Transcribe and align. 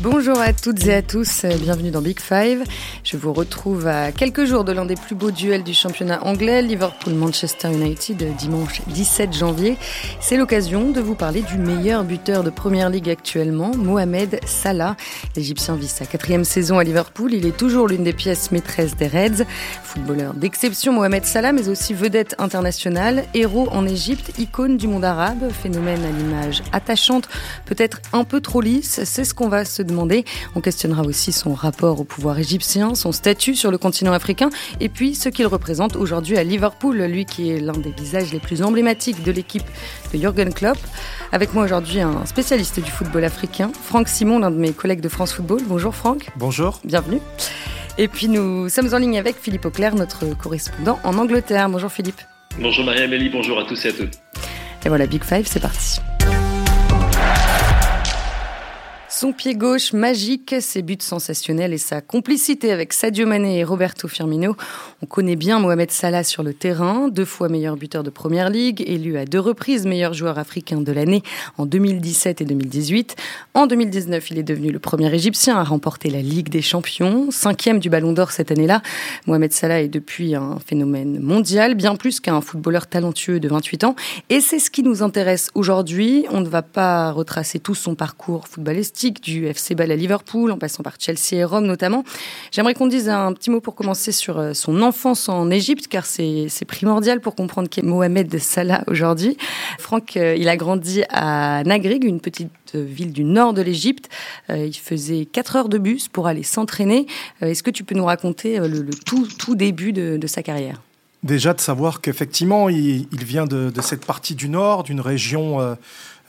Bonjour 0.00 0.40
à 0.40 0.52
toutes 0.52 0.86
et 0.86 0.94
à 0.94 1.02
tous, 1.02 1.44
bienvenue 1.60 1.90
dans 1.90 2.00
Big 2.00 2.20
Five. 2.20 2.62
Je 3.02 3.16
vous 3.16 3.32
retrouve 3.32 3.88
à 3.88 4.12
quelques 4.12 4.44
jours 4.44 4.62
de 4.62 4.70
l'un 4.70 4.84
des 4.84 4.94
plus 4.94 5.16
beaux 5.16 5.32
duels 5.32 5.64
du 5.64 5.74
championnat 5.74 6.24
anglais, 6.24 6.62
Liverpool-Manchester 6.62 7.72
United, 7.72 8.36
dimanche 8.36 8.80
17 8.86 9.32
janvier. 9.32 9.76
C'est 10.20 10.36
l'occasion 10.36 10.92
de 10.92 11.00
vous 11.00 11.16
parler 11.16 11.42
du 11.42 11.58
meilleur 11.58 12.04
buteur 12.04 12.44
de 12.44 12.50
Première 12.50 12.90
Ligue 12.90 13.10
actuellement, 13.10 13.72
Mohamed 13.76 14.38
Salah. 14.46 14.94
L'Égyptien 15.34 15.74
vit 15.74 15.88
sa 15.88 16.06
quatrième 16.06 16.44
saison 16.44 16.78
à 16.78 16.84
Liverpool, 16.84 17.34
il 17.34 17.44
est 17.44 17.56
toujours 17.56 17.88
l'une 17.88 18.04
des 18.04 18.12
pièces 18.12 18.52
maîtresses 18.52 18.94
des 18.94 19.08
Reds. 19.08 19.44
Footballeur 19.82 20.32
d'exception, 20.32 20.92
Mohamed 20.92 21.24
Salah, 21.24 21.50
mais 21.50 21.68
aussi 21.68 21.92
vedette 21.92 22.36
internationale, 22.38 23.24
héros 23.34 23.68
en 23.72 23.84
Égypte, 23.84 24.38
icône 24.38 24.76
du 24.76 24.86
monde 24.86 25.04
arabe, 25.04 25.50
phénomène 25.50 26.04
à 26.04 26.10
l'image 26.16 26.62
attachante, 26.70 27.28
peut-être 27.66 28.00
un 28.12 28.22
peu 28.22 28.40
trop 28.40 28.60
lisse, 28.60 29.02
c'est 29.02 29.24
ce 29.24 29.34
qu'on 29.34 29.48
va 29.48 29.64
se 29.64 29.87
On 30.54 30.60
questionnera 30.60 31.02
aussi 31.02 31.32
son 31.32 31.54
rapport 31.54 32.00
au 32.00 32.04
pouvoir 32.04 32.38
égyptien, 32.38 32.94
son 32.94 33.12
statut 33.12 33.54
sur 33.54 33.70
le 33.70 33.78
continent 33.78 34.12
africain 34.12 34.50
et 34.80 34.88
puis 34.88 35.14
ce 35.14 35.28
qu'il 35.28 35.46
représente 35.46 35.96
aujourd'hui 35.96 36.36
à 36.36 36.44
Liverpool, 36.44 37.02
lui 37.02 37.24
qui 37.24 37.50
est 37.50 37.60
l'un 37.60 37.72
des 37.72 37.90
visages 37.90 38.32
les 38.32 38.40
plus 38.40 38.62
emblématiques 38.62 39.22
de 39.22 39.32
l'équipe 39.32 39.64
de 40.12 40.18
Jürgen 40.18 40.52
Klopp. 40.52 40.78
Avec 41.32 41.54
moi 41.54 41.64
aujourd'hui 41.64 42.00
un 42.00 42.24
spécialiste 42.26 42.80
du 42.80 42.90
football 42.90 43.24
africain, 43.24 43.70
Franck 43.84 44.08
Simon, 44.08 44.38
l'un 44.38 44.50
de 44.50 44.56
mes 44.56 44.72
collègues 44.72 45.00
de 45.00 45.08
France 45.08 45.32
Football. 45.32 45.62
Bonjour 45.66 45.94
Franck. 45.94 46.26
Bonjour. 46.36 46.80
Bienvenue. 46.84 47.20
Et 47.98 48.08
puis 48.08 48.28
nous 48.28 48.68
sommes 48.68 48.94
en 48.94 48.98
ligne 48.98 49.18
avec 49.18 49.36
Philippe 49.36 49.66
Auclair, 49.66 49.94
notre 49.94 50.26
correspondant 50.36 50.98
en 51.04 51.18
Angleterre. 51.18 51.68
Bonjour 51.68 51.90
Philippe. 51.90 52.20
Bonjour 52.60 52.84
Marie-Amélie, 52.84 53.28
bonjour 53.28 53.58
à 53.58 53.64
tous 53.64 53.84
et 53.84 53.88
à 53.88 53.92
toutes. 53.92 54.14
Et 54.84 54.88
voilà, 54.88 55.06
Big 55.06 55.24
Five, 55.24 55.46
c'est 55.46 55.60
parti. 55.60 56.00
Son 59.20 59.32
pied 59.32 59.56
gauche 59.56 59.94
magique, 59.94 60.54
ses 60.60 60.80
buts 60.80 60.96
sensationnels 61.00 61.72
et 61.72 61.78
sa 61.78 62.00
complicité 62.00 62.70
avec 62.70 62.92
Sadio 62.92 63.26
Mané 63.26 63.58
et 63.58 63.64
Roberto 63.64 64.06
Firmino. 64.06 64.54
On 65.02 65.06
connaît 65.06 65.34
bien 65.34 65.58
Mohamed 65.58 65.90
Salah 65.90 66.22
sur 66.22 66.44
le 66.44 66.54
terrain, 66.54 67.08
deux 67.08 67.24
fois 67.24 67.48
meilleur 67.48 67.76
buteur 67.76 68.04
de 68.04 68.10
Première 68.10 68.48
Ligue, 68.48 68.80
élu 68.86 69.18
à 69.18 69.24
deux 69.24 69.40
reprises 69.40 69.86
meilleur 69.86 70.14
joueur 70.14 70.38
africain 70.38 70.80
de 70.80 70.92
l'année 70.92 71.24
en 71.56 71.66
2017 71.66 72.42
et 72.42 72.44
2018. 72.44 73.16
En 73.54 73.66
2019, 73.66 74.30
il 74.30 74.38
est 74.38 74.44
devenu 74.44 74.70
le 74.70 74.78
premier 74.78 75.12
Égyptien 75.12 75.58
à 75.58 75.64
remporter 75.64 76.10
la 76.10 76.22
Ligue 76.22 76.48
des 76.48 76.62
Champions, 76.62 77.32
cinquième 77.32 77.80
du 77.80 77.90
Ballon 77.90 78.12
d'Or 78.12 78.30
cette 78.30 78.52
année-là. 78.52 78.82
Mohamed 79.26 79.52
Salah 79.52 79.82
est 79.82 79.88
depuis 79.88 80.36
un 80.36 80.60
phénomène 80.64 81.18
mondial, 81.18 81.74
bien 81.74 81.96
plus 81.96 82.20
qu'un 82.20 82.40
footballeur 82.40 82.86
talentueux 82.86 83.40
de 83.40 83.48
28 83.48 83.82
ans. 83.82 83.96
Et 84.30 84.40
c'est 84.40 84.60
ce 84.60 84.70
qui 84.70 84.84
nous 84.84 85.02
intéresse 85.02 85.50
aujourd'hui. 85.56 86.24
On 86.30 86.40
ne 86.40 86.48
va 86.48 86.62
pas 86.62 87.10
retracer 87.10 87.58
tout 87.58 87.74
son 87.74 87.96
parcours 87.96 88.46
footballistique 88.46 89.07
du 89.10 89.46
FC 89.46 89.74
Bâle 89.74 89.90
à 89.90 89.96
Liverpool, 89.96 90.50
en 90.52 90.58
passant 90.58 90.82
par 90.82 90.94
Chelsea 90.98 91.34
et 91.34 91.44
Rome 91.44 91.66
notamment. 91.66 92.04
J'aimerais 92.52 92.74
qu'on 92.74 92.86
dise 92.86 93.08
un 93.08 93.32
petit 93.32 93.50
mot 93.50 93.60
pour 93.60 93.74
commencer 93.74 94.12
sur 94.12 94.38
euh, 94.38 94.52
son 94.54 94.82
enfance 94.82 95.28
en 95.28 95.50
Égypte, 95.50 95.88
car 95.88 96.06
c'est 96.06 96.48
primordial 96.66 97.20
pour 97.20 97.34
comprendre 97.34 97.68
qui 97.68 97.80
est 97.80 97.82
Mohamed 97.82 98.38
Salah 98.38 98.84
aujourd'hui. 98.86 99.36
Franck, 99.78 100.16
euh, 100.16 100.36
il 100.36 100.48
a 100.48 100.56
grandi 100.56 101.02
à 101.10 101.62
Nagrig, 101.64 102.04
une 102.04 102.20
petite 102.20 102.50
ville 102.74 103.12
du 103.12 103.24
nord 103.24 103.54
de 103.54 103.62
l'Égypte. 103.62 104.08
Euh, 104.50 104.66
il 104.66 104.76
faisait 104.76 105.24
4 105.24 105.56
heures 105.56 105.68
de 105.68 105.78
bus 105.78 106.08
pour 106.08 106.26
aller 106.26 106.42
s'entraîner. 106.42 107.06
Est-ce 107.40 107.62
que 107.62 107.70
tu 107.70 107.84
peux 107.84 107.94
nous 107.94 108.04
raconter 108.04 108.58
le, 108.58 108.84
tout, 109.06 109.26
tout 109.38 109.54
début 109.54 109.92
de, 109.92 110.26
sa 110.26 110.42
carrière? 110.42 110.80
Déjà 111.22 111.52
de 111.52 111.60
savoir 111.60 112.00
qu'effectivement, 112.00 112.68
il, 112.68 113.06
vient 113.12 113.44
de, 113.44 113.72
cette 113.82 114.06
partie 114.06 114.34
du 114.34 114.48
nord, 114.48 114.84
d'une 114.84 115.00
région 115.00 115.76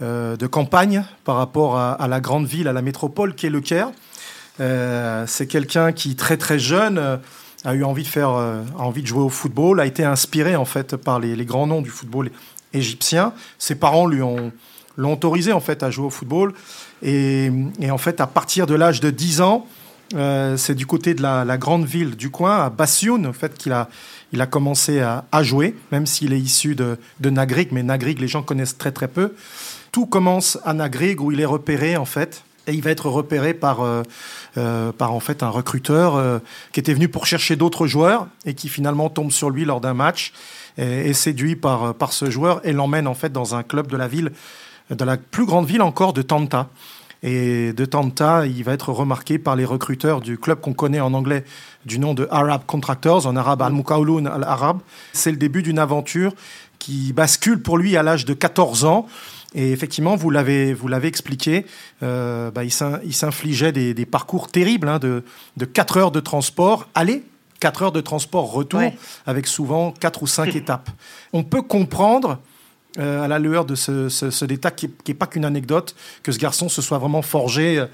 euh, 0.02 0.38
de 0.38 0.48
campagne 0.48 1.04
par 1.26 1.36
rapport 1.36 1.78
à, 1.78 2.08
la 2.08 2.22
grande 2.22 2.46
ville, 2.46 2.70
à 2.70 2.74
la 2.74 2.82
métropole 2.82 3.36
qui 3.36 3.48
est 3.48 3.50
le 3.50 3.60
Caire. 3.60 3.92
Euh, 4.62 5.26
c'est 5.28 5.46
quelqu'un 5.46 5.92
qui 5.92 6.16
très 6.16 6.38
très 6.38 6.58
jeune 6.58 6.98
euh, 6.98 7.18
a 7.66 7.74
eu 7.74 7.84
envie 7.84 8.04
de 8.04 8.08
faire, 8.08 8.30
envie 8.78 9.02
de 9.02 9.08
jouer 9.08 9.22
au 9.22 9.28
football, 9.28 9.82
a 9.82 9.86
été 9.86 10.06
inspiré 10.06 10.56
en 10.56 10.64
fait 10.64 10.96
par 10.96 11.20
les, 11.20 11.36
grands 11.44 11.68
noms 11.68 11.82
du 11.82 11.90
football 11.90 12.32
égyptien. 12.72 13.34
Ses 13.58 13.76
parents 13.76 14.08
lui 14.08 14.22
ont 14.22 14.54
l'ont 14.96 15.14
autorisé 15.14 15.52
en 15.52 15.60
fait 15.60 15.84
à 15.84 15.92
jouer 15.92 16.06
au 16.06 16.10
football 16.10 16.54
et, 17.02 17.52
en 17.90 17.98
fait 17.98 18.22
à 18.22 18.28
partir 18.28 18.68
de 18.68 18.76
l'âge 18.76 19.02
de 19.02 19.10
10 19.10 19.42
ans, 19.42 19.68
c'est 20.12 20.76
du 20.76 20.86
côté 20.86 21.14
de 21.14 21.22
la, 21.22 21.58
grande 21.58 21.86
ville 21.86 22.16
du 22.16 22.30
coin, 22.30 22.66
à 22.66 22.70
Bassioun, 22.70 23.26
en 23.26 23.34
fait, 23.34 23.58
qu'il 23.58 23.72
a, 23.72 23.90
il 24.32 24.42
a 24.42 24.46
commencé 24.46 25.02
à, 25.02 25.44
jouer, 25.44 25.76
même 25.92 26.06
s'il 26.06 26.34
est 26.34 26.40
issu 26.40 26.76
de, 26.76 26.98
de 27.20 27.30
Nagrig, 27.30 27.70
mais 27.72 27.84
Nagrig, 27.84 28.20
les 28.20 28.28
gens 28.28 28.44
connaissent 28.44 28.78
très 28.78 28.92
très 28.92 29.08
peu. 29.08 29.34
Tout 29.92 30.06
commence 30.06 30.60
à 30.66 30.74
Nagrig 30.74 31.22
où 31.22 31.32
il 31.32 31.40
est 31.40 31.46
repéré 31.46 31.98
en 31.98 32.06
fait. 32.06 32.44
Et 32.68 32.74
il 32.74 32.84
va 32.84 32.92
être 32.92 33.10
repéré 33.10 33.56
par, 33.56 33.82
euh, 33.82 34.04
euh, 34.58 34.92
par 34.92 35.14
en 35.14 35.20
fait 35.20 35.42
un 35.42 35.50
recruteur 35.50 36.16
euh, 36.16 36.38
qui 36.72 36.80
était 36.80 36.94
venu 36.94 37.08
pour 37.08 37.26
chercher 37.26 37.56
d'autres 37.56 37.88
joueurs 37.88 38.28
et 38.46 38.54
qui 38.54 38.70
finalement 38.70 39.10
tombe 39.10 39.32
sur 39.32 39.50
lui 39.50 39.66
lors 39.66 39.82
d'un 39.82 39.96
match 39.96 40.34
et 40.78 41.12
séduit 41.12 41.58
par, 41.58 41.94
par 41.96 42.14
ce 42.14 42.30
joueur 42.30 42.66
et 42.66 42.72
l'emmène 42.72 43.08
en 43.08 43.14
fait 43.14 43.34
dans 43.34 43.54
un 43.54 43.64
club 43.64 43.88
de 43.88 43.98
la 43.98 44.08
ville, 44.08 44.32
de 44.90 45.04
la 45.04 45.18
plus 45.18 45.46
grande 45.46 45.66
ville 45.66 45.82
encore 45.82 46.14
de 46.14 46.22
Tanta. 46.22 46.70
Et 47.22 47.74
de 47.74 47.86
Tanta, 47.86 48.46
il 48.46 48.64
va 48.64 48.74
être 48.74 48.94
remarqué 48.94 49.40
par 49.40 49.56
les 49.56 49.66
recruteurs 49.66 50.22
du 50.22 50.38
club 50.38 50.62
qu'on 50.62 50.74
connaît 50.74 51.02
en 51.02 51.14
anglais 51.14 51.44
du 51.86 52.00
nom 52.00 52.14
de 52.14 52.28
Arab 52.32 52.62
Contractors, 52.66 53.28
en 53.28 53.36
arabe 53.36 53.62
Al-Mukaouloun 53.62 54.28
Al-Arab. 54.28 54.80
C'est 55.12 55.32
le 55.32 55.38
début 55.38 55.62
d'une 55.62 55.80
aventure 55.80 56.34
qui 56.78 57.12
bascule 57.12 57.62
pour 57.62 57.78
lui 57.78 57.98
à 57.98 58.04
l'âge 58.04 58.24
de 58.26 58.34
14 58.34 58.86
ans. 58.86 59.06
Et 59.54 59.72
effectivement, 59.72 60.16
vous 60.16 60.30
l'avez, 60.30 60.74
vous 60.74 60.88
l'avez 60.88 61.08
expliqué, 61.08 61.66
euh, 62.04 62.52
bah, 62.52 62.64
il 62.64 62.72
s'infligeait 63.14 63.72
des, 63.72 63.94
des, 63.94 64.06
parcours 64.06 64.50
terribles 64.50 64.88
hein, 64.88 65.00
de, 65.00 65.24
de 65.58 65.66
4 65.66 65.98
heures 65.98 66.12
de 66.12 66.20
transport 66.20 66.88
aller, 66.94 67.24
4 67.60 67.84
heures 67.84 67.92
de 67.92 68.02
transport 68.02 68.52
retour, 68.52 68.82
avec 69.26 69.48
souvent 69.48 69.92
4 69.92 70.24
ou 70.24 70.28
5 70.28 70.56
étapes. 70.56 70.90
On 71.34 71.44
peut 71.44 71.64
comprendre 71.64 72.40
euh, 72.98 73.24
à 73.24 73.28
la 73.28 73.38
lueur 73.38 73.66
de 73.66 73.76
ce, 73.76 74.46
détail 74.46 74.72
qui 74.76 74.90
n'est 75.08 75.14
pas 75.14 75.28
qu'une 75.28 75.46
anecdote, 75.46 75.96
que 76.24 76.32
ce 76.32 76.40
garçon 76.40 76.70
se 76.70 76.82
soit 76.82 76.98
vraiment 76.98 77.22
forgé 77.22 77.86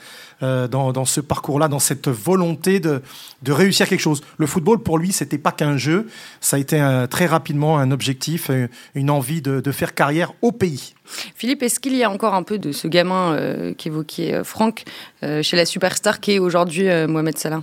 euh, 0.41 0.69
dans, 0.69 1.03
ce 1.03 1.19
parcours-là, 1.19 1.67
dans 1.67 1.79
cette 1.79 2.07
volonté 2.07 2.79
de, 2.79 3.01
réussir 3.45 3.89
quelque 3.89 3.99
chose. 3.99 4.21
Le 4.37 4.47
football, 4.47 4.79
pour 4.79 4.97
lui, 4.97 5.11
c'était 5.11 5.37
pas 5.37 5.51
qu'un 5.51 5.75
jeu, 5.75 6.07
ça 6.39 6.55
a 6.55 6.59
été 6.59 6.81
très 7.09 7.25
rapidement 7.25 7.77
un 7.77 7.91
objectif, 7.91 8.49
euh, 8.49 8.67
une 8.95 9.09
envie 9.09 9.41
de, 9.41 9.71
faire 9.71 9.93
carrière 9.93 10.31
au 10.41 10.53
pays. 10.53 10.93
Philippe, 11.35 11.63
est-ce 11.63 11.81
qu'il 11.81 11.97
y 11.97 12.03
a 12.05 12.09
encore 12.09 12.33
un 12.33 12.43
peu 12.43 12.57
de 12.57 12.71
ce 12.71 12.87
gamin 12.87 13.73
qu'évoquait 13.77 14.45
Franck 14.45 14.85
chez 15.21 15.57
la 15.57 15.65
superstar 15.65 16.21
qui 16.21 16.33
est 16.33 16.39
aujourd'hui 16.39 16.87
Mohamed 17.07 17.37
Salah? 17.37 17.61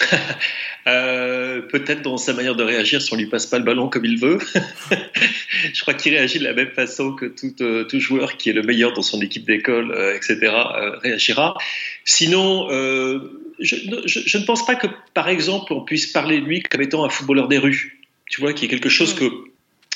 Euh, 0.86 1.60
peut-être 1.60 2.00
dans 2.00 2.16
sa 2.16 2.32
manière 2.32 2.56
de 2.56 2.64
réagir 2.64 3.02
si 3.02 3.12
on 3.12 3.16
lui 3.16 3.26
passe 3.26 3.44
pas 3.44 3.58
le 3.58 3.64
ballon 3.64 3.90
comme 3.90 4.06
il 4.06 4.18
veut. 4.18 4.38
je 5.74 5.80
crois 5.82 5.92
qu'il 5.92 6.14
réagit 6.14 6.38
de 6.38 6.44
la 6.44 6.54
même 6.54 6.70
façon 6.70 7.12
que 7.12 7.26
tout, 7.26 7.52
euh, 7.60 7.84
tout, 7.84 8.00
joueur 8.00 8.38
qui 8.38 8.48
est 8.48 8.54
le 8.54 8.62
meilleur 8.62 8.94
dans 8.94 9.02
son 9.02 9.20
équipe 9.20 9.44
d'école, 9.44 9.92
euh, 9.92 10.16
etc., 10.16 10.38
réagira. 11.02 11.54
Sinon, 12.06 12.66
je, 12.70 14.38
ne 14.38 14.44
pense 14.46 14.64
pas 14.64 14.74
que, 14.74 14.86
par 15.12 15.28
exemple, 15.28 15.74
on 15.74 15.82
puisse 15.82 16.06
parler 16.06 16.40
de 16.40 16.46
lui 16.46 16.62
comme 16.62 16.80
étant 16.80 17.04
un 17.04 17.10
footballeur 17.10 17.46
des 17.46 17.58
rues. 17.58 18.00
Tu 18.30 18.40
vois, 18.40 18.54
qui 18.54 18.64
est 18.64 18.68
quelque 18.68 18.88
chose 18.88 19.14
que 19.14 19.30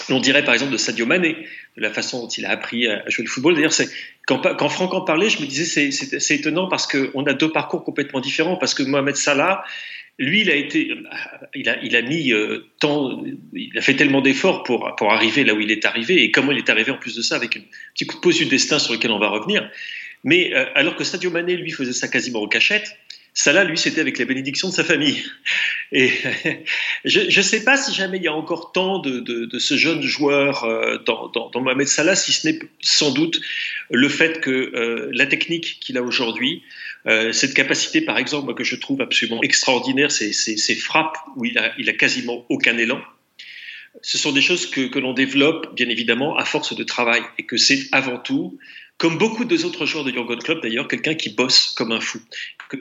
l'on 0.09 0.21
dirait 0.21 0.45
par 0.45 0.55
exemple 0.55 0.73
de 0.73 0.77
Sadio 0.77 1.07
Mané, 1.07 1.37
de 1.77 1.83
la 1.83 1.91
façon 1.91 2.21
dont 2.21 2.29
il 2.29 2.45
a 2.45 2.51
appris 2.51 2.87
à 2.89 3.09
jouer 3.09 3.25
le 3.25 3.31
football. 3.31 3.55
D'ailleurs, 3.55 3.73
c'est 3.73 3.89
quand, 4.27 4.39
quand, 4.57 4.69
Franck 4.69 4.95
en 4.95 5.03
parlait, 5.03 5.31
je 5.31 5.41
me 5.41 5.47
disais 5.47 5.91
c'est 5.91 6.35
étonnant 6.35 6.69
parce 6.69 6.87
qu'on 6.87 7.25
a 7.25 7.35
deux 7.35 7.51
parcours 7.51 7.85
complètement 7.85 8.21
différents. 8.21 8.57
Parce 8.57 8.75
que 8.75 8.83
Mohamed 8.83 9.17
Salah, 9.17 9.65
lui, 10.19 10.43
il 10.43 10.51
a 10.51 10.55
été, 10.55 10.97
il 11.55 11.97
a, 11.97 12.03
mis 12.03 12.33
euh, 12.33 12.67
tant, 12.79 13.25
il 13.53 13.77
a 13.77 13.81
fait 13.81 13.95
tellement 13.95 14.21
d'efforts 14.21 14.63
pour, 14.63 14.95
pour 14.97 15.13
arriver 15.13 15.43
là 15.43 15.55
où 15.55 15.61
il 15.61 15.73
est 15.73 15.85
arrivé, 15.85 16.23
et 16.23 16.31
comment 16.31 16.53
il 16.53 16.59
est 16.59 16.71
arrivé 16.71 16.93
en 16.93 16.99
plus 16.99 17.17
de 17.17 17.23
ça 17.23 17.35
avec 17.35 17.57
un 17.57 17.61
petit 17.95 18.07
coup 18.07 18.17
de 18.17 18.21
pause 18.21 18.39
du 18.39 18.47
destin 18.47 18.79
sur 18.79 18.93
lequel 18.93 19.11
on 19.11 19.19
va 19.19 19.29
revenir. 19.29 19.69
Mais 20.23 20.55
euh, 20.55 20.67
alors 20.75 20.95
que 20.95 21.03
Sadio 21.03 21.31
Mané, 21.31 21.57
lui, 21.57 21.73
faisait 21.73 21.93
ça 21.93 22.09
quasiment 22.09 22.43
en 22.43 22.49
cachette, 22.49 22.97
Salah, 23.37 23.65
lui, 23.65 23.77
c'était 23.77 24.01
avec 24.01 24.17
la 24.21 24.27
bénédiction 24.27 24.69
de 24.69 24.73
sa 24.73 24.85
famille. 24.85 25.21
Et 25.91 26.09
je 27.05 27.37
ne 27.37 27.43
sais 27.43 27.65
pas 27.65 27.77
si 27.77 27.93
jamais 27.93 28.19
il 28.19 28.23
y 28.23 28.29
a 28.29 28.33
encore 28.33 28.71
tant 28.71 29.01
de, 29.01 29.19
de, 29.19 29.59
ce 29.59 29.77
jeune 29.77 30.03
joueur 30.03 30.63
euh, 30.63 30.99
dans, 31.05 31.29
dans, 31.31 31.51
dans, 31.51 31.61
Mohamed 31.61 31.89
Salah, 31.89 32.15
si 32.15 32.33
ce 32.33 32.47
n'est 32.47 32.61
sans 32.81 33.11
doute 33.11 33.41
le 33.91 34.09
fait 34.09 34.41
que 34.41 35.11
la 35.13 35.27
technique 35.27 35.79
qu'il 35.81 35.99
a 35.99 36.03
aujourd'hui, 36.03 36.63
euh, 37.07 37.33
cette 37.33 37.55
capacité, 37.55 38.01
par 38.01 38.19
exemple, 38.19 38.55
que 38.55 38.65
je 38.65 38.77
trouve 38.77 39.01
absolument 39.01 39.43
extraordinaire, 39.43 40.11
ces 40.11 40.75
frappes 40.75 41.19
où 41.37 41.45
il 41.45 41.59
a, 41.59 41.73
il 41.79 41.89
a 41.89 41.93
quasiment 41.93 42.47
aucun 42.49 42.79
élan. 42.79 43.01
Ce 44.03 44.19
sont 44.19 44.33
des 44.33 44.41
choses 44.41 44.67
que, 44.67 44.99
l'on 44.99 45.13
développe, 45.13 45.75
bien 45.75 45.89
évidemment, 45.89 46.37
à 46.37 46.45
force 46.45 46.75
de 46.75 46.83
travail, 46.83 47.23
et 47.39 47.45
que 47.45 47.57
c'est 47.57 47.89
avant 47.93 48.19
tout, 48.19 48.59
comme 48.99 49.19
beaucoup 49.19 49.45
des 49.45 49.65
autres 49.65 49.87
joueurs 49.87 50.05
de 50.05 50.13
Jurgen 50.13 50.39
Klopp 50.39 50.63
d'ailleurs, 50.63 50.89
quelqu'un 50.89 51.15
qui 51.15 51.31
bosse 51.31 51.75
comme 51.77 51.93
un 51.93 52.01
fou, 52.01 52.21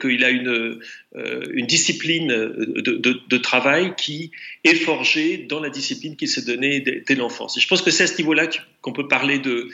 qu'il 0.00 0.24
a 0.24 0.30
une, 0.30 0.80
euh, 1.16 1.66
discipline 1.66 2.28
de, 2.28 2.80
de, 2.80 3.20
de, 3.28 3.36
travail 3.38 3.94
qui 3.96 4.32
est 4.64 4.74
forgée 4.74 5.38
dans 5.38 5.60
la 5.60 5.70
discipline 5.70 6.16
qu'il 6.16 6.28
s'est 6.28 6.42
donnée 6.42 6.80
dès, 6.80 7.02
dès 7.06 7.14
l'enfance. 7.14 7.56
Et 7.56 7.60
je 7.60 7.68
pense 7.68 7.82
que 7.82 7.90
c'est 7.90 8.04
à 8.04 8.06
ce 8.06 8.16
niveau-là 8.18 8.48
qu'on 8.80 8.92
peut 8.92 9.08
parler 9.08 9.38
de, 9.38 9.68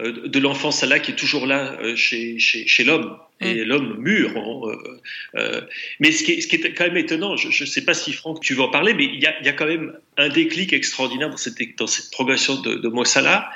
euh, 0.00 0.28
de 0.28 0.38
l'enfant 0.38 0.70
Salah 0.70 1.00
qui 1.00 1.10
est 1.12 1.16
toujours 1.16 1.46
là 1.46 1.76
euh, 1.82 1.96
chez, 1.96 2.38
chez, 2.38 2.84
l'homme. 2.84 3.16
Et 3.40 3.54
mm. 3.54 3.62
l'homme 3.62 3.96
mûr. 3.98 4.30
Hein, 4.36 5.60
mais 6.00 6.12
ce 6.12 6.22
qui, 6.22 6.32
est, 6.32 6.40
ce 6.40 6.46
qui, 6.46 6.56
est, 6.56 6.72
quand 6.72 6.84
même 6.84 6.96
étonnant, 6.96 7.36
je 7.36 7.48
ne 7.48 7.68
sais 7.68 7.84
pas 7.84 7.94
si 7.94 8.12
Franck, 8.12 8.40
tu 8.40 8.54
veux 8.54 8.62
en 8.62 8.70
parler, 8.70 8.94
mais 8.94 9.04
il 9.04 9.20
y 9.20 9.26
a, 9.26 9.38
il 9.40 9.46
y 9.46 9.48
a 9.48 9.52
quand 9.52 9.66
même 9.66 9.92
un 10.16 10.28
déclic 10.28 10.72
extraordinaire 10.72 11.30
dans 11.30 11.36
cette, 11.36 11.56
dans 11.76 11.86
cette 11.86 12.10
progression 12.10 12.60
de, 12.60 12.74
de 12.74 12.88
Mo 12.88 13.04
Salah. 13.04 13.50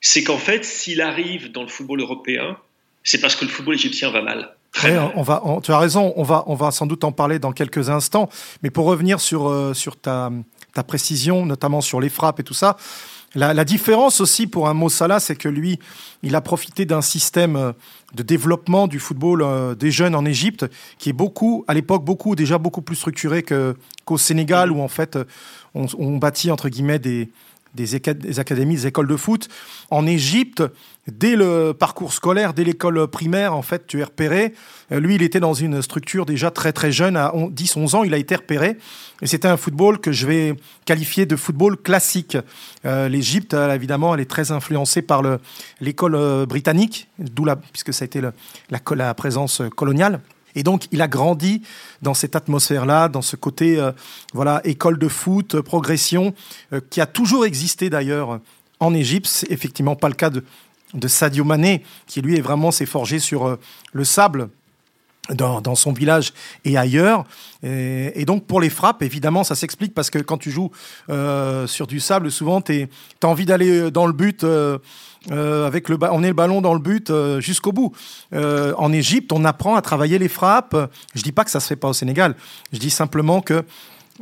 C'est 0.00 0.22
qu'en 0.22 0.38
fait, 0.38 0.64
s'il 0.64 1.00
arrive 1.00 1.52
dans 1.52 1.62
le 1.62 1.68
football 1.68 2.00
européen, 2.00 2.58
c'est 3.02 3.20
parce 3.20 3.36
que 3.36 3.44
le 3.44 3.50
football 3.50 3.74
égyptien 3.74 4.10
va 4.10 4.22
mal. 4.22 4.54
on 5.14 5.22
va, 5.22 5.42
tu 5.62 5.72
as 5.72 5.78
raison, 5.78 6.12
on 6.16 6.22
va, 6.22 6.44
on 6.46 6.54
va 6.54 6.70
sans 6.70 6.86
doute 6.86 7.04
en 7.04 7.12
parler 7.12 7.38
dans 7.38 7.52
quelques 7.52 7.88
instants. 7.88 8.28
Mais 8.62 8.70
pour 8.70 8.86
revenir 8.86 9.20
sur, 9.20 9.74
sur 9.74 9.96
ta, 9.96 10.30
ta 10.74 10.82
précision, 10.82 11.46
notamment 11.46 11.80
sur 11.80 12.00
les 12.00 12.10
frappes 12.10 12.40
et 12.40 12.44
tout 12.44 12.54
ça, 12.54 12.76
la, 13.34 13.64
différence 13.64 14.20
aussi 14.20 14.46
pour 14.46 14.68
un 14.68 14.74
Mo 14.74 14.88
Salah, 14.88 15.20
c'est 15.20 15.36
que 15.36 15.48
lui, 15.48 15.78
il 16.22 16.34
a 16.34 16.40
profité 16.40 16.86
d'un 16.86 17.02
système 17.02 17.56
euh, 17.56 17.72
de 18.14 18.22
développement 18.22 18.86
du 18.86 18.98
football 18.98 19.42
euh, 19.42 19.74
des 19.74 19.90
jeunes 19.90 20.14
en 20.14 20.24
Égypte 20.24 20.66
qui 20.98 21.10
est 21.10 21.14
beaucoup, 21.14 21.64
à 21.68 21.74
l'époque, 21.74 22.04
beaucoup 22.04 22.34
déjà 22.34 22.56
beaucoup 22.58 22.82
plus 22.82 22.96
structuré 22.96 23.42
qu'au 23.42 24.18
Sénégal 24.18 24.70
où 24.72 24.80
en 24.80 24.88
fait 24.88 25.18
on, 25.74 25.86
on 25.98 26.16
bâtit 26.16 26.50
entre 26.50 26.68
guillemets 26.68 26.98
des, 26.98 27.28
des, 27.76 27.94
académies, 28.40 28.74
des 28.74 28.86
écoles 28.88 29.06
de 29.06 29.16
foot. 29.16 29.48
En 29.90 30.06
Égypte, 30.06 30.62
dès 31.06 31.36
le 31.36 31.72
parcours 31.72 32.12
scolaire, 32.12 32.54
dès 32.54 32.64
l'école 32.64 33.06
primaire, 33.08 33.54
en 33.54 33.62
fait, 33.62 33.86
tu 33.86 34.00
es 34.00 34.04
repéré. 34.04 34.54
Euh, 34.90 34.98
lui, 34.98 35.14
il 35.14 35.22
était 35.22 35.38
dans 35.38 35.54
une 35.54 35.82
structure 35.82 36.26
déjà 36.26 36.50
très 36.50 36.72
très 36.72 36.90
jeune, 36.90 37.16
à 37.16 37.32
10-11 37.34 37.96
ans, 37.96 38.04
il 38.04 38.14
a 38.14 38.18
été 38.18 38.34
repéré. 38.34 38.78
Et 39.22 39.26
c'était 39.26 39.48
un 39.48 39.56
football 39.56 39.98
que 39.98 40.10
je 40.10 40.26
vais 40.26 40.54
qualifier 40.84 41.26
de 41.26 41.36
football 41.36 41.76
classique. 41.76 42.36
Euh, 42.84 43.08
L'Égypte, 43.08 43.54
euh, 43.54 43.72
évidemment, 43.72 44.14
elle 44.14 44.20
est 44.20 44.30
très 44.30 44.50
influencée 44.50 45.02
par 45.02 45.22
l'école 45.80 46.46
britannique, 46.46 47.08
d'où 47.18 47.44
la, 47.44 47.56
puisque 47.56 47.92
ça 47.92 48.04
a 48.04 48.06
été 48.06 48.20
la 48.70 49.14
présence 49.14 49.62
coloniale. 49.76 50.20
Et 50.56 50.62
donc, 50.62 50.86
il 50.90 51.02
a 51.02 51.06
grandi 51.06 51.62
dans 52.02 52.14
cette 52.14 52.34
atmosphère-là, 52.34 53.08
dans 53.08 53.22
ce 53.22 53.36
côté, 53.36 53.78
euh, 53.78 53.92
voilà, 54.32 54.62
école 54.64 54.98
de 54.98 55.06
foot, 55.06 55.54
euh, 55.54 55.62
progression, 55.62 56.34
euh, 56.72 56.80
qui 56.90 57.00
a 57.00 57.06
toujours 57.06 57.44
existé 57.44 57.90
d'ailleurs 57.90 58.40
en 58.80 58.94
Égypte. 58.94 59.26
C'est 59.28 59.52
effectivement 59.52 59.96
pas 59.96 60.08
le 60.08 60.14
cas 60.14 60.30
de, 60.30 60.42
de 60.94 61.08
Sadio 61.08 61.44
Mané, 61.44 61.84
qui 62.06 62.22
lui 62.22 62.36
est 62.36 62.40
vraiment 62.40 62.70
s'est 62.70 62.86
forgé 62.86 63.18
sur 63.18 63.58
le 63.92 64.04
sable. 64.04 64.48
Dans, 65.34 65.74
son 65.74 65.92
village 65.92 66.32
et 66.64 66.76
ailleurs. 66.76 67.24
Et, 67.64 68.24
donc 68.26 68.46
pour 68.46 68.60
les 68.60 68.70
frappes, 68.70 69.02
évidemment, 69.02 69.42
ça 69.42 69.56
s'explique 69.56 69.92
parce 69.92 70.08
que 70.08 70.18
quand 70.18 70.38
tu 70.38 70.52
joues 70.52 70.70
sur 71.66 71.86
du 71.88 71.98
sable, 71.98 72.30
souvent 72.30 72.60
tu 72.60 72.88
as 73.22 73.26
envie 73.26 73.46
d'aller 73.46 73.90
dans 73.90 74.06
le 74.06 74.12
but 74.12 74.44
euh, 75.32 75.66
avec 75.66 75.88
le 75.88 75.98
on 76.12 76.22
est 76.22 76.28
le 76.28 76.34
ballon 76.34 76.60
dans 76.60 76.74
le 76.74 76.80
but 76.80 77.10
euh, 77.10 77.40
jusqu'au 77.40 77.72
bout. 77.72 77.92
Euh, 78.32 78.74
en 78.78 78.92
Égypte, 78.92 79.32
on 79.32 79.44
apprend 79.44 79.74
à 79.74 79.82
travailler 79.82 80.18
les 80.18 80.28
frappes. 80.28 80.76
Je 81.14 81.22
dis 81.22 81.32
pas 81.32 81.44
que 81.44 81.50
ça 81.50 81.60
se 81.60 81.66
fait 81.66 81.76
pas 81.76 81.88
au 81.88 81.92
Sénégal. 81.92 82.36
Je 82.72 82.78
dis 82.78 82.90
simplement 82.90 83.40
que 83.40 83.64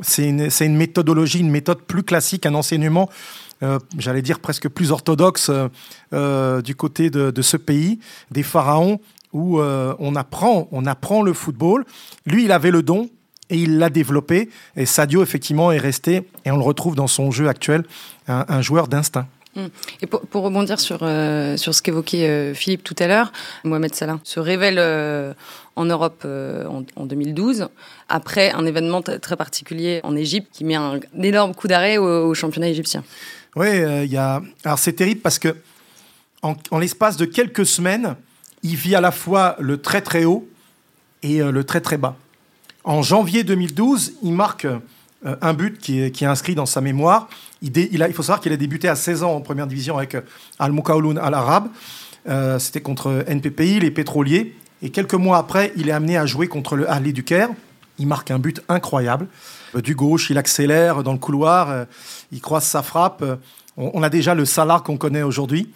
c'est 0.01 0.27
une, 0.27 0.49
une, 0.59 0.75
méthodologie, 0.75 1.39
une 1.39 1.51
méthode 1.51 1.81
plus 1.81 2.03
classique, 2.03 2.45
un 2.45 2.53
enseignement, 2.53 3.09
j'allais 3.97 4.21
dire 4.21 4.41
presque 4.41 4.67
plus 4.67 4.91
orthodoxe 4.91 5.49
du 6.11 6.75
côté 6.75 7.09
de, 7.09 7.31
de, 7.31 7.41
ce 7.41 7.55
pays, 7.55 7.99
des 8.29 8.43
pharaons, 8.43 8.99
où 9.35 9.59
on 9.59 10.15
apprend, 10.15 10.67
on 10.71 10.85
apprend 10.85 11.21
le 11.21 11.33
football. 11.33 11.85
Lui, 12.25 12.45
il 12.45 12.51
avait 12.51 12.71
le 12.71 12.81
don. 12.81 13.09
Et 13.51 13.59
il 13.59 13.77
l'a 13.77 13.91
développé. 13.91 14.49
Et 14.75 14.87
Sadio, 14.87 15.21
effectivement, 15.21 15.71
est 15.71 15.77
resté, 15.77 16.27
et 16.45 16.51
on 16.51 16.57
le 16.57 16.63
retrouve 16.63 16.95
dans 16.95 17.05
son 17.05 17.29
jeu 17.29 17.47
actuel, 17.47 17.83
un 18.27 18.61
joueur 18.63 18.87
d'instinct. 18.87 19.27
Mm. 19.55 19.65
Et 20.01 20.07
pour, 20.07 20.43
rebondir 20.43 20.79
sur, 20.79 20.99
euh, 21.01 21.55
sur 21.57 21.73
ce 21.73 21.81
qu'évoquait 21.81 22.27
euh, 22.27 22.53
Philippe 22.53 22.83
tout 22.83 22.95
à 22.99 23.07
l'heure, 23.07 23.31
Mohamed 23.63 23.95
Salah 23.95 24.19
se 24.23 24.39
révèle 24.39 24.77
euh, 24.79 25.33
en 25.77 25.85
Europe 25.85 26.25
en, 26.25 27.05
2012, 27.05 27.67
après 28.07 28.51
un 28.51 28.65
événement 28.65 29.01
très 29.01 29.35
particulier 29.35 29.99
en 30.03 30.15
Égypte 30.15 30.47
qui 30.53 30.63
met 30.63 30.75
un, 30.75 30.99
énorme 31.21 31.53
coup 31.53 31.67
d'arrêt 31.67 31.97
au, 31.97 32.33
championnat 32.33 32.69
égyptien. 32.69 33.03
Oui, 33.57 33.67
il 34.03 34.11
y 34.11 34.17
a... 34.17 34.41
alors 34.63 34.79
c'est 34.79 34.93
terrible 34.93 35.19
parce 35.19 35.37
que 35.37 35.55
en, 36.41 36.55
en 36.71 36.79
l'espace 36.79 37.17
de 37.17 37.25
quelques 37.25 37.65
semaines, 37.65 38.15
il 38.63 38.75
vit 38.75 38.95
à 38.95 39.01
la 39.01 39.11
fois 39.11 39.55
le 39.59 39.81
très 39.81 40.01
très 40.01 40.25
haut 40.25 40.47
et 41.23 41.39
le 41.39 41.63
très 41.63 41.81
très 41.81 41.97
bas. 41.97 42.15
En 42.85 43.01
janvier 43.01 43.43
2012, 43.43 44.13
il 44.21 44.33
marque 44.33 44.67
euh, 45.25 45.35
un 45.41 45.53
but 45.53 45.79
qui 45.79 45.99
est, 45.99 46.23
inscrit 46.23 46.53
dans 46.53 46.67
sa 46.67 46.81
mémoire. 46.81 47.27
Il, 47.61 47.71
faut 48.13 48.21
savoir 48.21 48.39
qu'il 48.39 48.53
a 48.53 48.57
débuté 48.57 48.87
à 48.87 48.95
16 48.95 49.23
ans 49.23 49.33
en 49.33 49.41
première 49.41 49.65
division 49.65 49.97
avec 49.97 50.15
euh, 50.15 50.21
Al 50.59 50.71
Mukaoloun 50.71 51.17
Al 51.17 51.33
Arab. 51.33 51.67
Euh, 52.29 52.59
c'était 52.59 52.81
contre 52.81 53.23
NPPI, 53.27 53.79
les 53.79 53.91
pétroliers. 53.91 54.55
Et 54.83 54.91
quelques 54.91 55.15
mois 55.15 55.37
après, 55.37 55.73
il 55.77 55.89
est 55.89 55.91
amené 55.91 56.15
à 56.15 56.27
jouer 56.27 56.47
contre 56.47 56.75
le 56.75 56.89
Ahli 56.89 57.11
du 57.11 57.23
Caire. 57.23 57.49
Il 57.97 58.07
marque 58.07 58.29
un 58.29 58.37
but 58.37 58.61
incroyable. 58.69 59.27
Du 59.73 59.95
gauche, 59.95 60.29
il 60.29 60.37
accélère 60.37 61.01
dans 61.01 61.13
le 61.13 61.17
couloir, 61.17 61.85
il 62.31 62.39
croise 62.41 62.65
sa 62.65 62.81
frappe. 62.81 63.23
On, 63.77 64.03
a 64.03 64.09
déjà 64.09 64.35
le 64.35 64.45
Salah 64.45 64.81
qu'on 64.85 64.97
connaît 64.97 65.21
aujourd'hui. 65.21 65.69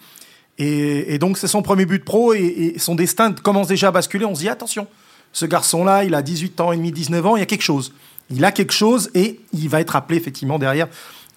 Et, 0.59 1.17
donc, 1.19 1.37
c'est 1.37 1.47
son 1.47 1.61
premier 1.61 1.85
but 1.85 2.03
pro 2.03 2.33
et, 2.33 2.75
son 2.77 2.95
destin 2.95 3.31
commence 3.31 3.67
déjà 3.67 3.87
à 3.87 3.91
basculer. 3.91 4.25
On 4.25 4.35
se 4.35 4.41
dit 4.41 4.49
attention, 4.49 4.87
ce 5.31 5.45
garçon-là, 5.45 6.03
il 6.03 6.13
a 6.13 6.21
18 6.21 6.59
ans 6.59 6.71
et 6.73 6.77
demi, 6.77 6.91
19 6.91 7.25
ans, 7.25 7.35
il 7.37 7.39
y 7.39 7.43
a 7.43 7.45
quelque 7.45 7.63
chose. 7.63 7.93
Il 8.29 8.43
a 8.43 8.51
quelque 8.51 8.73
chose 8.73 9.09
et 9.15 9.39
il 9.53 9.69
va 9.69 9.79
être 9.79 9.95
appelé 9.95 10.17
effectivement 10.17 10.59
derrière 10.59 10.87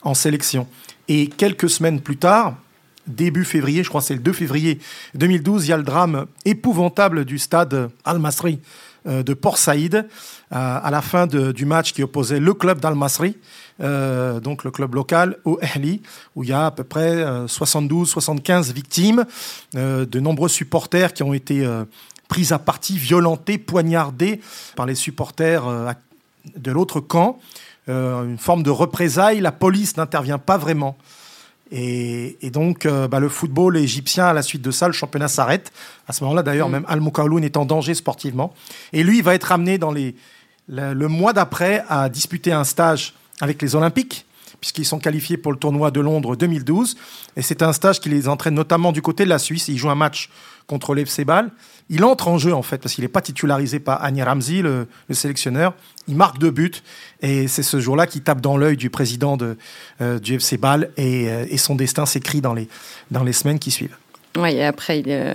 en 0.02 0.14
sélection. 0.14 0.66
Et 1.08 1.28
quelques 1.28 1.70
semaines 1.70 2.00
plus 2.00 2.16
tard, 2.16 2.56
début 3.06 3.44
février, 3.44 3.84
je 3.84 3.88
crois 3.88 4.00
c'est 4.00 4.14
le 4.14 4.20
2 4.20 4.32
février 4.32 4.78
2012, 5.14 5.66
il 5.66 5.70
y 5.70 5.72
a 5.72 5.76
le 5.76 5.82
drame 5.84 6.26
épouvantable 6.44 7.24
du 7.24 7.38
stade 7.38 7.90
Al-Masri 8.04 8.60
de 9.06 9.34
Port 9.34 9.58
Saïd, 9.58 9.94
euh, 9.94 10.04
à 10.50 10.90
la 10.90 11.02
fin 11.02 11.26
du 11.26 11.64
match 11.64 11.92
qui 11.92 12.02
opposait 12.02 12.40
le 12.40 12.54
club 12.54 12.80
d'Al-Masri, 12.80 13.36
euh, 13.80 14.40
donc 14.40 14.64
le 14.64 14.70
club 14.70 14.94
local, 14.94 15.38
au 15.44 15.58
Ahli, 15.60 16.02
où 16.36 16.44
il 16.44 16.50
y 16.50 16.52
a 16.52 16.66
à 16.66 16.70
peu 16.70 16.84
près 16.84 17.24
72-75 17.46 18.72
victimes, 18.72 19.24
de 19.74 20.20
nombreux 20.20 20.48
supporters 20.48 21.12
qui 21.12 21.22
ont 21.22 21.34
été 21.34 21.66
pris 22.28 22.52
à 22.52 22.58
partie, 22.58 22.96
violentés, 22.96 23.58
poignardés 23.58 24.40
par 24.76 24.86
les 24.86 24.94
supporters 24.94 25.94
de 26.56 26.70
l'autre 26.70 27.00
camp, 27.00 27.38
euh, 27.88 28.24
une 28.24 28.38
forme 28.38 28.62
de 28.62 28.70
représailles. 28.70 29.40
La 29.40 29.52
police 29.52 29.96
n'intervient 29.96 30.38
pas 30.38 30.56
vraiment. 30.56 30.96
Et, 31.74 32.50
donc, 32.52 32.84
euh, 32.84 33.08
bah, 33.08 33.18
le 33.18 33.30
football 33.30 33.78
égyptien, 33.78 34.26
à 34.26 34.34
la 34.34 34.42
suite 34.42 34.60
de 34.60 34.70
ça, 34.70 34.88
le 34.88 34.92
championnat 34.92 35.28
s'arrête. 35.28 35.72
À 36.06 36.12
ce 36.12 36.22
moment-là, 36.24 36.42
d'ailleurs, 36.42 36.68
mm. 36.68 36.72
même 36.72 36.84
Al-Moukaoloun 36.86 37.42
est 37.42 37.56
en 37.56 37.64
danger 37.64 37.94
sportivement. 37.94 38.52
Et 38.92 39.02
lui, 39.02 39.18
il 39.18 39.24
va 39.24 39.34
être 39.34 39.52
amené 39.52 39.78
dans 39.78 39.90
les, 39.90 40.14
le, 40.68 41.08
mois 41.08 41.32
d'après 41.32 41.82
à 41.88 42.10
disputer 42.10 42.52
un 42.52 42.64
stage 42.64 43.14
avec 43.40 43.62
les 43.62 43.74
Olympiques, 43.74 44.26
puisqu'ils 44.60 44.84
sont 44.84 44.98
qualifiés 44.98 45.38
pour 45.38 45.50
le 45.50 45.58
tournoi 45.58 45.90
de 45.90 46.00
Londres 46.00 46.36
2012. 46.36 46.94
Et 47.36 47.42
c'est 47.42 47.62
un 47.62 47.72
stage 47.72 48.00
qui 48.00 48.10
les 48.10 48.28
entraîne 48.28 48.54
notamment 48.54 48.92
du 48.92 49.00
côté 49.00 49.24
de 49.24 49.30
la 49.30 49.38
Suisse. 49.38 49.68
Ils 49.68 49.78
jouent 49.78 49.90
un 49.90 49.94
match 49.94 50.28
contre 50.66 50.94
l'FC 50.94 51.24
Bâle. 51.24 51.50
Il 51.90 52.04
entre 52.04 52.28
en 52.28 52.38
jeu, 52.38 52.54
en 52.54 52.62
fait, 52.62 52.78
parce 52.78 52.94
qu'il 52.94 53.02
n'est 53.02 53.08
pas 53.08 53.20
titularisé 53.20 53.78
par 53.78 54.02
Annie 54.02 54.22
Ramzi, 54.22 54.62
le, 54.62 54.86
sélectionneur. 55.10 55.74
Il 56.08 56.16
marque 56.16 56.38
deux 56.38 56.50
buts. 56.50 56.72
Et 57.20 57.48
c'est 57.48 57.62
ce 57.62 57.80
jour-là 57.80 58.06
qu'il 58.06 58.22
tape 58.22 58.40
dans 58.40 58.56
l'œil 58.56 58.76
du 58.76 58.88
président 58.88 59.36
de, 59.36 59.56
euh, 60.00 60.18
du 60.18 60.34
FC 60.34 60.56
Bâle. 60.56 60.90
Euh, 60.98 61.44
et, 61.48 61.58
son 61.58 61.74
destin 61.74 62.06
s'écrit 62.06 62.40
dans 62.40 62.54
les, 62.54 62.68
dans 63.10 63.24
les 63.24 63.32
semaines 63.32 63.58
qui 63.58 63.70
suivent. 63.70 63.96
Oui, 64.38 64.54
et 64.54 64.64
après, 64.64 65.00
il, 65.00 65.10
euh, 65.10 65.34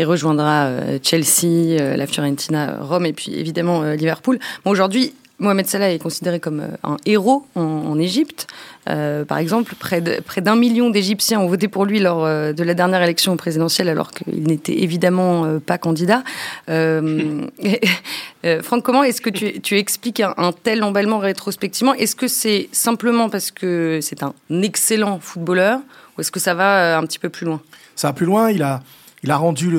rejoindra 0.00 0.70
Chelsea, 1.02 1.96
la 1.96 2.06
Fiorentina, 2.06 2.78
Rome 2.80 3.04
et 3.04 3.12
puis 3.12 3.34
évidemment 3.34 3.82
Liverpool. 3.82 4.38
Bon, 4.64 4.70
Aujourd'hui, 4.70 5.12
Mohamed 5.40 5.66
Salah 5.66 5.90
est 5.90 5.98
considéré 5.98 6.38
comme 6.38 6.62
un 6.82 6.96
héros 7.04 7.46
en 7.56 7.98
Égypte. 7.98 8.46
Euh, 8.88 9.24
par 9.24 9.38
exemple, 9.38 9.74
près 9.74 10.00
d'un 10.00 10.56
million 10.56 10.90
d'Égyptiens 10.90 11.40
ont 11.40 11.48
voté 11.48 11.68
pour 11.68 11.84
lui 11.84 12.00
lors 12.00 12.24
euh, 12.24 12.52
de 12.52 12.64
la 12.64 12.74
dernière 12.74 13.02
élection 13.02 13.36
présidentielle, 13.36 13.88
alors 13.88 14.10
qu'il 14.10 14.42
n'était 14.44 14.82
évidemment 14.82 15.44
euh, 15.44 15.58
pas 15.58 15.78
candidat. 15.78 16.22
Franck, 18.62 18.82
comment 18.82 19.02
est-ce 19.02 19.20
que 19.20 19.28
tu, 19.28 19.76
expliques 19.76 20.20
un, 20.20 20.52
tel 20.52 20.82
emballement 20.82 21.18
rétrospectivement? 21.18 21.92
Est-ce 21.94 22.16
que 22.16 22.26
c'est 22.26 22.68
simplement 22.72 23.28
parce 23.28 23.50
que 23.50 23.98
c'est 24.00 24.22
un 24.22 24.32
excellent 24.62 25.20
footballeur, 25.20 25.80
ou 26.16 26.22
est-ce 26.22 26.30
que 26.30 26.40
ça 26.40 26.54
va 26.54 26.96
un 26.96 27.02
petit 27.02 27.18
peu 27.18 27.28
plus 27.28 27.44
loin? 27.44 27.60
Ça 27.96 28.08
va 28.08 28.12
plus 28.14 28.24
loin. 28.24 28.50
Il 28.50 28.62
a, 28.62 28.82
il 29.22 29.30
a 29.30 29.36
rendu 29.36 29.78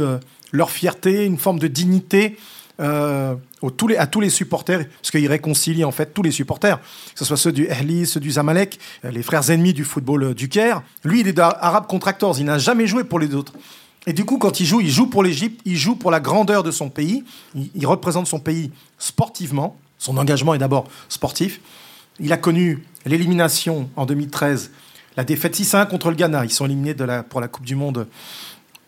leur 0.51 0.69
fierté, 0.69 1.25
une 1.25 1.39
forme 1.39 1.57
de 1.57 1.67
dignité 1.67 2.37
à 3.97 4.07
tous 4.07 4.19
les 4.19 4.29
supporters, 4.29 4.87
parce 4.87 5.11
qu'il 5.11 5.27
réconcilie 5.27 5.83
en 5.83 5.91
fait 5.91 6.13
tous 6.13 6.23
les 6.23 6.31
supporters, 6.31 6.79
que 6.79 7.19
ce 7.19 7.25
soit 7.25 7.37
ceux 7.37 7.51
du 7.51 7.67
Ahli, 7.69 8.05
ceux 8.05 8.19
du 8.19 8.31
Zamalek, 8.31 8.79
euh, 9.05 9.11
les 9.11 9.23
frères 9.23 9.49
ennemis 9.49 9.73
du 9.73 9.83
football 9.83 10.23
euh, 10.23 10.33
du 10.33 10.49
Caire. 10.49 10.81
Lui, 11.03 11.21
il 11.21 11.27
est 11.27 11.33
d'Arab 11.33 11.87
Contractors, 11.87 12.39
il 12.39 12.45
n'a 12.45 12.57
jamais 12.57 12.87
joué 12.87 13.03
pour 13.03 13.19
les 13.19 13.33
autres. 13.35 13.53
Et 14.07 14.13
du 14.13 14.25
coup, 14.25 14.37
quand 14.37 14.59
il 14.59 14.65
joue, 14.65 14.81
il 14.81 14.89
joue 14.89 15.07
pour 15.07 15.21
l'Égypte, 15.21 15.61
il 15.65 15.77
joue 15.77 15.95
pour 15.95 16.09
la 16.09 16.19
grandeur 16.19 16.63
de 16.63 16.71
son 16.71 16.89
pays, 16.89 17.23
il, 17.75 17.85
représente 17.85 18.25
son 18.25 18.39
pays 18.39 18.71
sportivement, 18.97 19.77
son 19.99 20.17
engagement 20.17 20.55
est 20.55 20.59
d'abord 20.59 20.87
sportif. 21.07 21.61
Il 22.19 22.33
a 22.33 22.37
connu 22.37 22.83
l'élimination 23.05 23.89
en 23.95 24.07
2013, 24.07 24.71
la 25.17 25.23
défaite 25.23 25.55
6-1 25.55 25.87
contre 25.87 26.09
le 26.09 26.15
Ghana, 26.15 26.45
ils 26.45 26.51
sont 26.51 26.65
éliminés 26.65 26.95
de 26.95 27.03
la, 27.03 27.21
pour 27.21 27.41
la 27.41 27.47
Coupe 27.47 27.65
du 27.65 27.75
Monde 27.75 28.07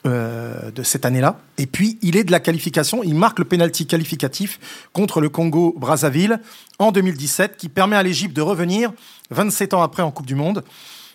euh, 0.05 0.69
de 0.71 0.83
cette 0.83 1.05
année-là. 1.05 1.39
Et 1.57 1.65
puis, 1.65 1.97
il 2.01 2.17
est 2.17 2.25
de 2.25 2.31
la 2.31 2.41
qualification, 2.41 3.03
il 3.03 3.15
marque 3.15 3.39
le 3.39 3.45
pénalty 3.45 3.87
qualificatif 3.87 4.59
contre 4.91 5.21
le 5.21 5.29
Congo-Brazzaville 5.29 6.41
en 6.77 6.91
2017, 6.91 7.55
qui 7.55 7.69
permet 7.69 7.95
à 7.95 8.03
l'Égypte 8.03 8.35
de 8.35 8.41
revenir 8.41 8.91
27 9.29 9.73
ans 9.73 9.81
après 9.81 10.03
en 10.03 10.11
Coupe 10.11 10.25
du 10.25 10.35
Monde. 10.35 10.63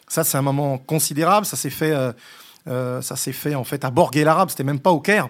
Ça, 0.09 0.25
c'est 0.25 0.39
un 0.39 0.43
moment 0.43 0.79
considérable. 0.79 1.45
Ça 1.45 1.57
s'est 1.57 1.69
fait, 1.69 1.91
euh, 1.91 2.13
euh, 2.67 3.03
ça 3.03 3.15
s'est 3.15 3.33
fait 3.33 3.55
en 3.55 3.65
fait 3.65 3.85
à 3.85 3.91
Borg 3.91 4.17
l'Arabe. 4.17 4.49
C'était 4.49 4.65
même 4.65 4.81
pas 4.81 4.91
au 4.91 5.01
Caire, 5.01 5.29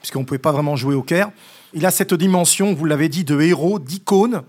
puisqu'on 0.00 0.20
ne 0.20 0.24
pouvait 0.24 0.38
pas 0.38 0.52
vraiment 0.52 0.74
jouer 0.74 0.94
au 0.94 1.02
Caire. 1.02 1.30
Il 1.74 1.84
a 1.84 1.90
cette 1.90 2.14
dimension, 2.14 2.72
vous 2.72 2.86
l'avez 2.86 3.10
dit, 3.10 3.22
de 3.22 3.38
héros, 3.38 3.78
d'icône. 3.78 4.42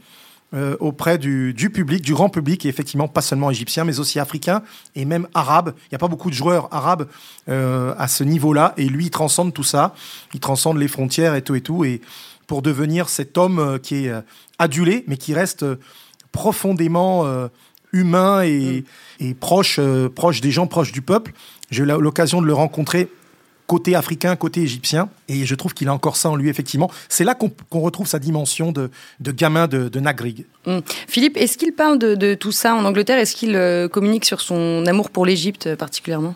Euh, 0.55 0.75
auprès 0.79 1.19
du, 1.19 1.53
public, 1.71 2.01
du 2.01 2.15
grand 2.15 2.29
public, 2.29 2.65
et 2.65 2.69
effectivement 2.69 3.07
pas 3.07 3.21
seulement 3.21 3.51
égyptien, 3.51 3.83
mais 3.83 3.99
aussi 3.99 4.19
africain 4.19 4.63
et 4.95 5.05
même 5.05 5.27
arabe. 5.35 5.75
Il 5.77 5.89
n'y 5.91 5.95
a 5.95 5.99
pas 5.99 6.07
beaucoup 6.07 6.31
de 6.31 6.35
joueurs 6.35 6.73
arabes 6.73 7.07
euh, 7.49 7.93
à 7.99 8.07
ce 8.07 8.23
niveau-là, 8.23 8.73
et 8.75 8.89
lui, 8.89 9.05
il 9.05 9.09
transcende 9.11 9.53
tout 9.53 9.63
ça, 9.63 9.93
il 10.33 10.39
transcende 10.39 10.79
les 10.79 10.87
frontières 10.87 11.35
et 11.35 11.43
tout 11.43 11.53
et 11.53 11.61
tout, 11.61 11.85
et 11.85 12.01
pour 12.47 12.63
devenir 12.63 13.09
cet 13.09 13.37
homme 13.37 13.59
euh, 13.59 13.77
qui 13.77 14.07
est 14.07 14.11
adulé, 14.57 15.03
mais 15.05 15.17
qui 15.17 15.35
reste 15.35 15.63
profondément 16.31 17.27
humain 17.93 18.41
et, 18.41 18.83
mm. 19.19 19.25
et 19.27 19.33
proche, 19.35 19.79
proche 20.15 20.41
des 20.41 20.49
gens, 20.49 20.65
proche 20.65 20.91
du 20.91 21.03
peuple. 21.03 21.33
J'ai 21.69 21.83
eu 21.83 21.85
l'occasion 21.85 22.41
de 22.41 22.47
le 22.47 22.55
rencontrer 22.55 23.07
côté 23.69 23.93
africain, 23.93 24.35
côté 24.35 24.61
égyptien. 24.61 25.09
Et 25.27 25.45
je 25.45 25.53
trouve 25.53 25.75
qu'il 25.75 25.87
a 25.89 25.93
encore 25.93 26.17
ça 26.17 26.31
en 26.31 26.35
lui, 26.35 26.49
effectivement. 26.49 26.91
C'est 27.07 27.23
là 27.23 27.35
qu'on 27.35 27.79
retrouve 27.79 28.07
sa 28.07 28.17
dimension 28.17 28.71
de, 28.71 28.89
gamin 29.21 29.67
de, 29.67 29.99
Nagrig. 29.99 30.45
Hum. 30.65 30.81
Philippe, 31.07 31.37
est-ce 31.37 31.55
qu'il 31.57 31.73
parle 31.73 31.99
de, 31.99 32.33
tout 32.33 32.51
ça 32.51 32.73
en 32.73 32.83
Angleterre? 32.83 33.19
Est-ce 33.19 33.35
qu'il 33.35 33.55
euh, 33.55 33.87
communique 33.87 34.25
sur 34.25 34.41
son 34.41 34.85
amour 34.87 35.11
pour 35.11 35.23
l'Égypte 35.25 35.67
euh, 35.67 35.75
particulièrement? 35.75 36.35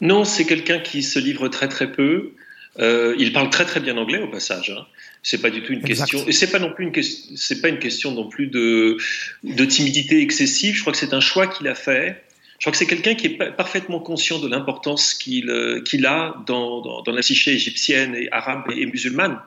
Non, 0.00 0.24
c'est 0.24 0.46
quelqu'un 0.46 0.78
qui 0.78 1.02
se 1.02 1.18
livre 1.18 1.48
très 1.48 1.68
très 1.68 1.92
peu. 1.92 2.32
Euh, 2.78 3.14
il 3.18 3.34
parle 3.34 3.50
très 3.50 3.66
très 3.66 3.80
bien 3.80 3.98
anglais 3.98 4.22
au 4.22 4.28
passage. 4.28 4.74
Hein. 4.74 4.86
C'est 5.22 5.42
pas 5.42 5.50
du 5.50 5.62
tout 5.62 5.74
une 5.74 5.82
question. 5.82 6.24
Et 6.26 6.32
c'est 6.32 6.50
pas 6.50 6.58
non 6.58 6.72
plus 6.72 6.86
une 6.86 7.02
c'est 7.36 7.60
pas 7.60 7.68
une 7.68 7.78
question 7.78 8.12
non 8.12 8.28
plus 8.28 8.46
de 8.46 8.96
de 9.44 9.64
timidité 9.66 10.22
excessive. 10.22 10.74
Je 10.74 10.80
crois 10.80 10.94
que 10.94 10.98
c'est 10.98 11.12
un 11.12 11.20
choix 11.20 11.46
qu'il 11.46 11.68
a 11.68 11.74
fait. 11.74 12.22
Je 12.62 12.66
crois 12.66 12.70
que 12.70 12.78
c'est 12.78 12.86
quelqu'un 12.86 13.16
qui 13.16 13.26
est 13.26 13.56
parfaitement 13.56 13.98
conscient 13.98 14.38
de 14.38 14.46
l'importance 14.46 15.14
qu'il 15.14 15.50
euh, 15.50 15.82
a 16.06 16.40
dans, 16.46 17.02
la 17.04 17.20
psyché 17.20 17.54
égyptienne 17.54 18.14
et 18.14 18.28
arabe 18.30 18.70
et, 18.70 18.86
musulmane 18.86 19.40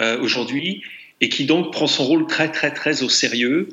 euh, 0.00 0.20
aujourd'hui, 0.20 0.82
et 1.20 1.28
qui 1.28 1.44
donc 1.44 1.72
prend 1.72 1.86
son 1.86 2.04
rôle 2.04 2.26
très 2.26 2.50
très 2.50 2.72
très 2.72 3.04
au 3.04 3.08
sérieux 3.08 3.68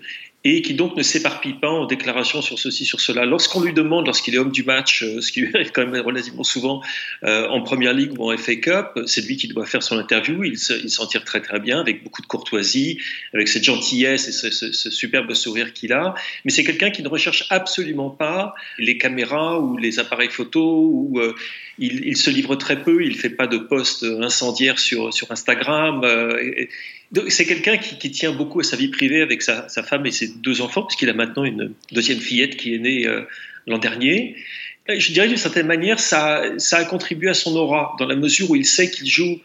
et 0.48 0.62
qui 0.62 0.76
donc 0.76 0.96
ne 0.96 1.02
s'éparpille 1.02 1.56
pas 1.56 1.70
en 1.70 1.88
déclarations 1.88 2.40
sur 2.44 2.60
ceci, 2.60 2.86
sur 2.86 3.02
cela. 3.02 3.26
Lorsqu'on 3.26 3.64
lui 3.64 3.74
demande, 3.74 4.06
lorsqu'il 4.06 4.36
est 4.36 4.38
homme 4.38 4.52
du 4.52 4.64
match, 4.64 5.02
euh, 5.02 5.20
ce 5.20 5.32
qui 5.32 5.42
lui 5.42 5.52
arrive 5.56 5.72
quand 5.72 5.88
même 5.88 6.06
relativement 6.06 6.44
souvent 6.44 6.84
euh, 7.24 7.48
en 7.48 7.64
Première 7.64 7.94
Ligue 7.94 8.12
ou 8.20 8.32
en 8.32 8.38
FA 8.38 8.56
Cup, 8.56 9.00
c'est 9.08 9.26
lui 9.26 9.38
qui 9.38 9.48
doit 9.48 9.66
faire 9.66 9.82
son 9.82 9.98
interview. 9.98 10.44
Il, 10.44 10.60
s'en 10.60 11.08
tire 11.08 11.26
très 11.26 11.42
très 11.42 11.60
bien, 11.60 11.80
avec 11.80 12.04
beaucoup 12.04 12.22
de 12.22 12.28
courtoisie, 12.28 13.00
avec 13.34 13.48
cette 13.48 13.64
gentillesse 13.64 14.28
et 14.28 14.32
ce, 14.32 14.92
superbe 14.92 15.34
sourire 15.34 15.74
qu'il 15.74 15.92
a. 15.94 16.14
Mais 16.46 16.52
c'est 16.52 16.64
quelqu'un 16.64 16.92
qui 16.92 17.02
ne 17.02 17.08
recherche 17.08 17.48
absolument 17.50 18.12
pas 18.12 18.54
les 18.78 19.00
caméras 19.00 19.60
ou 19.60 19.78
les 19.78 19.98
appareils 19.98 20.30
photos. 20.30 20.64
Ou 20.64 21.20
euh, 21.20 21.34
il, 21.80 22.16
se 22.16 22.30
livre 22.30 22.56
très 22.56 22.84
peu. 22.84 23.04
Il 23.04 23.16
fait 23.16 23.32
pas 23.32 23.48
de 23.48 23.58
posts 23.58 24.04
incendiaires 24.04 24.78
sur 24.78 25.12
Instagram. 25.30 26.06
C'est 27.30 27.46
quelqu'un 27.46 27.78
qui, 27.78 28.12
tient 28.12 28.32
beaucoup 28.32 28.60
à 28.60 28.64
sa 28.64 28.76
vie 28.76 28.88
privée 28.88 29.22
avec 29.22 29.42
sa, 29.42 29.68
femme 29.84 30.06
et 30.06 30.12
ses 30.12 30.28
deux 30.28 30.62
enfants, 30.62 30.84
puisqu'il 30.84 31.10
a 31.10 31.14
maintenant 31.14 31.44
une 31.44 31.74
deuxième 31.92 32.20
fillette 32.20 32.58
qui 32.58 32.76
est 32.76 32.80
née 32.80 33.06
euh, 33.06 33.22
l'an 33.68 33.78
dernier. 33.78 34.36
je 34.88 35.12
dirais 35.12 35.28
d'une 35.28 35.38
certaine 35.38 35.68
manière, 35.68 36.00
ça, 36.00 36.44
ça, 36.58 36.78
a 36.78 36.86
contribué 36.86 37.30
à 37.30 37.34
son 37.34 37.56
aura, 37.56 37.96
dans 38.00 38.06
la 38.06 38.16
mesure 38.16 38.52
où 38.52 38.56
il 38.56 38.66
sait 38.66 38.90
qu'il 38.90 39.08
joue, 39.08 39.40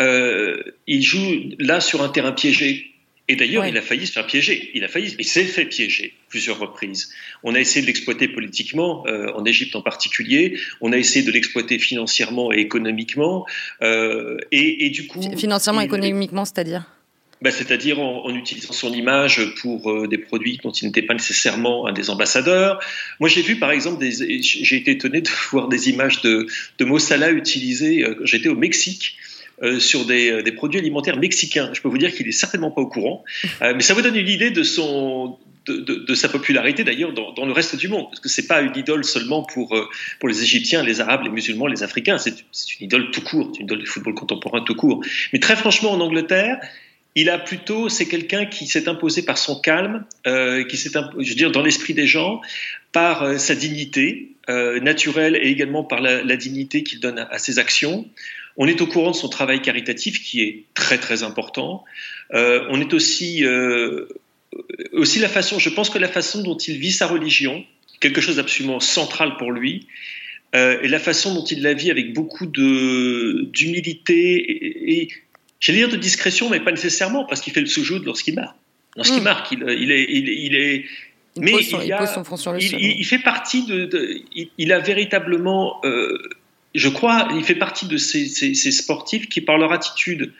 euh, 0.00 0.62
il 0.86 1.02
joue 1.02 1.56
là 1.58 1.80
sur 1.80 2.02
un 2.02 2.08
terrain 2.08 2.32
piégé. 2.32 2.92
Et 3.30 3.36
d'ailleurs, 3.36 3.66
il 3.66 3.76
a 3.76 3.82
failli 3.82 4.06
se 4.06 4.12
faire 4.12 4.26
piéger. 4.26 4.70
Il 4.72 4.84
a 4.84 4.88
failli, 4.88 5.14
il 5.18 5.26
s'est 5.26 5.44
fait 5.44 5.66
piéger 5.66 6.14
plusieurs 6.30 6.58
reprises. 6.58 7.12
On 7.42 7.54
a 7.54 7.60
essayé 7.60 7.82
de 7.82 7.86
l'exploiter 7.86 8.26
politiquement, 8.26 9.06
euh, 9.06 9.30
en 9.34 9.44
Égypte 9.44 9.76
en 9.76 9.82
particulier. 9.82 10.58
On 10.80 10.94
a 10.94 10.96
essayé 10.96 11.26
de 11.26 11.30
l'exploiter 11.30 11.78
financièrement 11.78 12.54
et 12.54 12.56
économiquement. 12.60 13.44
et, 13.82 14.86
et, 14.86 14.88
du 14.88 15.06
coup, 15.06 15.20
financièrement, 15.36 15.82
et 15.82 15.84
économiquement, 15.84 16.46
c'est-à-dire? 16.46 16.86
Bah, 17.40 17.52
c'est-à-dire 17.52 18.00
en, 18.00 18.34
utilisant 18.34 18.72
son 18.72 18.92
image 18.92 19.54
pour 19.60 19.90
euh, 19.90 20.08
des 20.08 20.18
produits 20.18 20.58
dont 20.62 20.72
il 20.72 20.86
n'était 20.86 21.02
pas 21.02 21.14
nécessairement 21.14 21.86
un 21.86 21.92
des 21.92 22.10
ambassadeurs. 22.10 22.80
Moi, 23.20 23.28
j'ai 23.28 23.42
vu 23.42 23.56
par 23.56 23.70
exemple, 23.70 24.04
j'ai 24.04 24.76
été 24.76 24.92
étonné 24.92 25.20
de 25.20 25.28
voir 25.50 25.68
des 25.68 25.88
images 25.88 26.20
de, 26.22 26.46
de 26.78 26.84
Mossala 26.84 27.30
utilisées 27.30 28.04
euh, 28.04 28.16
j'étais 28.24 28.48
au 28.48 28.56
Mexique. 28.56 29.16
Euh, 29.60 29.80
sur 29.80 30.04
des, 30.04 30.40
des, 30.44 30.52
produits 30.52 30.78
alimentaires 30.78 31.16
mexicains. 31.16 31.72
Je 31.74 31.80
peux 31.80 31.88
vous 31.88 31.98
dire 31.98 32.14
qu'il 32.14 32.28
est 32.28 32.30
certainement 32.30 32.70
pas 32.70 32.80
au 32.80 32.86
courant, 32.86 33.24
mais 33.60 33.80
ça 33.80 33.92
vous 33.92 34.02
donne 34.02 34.14
une 34.14 34.28
idée 34.28 34.52
de 34.52 34.62
son 34.62 35.36
de, 35.66 35.80
de, 35.80 36.14
sa 36.14 36.28
popularité 36.28 36.84
d'ailleurs 36.84 37.12
dans, 37.12 37.32
dans, 37.32 37.44
le 37.44 37.50
reste 37.50 37.74
du 37.74 37.88
monde, 37.88 38.06
parce 38.08 38.20
que 38.20 38.28
c'est 38.28 38.46
pas 38.46 38.60
une 38.60 38.76
idole 38.76 39.04
seulement 39.04 39.42
pour 39.42 39.76
pour 40.20 40.28
les 40.28 40.44
Égyptiens, 40.44 40.84
les 40.84 41.00
Arabes, 41.00 41.24
les 41.24 41.30
musulmans, 41.30 41.66
les 41.66 41.82
Africains. 41.82 42.18
C'est 42.18 42.36
une 42.78 42.86
idole 42.86 43.10
tout 43.10 43.22
court, 43.22 43.50
une 43.58 43.64
idole 43.64 43.80
du 43.80 43.86
football 43.86 44.14
contemporain 44.14 44.60
tout 44.60 44.76
court. 44.76 45.04
Mais 45.32 45.40
très 45.40 45.56
franchement, 45.56 45.90
en 45.90 45.98
Angleterre, 45.98 46.60
il 47.20 47.30
a 47.30 47.38
plutôt, 47.38 47.88
c'est 47.88 48.06
quelqu'un 48.06 48.46
qui 48.46 48.68
s'est 48.68 48.88
imposé 48.88 49.22
par 49.22 49.38
son 49.38 49.58
calme, 49.60 50.04
euh, 50.28 50.62
qui 50.64 50.76
s'est, 50.76 50.90
je 51.18 51.44
veux 51.44 51.50
dans 51.50 51.62
l'esprit 51.62 51.92
des 51.92 52.06
gens, 52.06 52.40
par 52.92 53.24
euh, 53.24 53.38
sa 53.38 53.56
dignité 53.56 54.36
euh, 54.48 54.78
naturelle 54.78 55.34
et 55.34 55.48
également 55.48 55.82
par 55.82 56.00
la, 56.00 56.36
dignité 56.36 56.84
qu'il 56.84 57.00
donne 57.00 57.18
à, 57.18 57.38
ses 57.38 57.58
actions. 57.58 58.08
On 58.56 58.68
est 58.68 58.80
au 58.80 58.86
courant 58.86 59.10
de 59.10 59.16
son 59.16 59.28
travail 59.28 59.60
caritatif 59.62 60.22
qui 60.22 60.42
est 60.42 60.62
très 60.74 60.98
très 60.98 61.24
important. 61.24 61.84
on 62.32 62.80
est 62.80 62.94
aussi 62.94 63.44
aussi 64.92 65.18
la 65.18 65.28
façon, 65.28 65.58
je 65.58 65.68
pense 65.68 65.90
que 65.90 65.98
la 65.98 66.08
façon 66.08 66.42
dont 66.42 66.56
il 66.56 66.78
vit 66.78 66.92
sa 66.92 67.06
religion, 67.06 67.64
quelque 68.00 68.20
chose 68.20 68.36
d'absolument 68.36 68.80
central 68.80 69.36
pour 69.36 69.52
lui, 69.52 69.86
et 70.54 70.88
la 70.88 70.98
façon 70.98 71.34
dont 71.34 71.44
il 71.44 71.62
la 71.62 71.74
vit 71.74 71.90
avec 71.92 72.12
beaucoup 72.14 72.46
d'humilité 72.46 73.92
et 74.92 75.08
J'allais 75.60 75.78
dire 75.78 75.88
de 75.88 75.96
discrétion, 75.96 76.48
mais 76.48 76.60
pas 76.60 76.70
nécessairement, 76.70 77.24
parce 77.24 77.40
qu'il 77.40 77.52
fait 77.52 77.60
le 77.60 77.66
soujoud 77.66 78.04
lorsqu'il 78.04 78.34
marque. 78.34 78.56
Lorsqu'il 78.96 79.20
hmm. 79.20 79.24
marque, 79.24 79.52
il, 79.52 79.62
est, 79.90 80.06
il, 80.08 80.56
est, 80.56 80.84
mais 81.36 81.52
il, 81.52 83.04
fait 83.04 83.18
partie 83.18 83.64
de, 83.64 84.22
il, 84.56 84.72
a 84.72 84.78
véritablement, 84.80 85.80
euh, 85.84 86.18
je 86.74 86.88
crois, 86.88 87.28
il 87.34 87.44
fait 87.44 87.54
partie 87.54 87.86
de 87.86 87.96
ces, 87.96 88.54
sportifs 88.72 89.28
qui, 89.28 89.40
par 89.40 89.58
leur 89.58 89.72
attitude 89.72 90.32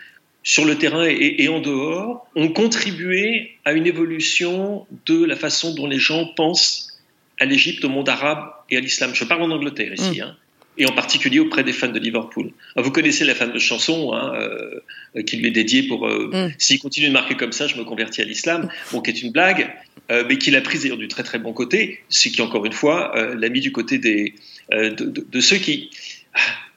sur 0.42 0.64
le 0.64 0.76
terrain 0.76 1.04
et, 1.06 1.48
en 1.48 1.60
dehors, 1.60 2.26
ont 2.34 2.48
contribué 2.48 3.56
à 3.64 3.72
une 3.72 3.86
évolution 3.86 4.86
de 5.06 5.24
la 5.24 5.36
façon 5.36 5.74
dont 5.74 5.86
les 5.86 5.98
gens 5.98 6.26
pensent 6.36 7.00
à 7.38 7.44
l'Égypte, 7.44 7.84
au 7.84 7.88
monde 7.88 8.08
arabe 8.08 8.50
et 8.70 8.76
à 8.76 8.80
l'islam. 8.80 9.14
Je 9.14 9.24
parle 9.24 9.42
en 9.42 9.50
Angleterre 9.50 9.92
ici. 9.92 10.20
Hmm. 10.20 10.24
Hein 10.24 10.36
et 10.78 10.86
en 10.86 10.92
particulier 10.92 11.40
auprès 11.40 11.64
des 11.64 11.72
fans 11.72 11.88
de 11.88 11.98
Liverpool. 11.98 12.52
Vous 12.76 12.90
connaissez 12.90 13.24
la 13.24 13.34
fameuse 13.34 13.60
chanson 13.60 14.12
hein, 14.14 14.32
euh, 15.16 15.22
qui 15.22 15.36
lui 15.36 15.48
est 15.48 15.52
dédiée 15.52 15.82
pour 15.82 16.06
euh, 16.06 16.30
mm. 16.32 16.54
S'il 16.58 16.78
continue 16.78 17.08
de 17.08 17.12
marquer 17.12 17.34
comme 17.36 17.52
ça, 17.52 17.66
je 17.66 17.76
me 17.76 17.84
convertis 17.84 18.22
à 18.22 18.24
l'islam, 18.24 18.68
bon, 18.92 19.00
qui 19.00 19.10
est 19.10 19.22
une 19.22 19.32
blague, 19.32 19.74
euh, 20.10 20.24
mais 20.28 20.38
qu'il 20.38 20.54
a 20.56 20.60
prise 20.60 20.82
d'ailleurs 20.82 20.98
du 20.98 21.08
très 21.08 21.24
très 21.24 21.38
bon 21.38 21.52
côté, 21.52 22.00
ce 22.08 22.28
qui, 22.28 22.40
encore 22.40 22.64
une 22.64 22.72
fois, 22.72 23.12
l'a 23.34 23.48
mis 23.48 23.60
du 23.60 23.72
côté 23.72 23.98
des, 23.98 24.34
de, 24.70 25.40
ceux 25.40 25.56
qui. 25.56 25.90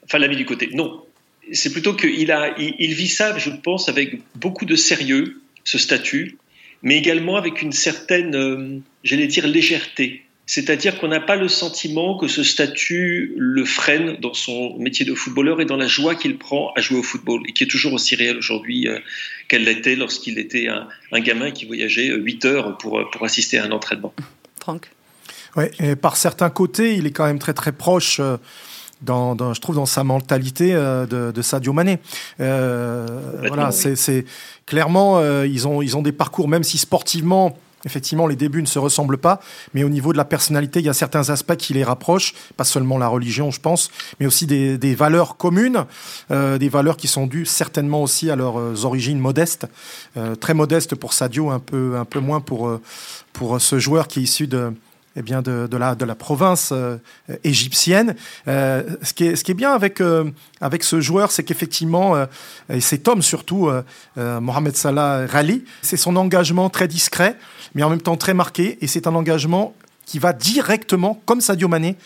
Enfin, 0.04 0.18
l'a 0.18 0.28
mis 0.28 0.36
du 0.36 0.44
côté. 0.44 0.68
Non. 0.72 1.02
C'est 1.52 1.72
plutôt 1.72 1.94
qu'il 1.94 2.30
a, 2.30 2.54
il, 2.58 2.94
vit 2.94 3.08
ça, 3.08 3.36
je 3.38 3.50
pense, 3.50 3.88
avec 3.88 4.20
beaucoup 4.36 4.64
de 4.64 4.76
sérieux, 4.76 5.40
ce 5.64 5.78
statut, 5.78 6.38
mais 6.82 6.96
également 6.96 7.36
avec 7.36 7.62
une 7.62 7.72
certaine, 7.72 8.82
j'allais 9.04 9.26
dire, 9.26 9.46
légèreté. 9.46 10.22
C'est-à-dire 10.46 10.98
qu'on 10.98 11.08
n'a 11.08 11.20
pas 11.20 11.36
le 11.36 11.48
sentiment 11.48 12.18
que 12.18 12.26
ce 12.26 12.42
statut 12.42 13.34
le 13.38 13.64
freine 13.64 14.16
dans 14.20 14.34
son 14.34 14.76
métier 14.76 15.06
de 15.06 15.14
footballeur 15.14 15.60
et 15.60 15.64
dans 15.64 15.76
la 15.76 15.86
joie 15.86 16.16
qu'il 16.16 16.36
prend 16.36 16.72
à 16.74 16.80
jouer 16.80 16.98
au 16.98 17.02
football, 17.02 17.42
et 17.48 17.52
qui 17.52 17.64
est 17.64 17.68
toujours 17.68 17.92
aussi 17.92 18.16
réelle 18.16 18.38
aujourd'hui 18.38 18.88
euh, 18.88 18.98
qu'elle 19.48 19.64
l'était 19.64 19.94
lorsqu'il 19.94 20.38
était 20.38 20.68
un, 20.68 21.20
gamin 21.20 21.52
qui 21.52 21.64
voyageait 21.64 22.12
8 22.12 22.44
heures 22.44 22.78
pour, 22.78 22.98
euh, 22.98 23.04
pour 23.12 23.24
assister 23.24 23.58
à 23.58 23.64
un 23.64 23.70
entraînement. 23.70 24.12
Franck 24.60 24.90
Oui, 25.56 25.66
et 25.78 25.94
par 25.94 26.16
certains 26.16 26.50
côtés, 26.50 26.96
il 26.96 27.06
est 27.06 27.12
quand 27.12 27.26
même 27.26 27.38
très 27.38 27.54
très 27.54 27.72
proche. 27.72 28.18
Euh, 28.18 28.36
dans, 29.00 29.54
je 29.54 29.60
trouve 29.60 29.74
dans 29.74 29.86
sa 29.86 30.04
mentalité 30.04 30.74
de, 30.74 31.42
Sadio 31.42 31.72
Mané. 31.72 31.98
voilà, 32.38 33.72
c'est 33.72 34.24
clairement 34.64 35.42
ils 35.42 35.66
ont 35.66 35.82
ils 35.82 35.96
ont 35.96 36.02
des 36.02 36.12
parcours 36.12 36.46
même 36.46 36.62
si 36.62 36.78
sportivement 36.78 37.58
Effectivement, 37.84 38.26
les 38.26 38.36
débuts 38.36 38.62
ne 38.62 38.66
se 38.66 38.78
ressemblent 38.78 39.18
pas, 39.18 39.40
mais 39.74 39.82
au 39.84 39.88
niveau 39.88 40.12
de 40.12 40.18
la 40.18 40.24
personnalité, 40.24 40.80
il 40.80 40.86
y 40.86 40.88
a 40.88 40.94
certains 40.94 41.30
aspects 41.30 41.56
qui 41.56 41.74
les 41.74 41.84
rapprochent, 41.84 42.34
pas 42.56 42.64
seulement 42.64 42.98
la 42.98 43.08
religion, 43.08 43.50
je 43.50 43.60
pense, 43.60 43.90
mais 44.20 44.26
aussi 44.26 44.46
des, 44.46 44.94
valeurs 44.94 45.36
communes, 45.36 45.84
euh, 46.30 46.58
des 46.58 46.68
valeurs 46.68 46.96
qui 46.96 47.08
sont 47.08 47.26
dues 47.26 47.46
certainement 47.46 48.02
aussi 48.02 48.30
à 48.30 48.36
leurs 48.36 48.58
euh, 48.58 48.84
origines 48.84 49.18
modestes, 49.18 49.66
euh, 50.16 50.34
très 50.34 50.54
modestes 50.54 50.94
pour 50.94 51.12
Sadio, 51.12 51.50
un 51.50 51.58
peu, 51.58 51.96
un 51.96 52.04
peu 52.04 52.20
moins 52.20 52.40
pour, 52.40 52.78
pour 53.32 53.60
ce 53.60 53.78
joueur 53.78 54.06
qui 54.06 54.20
est 54.20 54.22
issu 54.22 54.46
de, 54.46 54.72
eh 55.16 55.22
bien 55.22 55.42
de, 55.42 55.66
de, 55.70 55.76
la, 55.76 55.94
de 55.94 56.04
la 56.04 56.14
province 56.14 56.70
euh, 56.72 56.96
égyptienne. 57.44 58.14
Euh, 58.48 58.82
ce, 59.02 59.12
qui 59.12 59.24
est, 59.26 59.36
ce 59.36 59.44
qui 59.44 59.50
est 59.50 59.54
bien 59.54 59.72
avec, 59.72 60.00
euh, 60.00 60.30
avec 60.60 60.82
ce 60.82 61.00
joueur, 61.00 61.30
c'est 61.30 61.44
qu'effectivement, 61.44 62.14
et 62.68 62.80
cet 62.80 63.08
homme 63.08 63.22
surtout, 63.22 63.70
Mohamed 64.16 64.76
Salah 64.76 65.26
Rali, 65.26 65.64
c'est 65.82 65.96
son 65.96 66.16
engagement 66.16 66.70
très 66.70 66.88
discret, 66.88 67.36
mais 67.74 67.82
en 67.82 67.90
même 67.90 68.00
temps 68.00 68.16
très 68.16 68.34
marqué, 68.34 68.78
et 68.80 68.86
c'est 68.86 69.06
un 69.06 69.14
engagement 69.14 69.74
qui 70.06 70.18
va 70.18 70.32
directement, 70.32 71.20
comme 71.26 71.40
Sadio 71.40 71.68
Mané, 71.68 71.96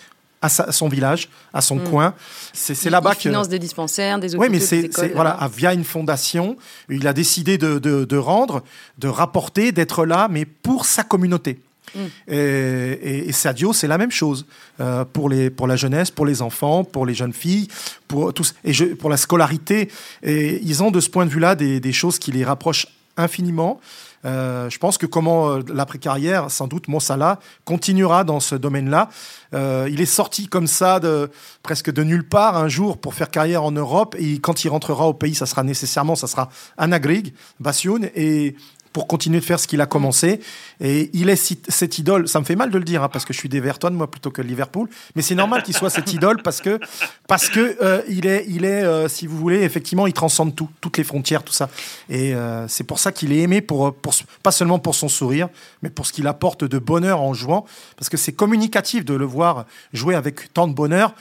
à, 0.43 0.49
sa, 0.49 0.65
à 0.65 0.73
son 0.73 0.89
village, 0.89 1.29
à 1.53 1.61
son 1.61 1.77
mm. 1.77 1.89
coin. 1.91 2.15
C'est 2.53 2.91
là-bas 2.91 3.15
que. 3.15 3.23
finance 3.23 3.49
des 3.49 3.59
dispensaires, 3.59 4.19
des 4.19 4.35
hôpitaux. 4.35 4.53
Oui, 4.53 4.59
mais 4.59 4.65
c'est 4.65 4.91
voilà, 5.15 5.39
via 5.55 5.73
une 5.73 5.85
fondation, 5.85 6.57
il 6.89 7.07
a 7.07 7.13
décidé 7.13 7.59
de, 7.59 7.79
de, 7.79 8.05
de 8.05 8.17
rendre, 8.17 8.63
de 8.99 9.09
rapporter, 9.09 9.73
d'être 9.73 10.05
là, 10.05 10.29
mais 10.31 10.45
pour 10.45 10.87
sa 10.87 11.03
communauté. 11.03 11.61
Mm. 11.95 12.33
Et, 12.33 13.33
Sadio, 13.33 13.73
c'est 13.73 13.87
la 13.87 13.99
même 13.99 14.11
chose 14.11 14.47
euh, 14.81 15.05
pour, 15.05 15.29
les, 15.29 15.51
pour 15.51 15.67
la 15.67 15.77
jeunesse, 15.77 16.11
pour 16.11 16.27
les 16.27 16.43
enfants, 16.43 16.85
pour 16.85 17.07
les 17.07 17.15
jeunes 17.15 17.33
filles, 17.33 17.69
pour, 18.09 18.33
tous, 18.33 18.55
et 18.65 18.73
pour 18.95 19.11
la 19.11 19.17
scolarité. 19.17 19.91
Et 20.23 20.61
ils 20.63 20.83
ont 20.83 20.91
de 20.91 21.01
ce 21.01 21.11
point 21.11 21.27
de 21.27 21.31
vue-là 21.31 21.55
des, 21.55 21.81
des, 21.81 21.93
choses 21.93 22.19
qui 22.19 22.33
les 22.33 22.45
rapprochent 22.45 22.87
infiniment. 23.17 23.81
Euh, 24.25 24.69
je 24.69 24.79
pense 24.79 24.99
que 24.99 25.07
comment 25.07 25.51
euh, 25.51 25.61
l'après-carrière, 25.73 26.51
sans 26.51 26.67
doute, 26.67 26.89
Mossala 26.89 27.39
continuera 27.65 28.25
dans 28.25 28.41
ce 28.41 28.55
domaine-là. 28.55 29.09
Il 29.89 30.03
est 30.03 30.05
sorti 30.05 30.49
comme 30.49 30.67
ça, 30.67 31.01
de, 31.01 31.31
presque 31.63 31.91
de 31.91 32.03
nulle 32.03 32.29
part, 32.29 32.59
un 32.59 32.69
jour 32.69 32.99
pour 32.99 33.15
faire 33.15 33.31
carrière 33.31 33.63
en 33.63 33.73
Europe. 33.73 34.15
Et 34.19 34.39
quand 34.39 34.65
il 34.65 34.69
rentrera 34.69 35.07
au 35.07 35.15
pays, 35.15 35.35
ça 35.35 35.47
sera 35.47 35.63
nécessairement, 35.63 36.15
ça 36.15 36.27
sera 36.27 36.51
Anagrig, 36.77 37.33
Bassioun. 37.59 38.11
Et 38.15 38.55
pour 38.97 39.07
continuer 39.07 39.41
de 39.41 39.45
faire 39.45 39.61
ce 39.61 39.67
qu'il 39.67 39.83
a 39.83 39.87
commencé. 39.87 40.41
Et 40.81 41.11
il 41.13 41.29
est 41.29 41.37
cette 41.69 41.99
idole. 41.99 42.29
Ça 42.29 42.41
me 42.41 42.47
fait 42.47 42.57
mal 42.57 42.71
de 42.71 42.79
le 42.79 42.85
dire, 42.85 43.03
hein, 43.03 43.11
parce 43.11 43.27
que 43.27 43.35
je 43.35 43.39
suis 43.39 43.51
d'Everton, 43.51 43.91
moi, 43.91 44.11
plutôt 44.11 44.31
que 44.31 44.41
Liverpool. 44.41 44.89
Mais 45.15 45.21
c'est 45.21 45.35
normal 45.35 45.63
qu'il 45.63 45.77
soit 45.77 45.91
cette 45.91 46.15
idole 46.15 46.41
parce 46.43 46.63
que, 46.63 46.81
parce 47.29 47.51
que 47.51 47.77
euh, 47.83 48.01
il 48.09 48.27
est, 48.27 48.47
il 48.49 48.65
est 48.65 48.85
euh, 48.85 49.07
si 49.07 49.27
vous 49.27 49.37
voulez, 49.37 49.65
effectivement, 49.65 50.07
il 50.07 50.15
transcende 50.15 50.57
tout, 50.57 50.71
toutes 50.81 50.97
les 50.97 51.05
frontières, 51.05 51.43
tout 51.43 51.53
ça. 51.53 51.69
Et 52.09 52.35
euh, 52.35 52.67
c'est 52.69 52.85
pour 52.85 52.99
ça 52.99 53.13
qu'il 53.13 53.35
est 53.35 53.41
aimé, 53.41 53.61
pour, 53.61 53.93
pour, 53.93 54.15
pas 54.43 54.51
seulement 54.51 54.79
pour 54.79 54.95
son 54.95 55.11
sourire, 55.11 55.51
mais 55.83 55.91
pour 55.91 56.07
ce 56.07 56.15
qu'il 56.15 56.27
apporte 56.27 56.65
de 56.65 56.79
bonheur 56.79 57.21
en 57.21 57.35
jouant. 57.35 57.67
Parce 57.99 58.09
que 58.09 58.17
c'est 58.17 58.33
communicatif 58.33 59.05
de 59.05 59.13
le 59.13 59.27
voir 59.27 59.67
jouer 59.93 60.15
avec 60.15 60.55
tant 60.55 60.69
de 60.69 60.73
bonheur 60.73 61.13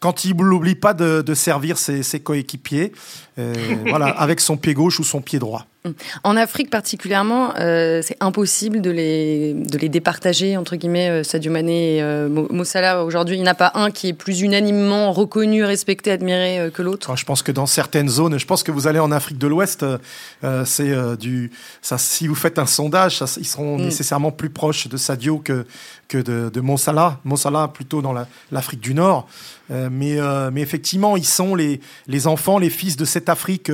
quand 0.00 0.26
il 0.26 0.36
n'oublie 0.36 0.74
pas 0.74 0.92
de, 0.92 1.22
de, 1.22 1.34
servir 1.34 1.78
ses, 1.78 2.02
ses 2.02 2.20
coéquipiers, 2.20 2.92
voilà, 3.88 4.08
avec 4.08 4.40
son 4.40 4.58
pied 4.58 4.74
gauche 4.74 5.00
ou 5.00 5.04
son 5.04 5.22
pied 5.22 5.38
droit. 5.38 5.66
En 6.22 6.36
Afrique 6.36 6.70
particulièrement, 6.70 7.54
euh, 7.58 8.02
c'est 8.02 8.16
impossible 8.20 8.80
de 8.80 8.90
les, 8.90 9.52
de 9.52 9.76
les 9.78 9.88
départager, 9.88 10.56
entre 10.56 10.76
guillemets, 10.76 11.08
euh, 11.08 11.24
Sadio 11.24 11.50
Mané 11.50 11.96
et 11.96 12.02
euh, 12.02 12.28
Mossala. 12.28 13.04
Aujourd'hui, 13.04 13.34
il 13.34 13.42
n'y 13.42 13.48
en 13.48 13.50
a 13.50 13.54
pas 13.54 13.72
un 13.74 13.90
qui 13.90 14.06
est 14.06 14.12
plus 14.12 14.42
unanimement 14.42 15.10
reconnu, 15.10 15.64
respecté, 15.64 16.12
admiré 16.12 16.60
euh, 16.60 16.70
que 16.70 16.82
l'autre. 16.82 17.16
Je 17.16 17.24
pense 17.24 17.42
que 17.42 17.50
dans 17.50 17.66
certaines 17.66 18.08
zones, 18.08 18.38
je 18.38 18.46
pense 18.46 18.62
que 18.62 18.70
vous 18.70 18.86
allez 18.86 19.00
en 19.00 19.10
Afrique 19.10 19.38
de 19.38 19.48
l'Ouest, 19.48 19.84
euh, 20.44 20.64
c'est 20.64 20.94
du... 21.18 21.50
Ça, 21.80 21.98
si 21.98 22.28
vous 22.28 22.36
faites 22.36 22.60
un 22.60 22.66
sondage, 22.66 23.18
ça, 23.18 23.26
ils 23.38 23.46
seront 23.46 23.76
mm. 23.76 23.82
nécessairement 23.82 24.30
plus 24.30 24.50
proches 24.50 24.86
de 24.86 24.96
Sadio 24.96 25.38
que, 25.38 25.66
que 26.06 26.18
de, 26.18 26.48
de 26.48 26.60
Mossala. 26.60 27.18
Mossala 27.24 27.66
plutôt 27.66 28.02
dans 28.02 28.14
l'Afrique 28.52 28.80
du 28.80 28.94
Nord. 28.94 29.26
Mais, 29.90 30.18
mais 30.52 30.60
effectivement, 30.60 31.16
ils 31.16 31.24
sont 31.24 31.54
les, 31.54 31.80
enfants, 32.26 32.58
les 32.58 32.70
fils 32.70 32.96
de 32.96 33.04
cette 33.04 33.28
Afrique 33.28 33.70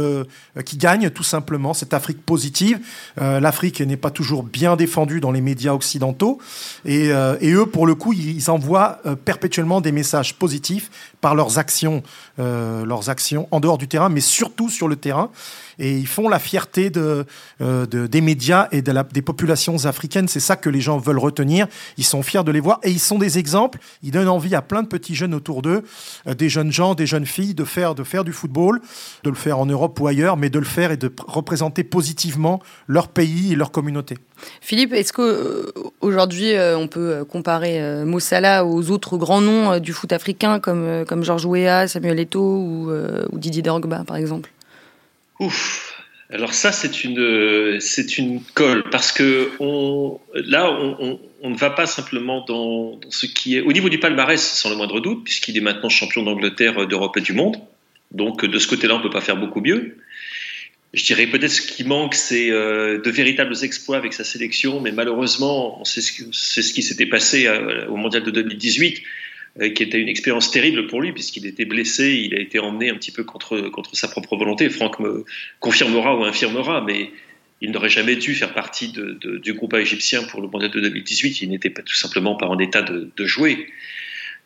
qui 0.65 0.77
gagne, 0.77 1.11
tout 1.11 1.23
simplement, 1.23 1.75
cette 1.75 1.95
Afrique 1.95 2.25
positive. 2.25 2.81
Euh, 3.21 3.41
L'Afrique 3.41 3.81
n'est 3.81 3.97
pas 3.97 4.11
toujours 4.11 4.43
bien 4.43 4.77
défendue 4.77 5.21
dans 5.21 5.33
les 5.33 5.41
médias 5.41 5.73
occidentaux. 5.73 6.39
Et, 6.85 7.13
euh, 7.13 7.37
eux, 7.43 7.67
pour 7.67 7.87
le 7.87 7.95
coup, 7.95 8.13
ils 8.13 8.51
envoient 8.51 8.99
euh, 9.07 9.15
perpétuellement 9.17 9.81
des 9.81 9.93
messages 9.93 10.35
positifs 10.35 10.91
par 11.21 11.35
leurs 11.35 11.59
actions, 11.59 12.03
euh, 12.39 12.85
leurs 12.85 13.11
actions 13.11 13.49
en 13.51 13.61
dehors 13.61 13.79
du 13.79 13.89
terrain, 13.89 14.09
mais 14.09 14.21
surtout 14.21 14.71
sur 14.71 14.89
le 14.89 14.97
terrain 14.97 15.31
et 15.79 15.97
ils 15.97 16.07
font 16.07 16.29
la 16.29 16.39
fierté 16.39 16.91
de, 16.91 17.25
euh, 17.61 17.87
de 17.87 18.07
des 18.07 18.21
médias 18.21 18.69
et 18.73 18.83
des 18.83 19.23
populations 19.23 19.85
africaines. 19.85 20.29
C'est 20.29 20.41
ça 20.41 20.57
que 20.57 20.69
les 20.69 20.81
gens 20.81 20.99
veulent 20.99 21.19
retenir. 21.19 21.67
Ils 21.97 22.05
sont 22.05 22.23
fiers 22.23 22.45
de 22.45 22.51
les 22.51 22.61
voir 22.61 22.81
et 22.83 22.91
ils 22.91 23.01
sont 23.01 23.19
des 23.19 23.39
exemples. 23.39 23.79
Ils 24.03 24.11
donnent 24.11 24.29
envie 24.29 24.55
à 24.55 24.63
plein 24.63 24.83
de 24.83 24.89
petits 24.89 25.15
jeunes 25.15 25.35
autour 25.35 25.63
d'eux, 25.63 25.69
euh, 25.69 25.83
des 26.27 26.49
jeunes 26.49 26.73
gens, 26.73 26.95
des 26.95 27.07
jeunes 27.07 27.27
filles, 27.27 27.55
de 27.55 27.65
faire, 27.65 27.95
de 27.95 28.05
faire 28.05 28.25
du 28.25 28.33
football, 28.33 28.81
de 29.25 29.31
le 29.31 29.37
faire 29.37 29.59
en 29.59 29.67
Europe 29.67 29.99
ou 30.01 30.07
ailleurs, 30.07 30.37
mais 30.37 30.51
de 30.51 30.59
le 30.59 30.65
faire 30.65 30.91
et 30.91 30.97
de 30.97 31.11
représenter 31.27 31.85
positivement 31.85 32.61
leur 32.87 33.09
pays 33.09 33.53
et 33.53 33.57
leur 33.57 33.71
communauté. 33.71 34.17
Philippe, 34.61 34.93
est-ce 34.93 35.13
qu'aujourd'hui 35.13 36.55
euh, 36.55 36.79
on 36.79 36.87
peut 36.87 37.25
comparer 37.25 38.05
Mossala 38.05 38.65
aux 38.65 38.91
autres 38.91 39.17
grands 39.17 39.41
noms 39.41 39.79
du 39.81 39.93
foot 39.93 40.13
africain 40.13 40.61
comme, 40.61 41.05
comme 41.07 41.25
Georges 41.25 41.47
Weah, 41.47 41.89
Samuel 41.89 42.21
Eto'o 42.21 42.41
ou, 42.41 42.91
ou 43.33 43.39
Didier 43.39 43.63
Drogba 43.63 44.05
par 44.05 44.17
exemple? 44.17 44.51
Ouf. 45.41 45.98
Alors 46.31 46.53
ça, 46.53 46.73
c'est 46.73 47.05
une, 47.05 47.81
c'est 47.81 48.19
une 48.19 48.43
colle 48.55 48.85
parce 48.91 49.13
que 49.13 49.51
on, 49.61 50.21
là, 50.35 50.71
on, 50.71 51.19
on, 51.43 51.51
ne 51.51 51.57
va 51.57 51.71
pas 51.71 51.87
simplement 51.87 52.45
dans, 52.45 53.01
ce 53.09 53.25
qui 53.25 53.57
est 53.57 53.63
au 53.63 53.73
niveau 53.73 53.89
du 53.89 53.99
palmarès, 53.99 54.41
sans 54.41 54.69
le 54.69 54.77
moindre 54.77 55.01
doute, 55.01 55.25
puisqu'il 55.25 55.57
est 55.57 55.63
maintenant 55.63 55.89
champion 55.89 56.23
d'Angleterre, 56.23 56.87
d'Europe 56.87 57.17
et 57.17 57.23
du 57.23 57.33
monde. 57.33 57.57
Donc 58.11 58.45
de 58.45 58.59
ce 58.59 58.67
côté-là, 58.67 58.97
on 58.97 59.01
peut 59.01 59.11
pas 59.11 59.23
faire 59.23 59.39
beaucoup 59.39 59.63
mieux. 59.63 59.97
Je 60.95 61.05
dirais 61.05 61.27
peut-être 61.27 61.51
ce 61.51 61.63
qui 61.63 61.85
manque, 61.85 62.15
c'est 62.15 62.51
euh, 62.51 63.01
de 63.01 63.11
véritables 63.11 63.55
exploits 63.63 63.97
avec 63.97 64.15
sa 64.15 64.25
sélection, 64.25 64.81
mais 64.81 64.93
malheureusement, 64.93 65.83
c'est 65.85 66.01
ce, 66.01 66.73
qui 66.73 66.83
s'était 66.83 67.07
passé 67.07 67.47
euh, 67.47 67.87
au 67.89 67.97
Mondial 67.97 68.23
de 68.23 68.31
2018 68.31 68.97
euh, 68.97 69.01
qui 69.75 69.83
était 69.83 70.01
une 70.01 70.09
expérience 70.09 70.51
terrible 70.51 70.87
pour 70.87 71.01
lui 71.01 71.13
puisqu'il 71.13 71.47
était 71.47 71.65
blessé, 71.65 72.13
il 72.13 72.35
a 72.35 72.41
été 72.41 72.59
emmené 72.59 72.91
un 72.91 72.95
petit 72.95 73.11
peu 73.11 73.25
contre, 73.25 73.61
contre 73.71 73.97
sa 73.97 74.09
propre 74.09 74.37
volonté. 74.37 74.69
Franck 74.71 75.01
me 75.01 75.25
confirmera 75.61 76.17
ou 76.17 76.25
infirmera, 76.25 76.81
mais 76.81 77.11
il 77.61 77.71
n'aurait 77.73 77.89
jamais 77.89 78.17
dû 78.17 78.35
faire 78.35 78.55
partie 78.55 78.93
du 78.93 79.53
groupe 79.55 79.75
égyptien 79.75 80.23
pour 80.25 80.41
le 80.41 80.49
mondial 80.49 80.71
de 80.71 80.81
2018. 80.81 81.43
Il 81.43 81.51
n'était 81.51 81.71
pas 81.71 81.83
tout 81.83 81.95
simplement 81.95 82.37
pas 82.37 82.47
en 82.47 82.59
état 82.59 82.83
de, 82.83 83.27
jouer. 83.27 83.69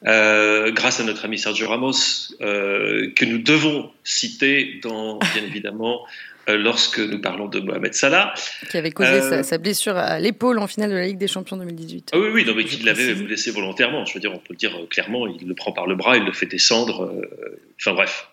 Euh, 0.07 0.73
grâce 0.73 0.99
à 0.99 1.05
notre 1.05 1.25
ami 1.27 1.39
Sergio 1.39 1.69
Ramos, 1.69 2.35
euh, 2.41 3.11
que 3.15 3.25
nous 3.25 3.39
devons 3.39 3.91
citer 4.03 4.81
dans, 4.83 5.19
bien 5.19 5.45
évidemment, 5.45 6.03
euh, 6.03 6.32
lorsque 6.49 6.99
nous 6.99 7.21
parlons 7.21 7.49
de 7.49 7.61
Mohamed 7.61 7.95
Salah. 7.95 8.35
Qui 8.71 8.77
avait 8.77 8.91
causé 8.91 9.11
euh, 9.11 9.43
sa, 9.43 9.59
blessure 9.59 9.97
à 9.97 10.19
l'épaule 10.19 10.59
en 10.59 10.67
finale 10.67 10.91
de 10.91 10.97
la 10.97 11.07
Ligue 11.07 11.19
des 11.19 11.29
Champions 11.29 11.57
2018. 11.57 12.11
Ah 12.13 12.19
oui, 12.19 12.29
oui, 12.33 12.45
non, 12.45 12.55
mais 12.55 12.65
qu'il 12.65 12.85
l'avait 12.85 13.15
blessé 13.15 13.51
volontairement. 13.51 14.05
Je 14.05 14.15
veux 14.15 14.21
dire, 14.21 14.33
on 14.33 14.39
peut 14.39 14.51
le 14.51 14.57
dire 14.57 14.73
clairement, 14.91 15.27
il 15.27 15.47
le 15.47 15.55
prend 15.55 15.73
par 15.73 15.87
le 15.87 15.95
bras, 15.95 16.17
il 16.17 16.25
le 16.25 16.33
fait 16.33 16.47
descendre. 16.47 17.05
Euh, 17.05 17.61
enfin 17.81 17.95
bref. 17.95 18.29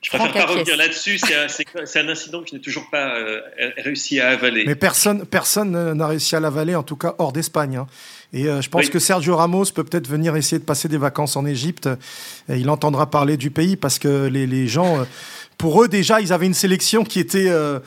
Je 0.00 0.10
préfère 0.10 0.32
pas 0.32 0.46
revenir 0.46 0.76
là-dessus. 0.76 1.18
C'est 1.18 1.98
un, 2.00 2.08
incident 2.08 2.42
que 2.42 2.50
je 2.50 2.54
n'ai 2.54 2.60
toujours 2.60 2.88
pas 2.88 3.16
réussi 3.78 4.20
à 4.20 4.28
avaler. 4.28 4.64
Mais 4.64 4.76
personne 4.76 5.26
personne 5.26 5.92
n'a 5.92 6.06
réussi 6.06 6.36
à 6.36 6.40
l'avaler, 6.40 6.76
en 6.76 6.84
tout 6.84 6.94
cas 6.94 7.16
hors 7.18 7.32
d'Espagne. 7.32 7.76
Hein. 7.76 7.86
Et 8.32 8.44
je 8.44 8.68
pense 8.68 8.90
que 8.90 9.00
Sergio 9.00 9.34
Ramos 9.34 9.64
peut 9.74 9.82
peut-être 9.82 10.06
venir 10.06 10.36
essayer 10.36 10.60
de 10.60 10.64
passer 10.64 10.86
des 10.86 10.98
vacances 10.98 11.34
en 11.36 11.44
Égypte. 11.44 11.88
Et 12.48 12.58
il 12.58 12.70
entendra 12.70 13.10
parler 13.10 13.36
du 13.36 13.50
pays 13.50 13.74
parce 13.74 13.98
que 13.98 14.28
les, 14.28 14.46
les 14.46 14.68
gens 14.68 15.04
pour 15.58 15.82
eux, 15.82 15.88
déjà, 15.88 16.20
ils 16.20 16.32
avaient 16.32 16.46
une 16.46 16.54
sélection 16.54 17.04
qui 17.04 17.18
était, 17.18 17.48
euh, 17.48 17.80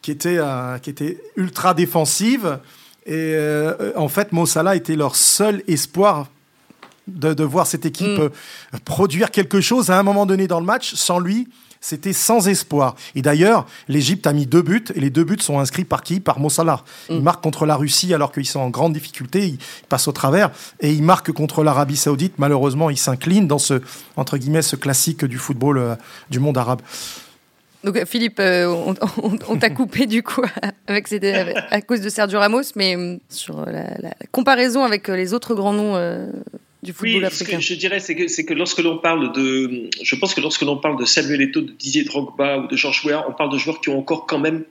qui 0.00 0.10
était, 0.10 0.38
euh, 0.38 0.78
qui 0.78 0.88
était 0.88 1.18
ultra 1.36 1.74
défensive. 1.74 2.58
Et 3.06 3.12
euh, 3.34 3.92
en 3.96 4.08
fait, 4.08 4.32
Mossala 4.32 4.74
était 4.74 4.96
leur 4.96 5.14
seul 5.14 5.62
espoir 5.68 6.28
de, 7.14 7.34
de 7.34 7.44
voir 7.44 7.66
cette 7.66 7.86
équipe 7.86 8.18
mm. 8.18 8.30
produire 8.84 9.30
quelque 9.30 9.60
chose 9.60 9.90
à 9.90 9.98
un 9.98 10.02
moment 10.02 10.26
donné 10.26 10.46
dans 10.46 10.60
le 10.60 10.66
match. 10.66 10.94
Sans 10.94 11.18
lui, 11.18 11.48
c'était 11.80 12.12
sans 12.12 12.46
espoir. 12.48 12.94
Et 13.14 13.22
d'ailleurs, 13.22 13.66
l'Égypte 13.88 14.26
a 14.26 14.32
mis 14.32 14.46
deux 14.46 14.62
buts, 14.62 14.84
et 14.94 15.00
les 15.00 15.10
deux 15.10 15.24
buts 15.24 15.38
sont 15.40 15.58
inscrits 15.58 15.84
par 15.84 16.02
qui? 16.02 16.20
Par 16.20 16.38
Mossala. 16.38 16.82
Il 17.08 17.16
mm. 17.16 17.22
marque 17.22 17.42
contre 17.42 17.66
la 17.66 17.76
Russie 17.76 18.12
alors 18.12 18.32
qu'ils 18.32 18.46
sont 18.46 18.60
en 18.60 18.70
grande 18.70 18.92
difficulté, 18.92 19.46
il 19.46 19.58
passe 19.88 20.06
au 20.06 20.12
travers, 20.12 20.50
et 20.80 20.92
il 20.92 21.02
marque 21.02 21.32
contre 21.32 21.64
l'Arabie 21.64 21.96
Saoudite. 21.96 22.34
Malheureusement, 22.38 22.90
il 22.90 22.98
s'incline 22.98 23.46
dans 23.46 23.58
ce, 23.58 23.80
entre 24.16 24.36
guillemets, 24.36 24.62
ce 24.62 24.76
classique 24.76 25.24
du 25.24 25.38
football 25.38 25.78
euh, 25.78 25.94
du 26.28 26.38
monde 26.38 26.58
arabe. 26.58 26.82
Donc 27.82 28.04
Philippe, 28.04 28.40
euh, 28.40 28.66
on, 29.48 29.56
t'a 29.56 29.70
coupé 29.70 30.04
du 30.04 30.22
coup 30.22 30.42
avec, 30.86 31.10
à 31.70 31.80
cause 31.80 32.02
de 32.02 32.10
Sergio 32.10 32.38
Ramos, 32.38 32.60
mais 32.76 32.94
euh, 32.94 33.16
sur 33.30 33.64
la, 33.64 33.84
la 33.98 34.12
comparaison 34.32 34.84
avec 34.84 35.08
les 35.08 35.32
autres 35.32 35.54
grands 35.54 35.72
noms 35.72 35.96
du 36.82 36.92
football 36.92 37.24
oui, 37.24 37.30
Ce 37.30 37.44
que 37.44 37.60
je 37.60 37.74
dirais, 37.74 38.00
c'est 38.00 38.14
que, 38.14 38.28
c'est 38.28 38.44
que 38.44 38.54
lorsque 38.54 38.78
l'on 38.78 38.98
parle 38.98 39.32
de, 39.32 39.90
je 40.02 40.14
pense 40.16 40.34
que 40.34 40.40
lorsque 40.40 40.62
l'on 40.62 40.78
parle 40.78 40.98
de 40.98 41.04
Samuel 41.04 41.42
Eto'o, 41.42 41.62
de 41.62 41.72
Didier 41.72 42.04
Drogba 42.04 42.58
ou 42.58 42.66
de 42.68 42.76
Georges 42.76 43.04
Weah, 43.04 43.26
on 43.28 43.32
parle 43.32 43.52
de 43.52 43.58
joueurs 43.58 43.80
qui 43.80 43.90
ont 43.90 43.98
encore 43.98 44.26
quand 44.26 44.38
même, 44.38 44.64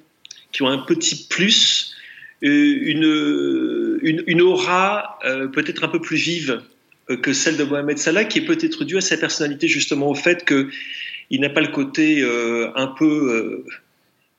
qui 0.51 0.63
ont 0.63 0.67
un 0.67 0.79
petit 0.79 1.27
plus, 1.29 1.95
euh, 2.43 2.47
une, 2.47 3.99
une, 4.01 4.23
une, 4.25 4.41
aura 4.41 5.19
euh, 5.25 5.47
peut-être 5.47 5.83
un 5.83 5.89
peu 5.89 5.99
plus 5.99 6.17
vive 6.17 6.61
euh, 7.09 7.17
que 7.17 7.33
celle 7.33 7.57
de 7.57 7.63
Mohamed 7.63 7.97
Salah, 7.97 8.25
qui 8.25 8.39
est 8.39 8.45
peut-être 8.45 8.85
due 8.85 8.97
à 8.97 9.01
sa 9.01 9.17
personnalité 9.17 9.67
justement 9.67 10.09
au 10.09 10.15
fait 10.15 10.45
que 10.45 10.69
il 11.29 11.41
n'a 11.41 11.49
pas 11.49 11.61
le 11.61 11.67
côté 11.67 12.23
un 12.75 12.87
peu 12.87 13.63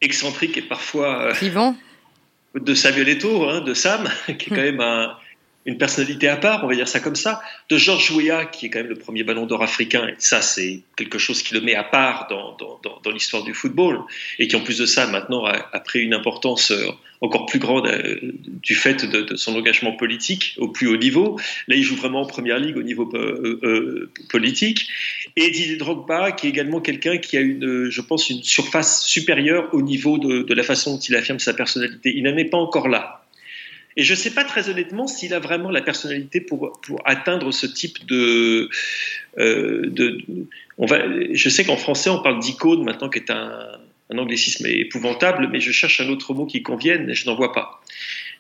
excentrique 0.01 0.59
et 0.59 0.63
parfois 0.63 1.33
vivant. 1.35 1.77
de 2.61 2.75
Samuel 2.75 3.11
Eto'o, 3.11 3.49
hein, 3.49 3.61
de 3.61 3.75
Sam, 3.75 4.09
qui 4.27 4.33
est 4.33 4.49
quand 4.49 4.57
même 4.57 4.81
un 4.81 5.15
une 5.67 5.77
personnalité 5.77 6.27
à 6.29 6.37
part, 6.37 6.65
on 6.65 6.69
va 6.69 6.75
dire 6.75 6.89
ça 6.89 7.01
comme 7.01 7.17
ça, 7.17 7.43
de 7.69 7.77
Georges 7.77 8.11
Weah, 8.13 8.47
qui 8.47 8.67
est 8.67 8.71
quand 8.71 8.79
même 8.79 8.89
le 8.89 8.97
premier 8.97 9.25
ballon 9.25 9.45
d'or 9.45 9.63
africain, 9.63 10.09
et 10.09 10.15
ça 10.19 10.41
c'est 10.41 10.81
quelque 10.97 11.19
chose 11.19 11.43
qui 11.43 11.53
le 11.53 11.61
met 11.61 11.75
à 11.75 11.85
part 11.85 12.29
dans, 12.29 13.11
l'histoire 13.11 13.43
du 13.43 13.53
football, 13.53 14.01
et 14.39 14.49
qui 14.49 14.57
en 14.57 14.61
plus 14.61 14.79
de 14.79 14.87
ça 14.87 15.07
maintenant 15.07 15.45
a, 15.45 15.81
pris 15.81 16.01
une 16.01 16.15
importance 16.15 16.71
euh, 16.71 16.87
encore 17.21 17.45
plus 17.45 17.59
grande 17.59 17.87
euh, 17.89 18.19
du 18.63 18.75
fait 18.75 19.05
de, 19.05 19.37
son 19.37 19.55
engagement 19.55 19.93
politique 19.93 20.55
au 20.59 20.69
plus 20.69 20.87
haut 20.87 20.97
niveau. 20.97 21.39
Là 21.69 21.77
il 21.77 21.83
joue 21.83 21.97
vraiment 21.97 22.23
en 22.23 22.27
première 22.27 22.59
ligue 22.59 22.77
au 22.79 22.83
niveau 22.83 23.11
euh, 23.15 24.11
politique. 24.31 24.89
Et 25.37 25.51
Didier 25.51 25.77
Drogba, 25.77 26.33
qui 26.33 26.47
est 26.47 26.51
également 26.51 26.81
quelqu'un 26.81 27.19
qui 27.19 27.37
a 27.37 27.41
je 27.43 28.01
pense, 28.01 28.31
une 28.31 28.43
surface 28.43 29.05
supérieure 29.05 29.69
au 29.73 29.83
niveau 29.83 30.17
de 30.17 30.55
la 30.55 30.63
façon 30.63 30.95
dont 30.95 31.01
il 31.01 31.17
affirme 31.17 31.39
sa 31.39 31.53
personnalité. 31.53 32.13
Il 32.17 32.23
n'en 32.23 32.37
est 32.37 32.47
pas 32.47 32.59
encore 32.59 32.89
là. 32.89 33.20
Et 33.97 34.03
je 34.03 34.13
ne 34.13 34.17
sais 34.17 34.31
pas 34.31 34.45
très 34.45 34.69
honnêtement 34.69 35.07
s'il 35.07 35.35
a 35.35 35.41
vraiment 35.41 35.71
la 35.71 35.83
personnalité 35.83 36.41
pour, 36.41 36.81
pour 36.81 37.01
atteindre 37.05 37.51
ce 37.53 37.67
type 37.67 38.07
de, 38.07 38.71
euh, 39.39 39.83
de, 39.87 40.19
on 40.79 40.87
va, 40.87 41.01
je 41.33 41.49
sais 41.49 41.65
qu'en 41.65 41.77
français 41.77 42.11
on 42.11 42.23
parle 42.23 42.41
d'icône 42.41 42.85
maintenant, 42.85 43.09
qui 43.09 43.19
est 43.19 43.31
un, 43.31 43.69
un, 44.11 44.19
anglicisme 44.19 44.67
épouvantable, 44.67 45.49
mais 45.51 45.61
je 45.61 45.73
cherche 45.73 46.01
un 46.01 46.09
autre 46.09 46.35
mot 46.35 46.47
qui 46.47 46.63
convienne 46.63 47.11
et 47.11 47.15
je 47.15 47.27
n'en 47.27 47.35
vois 47.35 47.53
pas. 47.53 47.83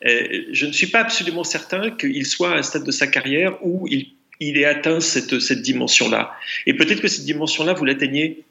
Euh, 0.06 0.44
je 0.52 0.66
ne 0.66 0.72
suis 0.72 0.86
pas 0.86 1.00
absolument 1.00 1.44
certain 1.44 1.90
qu'il 1.90 2.26
soit 2.26 2.52
à 2.52 2.58
un 2.58 2.62
stade 2.62 2.84
de 2.84 2.92
sa 2.92 3.06
carrière 3.06 3.58
où 3.64 3.86
il, 3.88 4.12
il 4.40 4.56
ait 4.56 4.64
atteint 4.64 5.00
cette, 5.00 5.38
cette 5.40 5.62
dimension-là. 5.62 6.32
Et 6.66 6.74
peut-être 6.74 7.00
que 7.00 7.08
cette 7.08 7.26
dimension-là, 7.26 7.74
vous 7.74 7.84
l'atteignez 7.84 8.44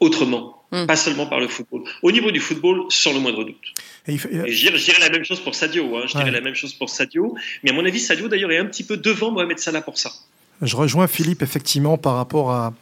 autrement, 0.00 0.62
hmm. 0.72 0.86
pas 0.86 0.96
seulement 0.96 1.26
par 1.26 1.40
le 1.40 1.48
football. 1.48 1.82
Au 2.02 2.12
niveau 2.12 2.30
du 2.30 2.40
football, 2.40 2.84
sans 2.88 3.12
le 3.12 3.20
moindre 3.20 3.44
doute. 3.44 3.74
Et, 4.06 4.16
je, 4.16 4.28
dirais, 4.28 5.00
la 5.00 5.10
même 5.10 5.24
chose 5.24 5.40
pour 5.40 5.54
Sadio. 5.54 5.96
Hein. 5.96 6.04
Je 6.06 6.16
dirais 6.16 6.30
la 6.30 6.40
même 6.40 6.54
chose 6.54 6.72
pour 6.74 6.88
Sadio. 6.88 7.34
Mais 7.62 7.70
à 7.70 7.72
mon 7.74 7.84
avis, 7.84 8.00
Sadio 8.00 8.28
d'ailleurs 8.28 8.50
est 8.50 8.58
un 8.58 8.66
petit 8.66 8.84
peu 8.84 8.96
devant 8.96 9.30
Mohamed 9.30 9.58
Salah 9.58 9.82
pour 9.82 9.98
ça. 9.98 10.10
Je 10.62 10.76
rejoins 10.76 11.06
Philippe 11.06 11.42
effectivement 11.42 11.98
par 11.98 12.16
rapport 12.16 12.50
à, 12.50 12.72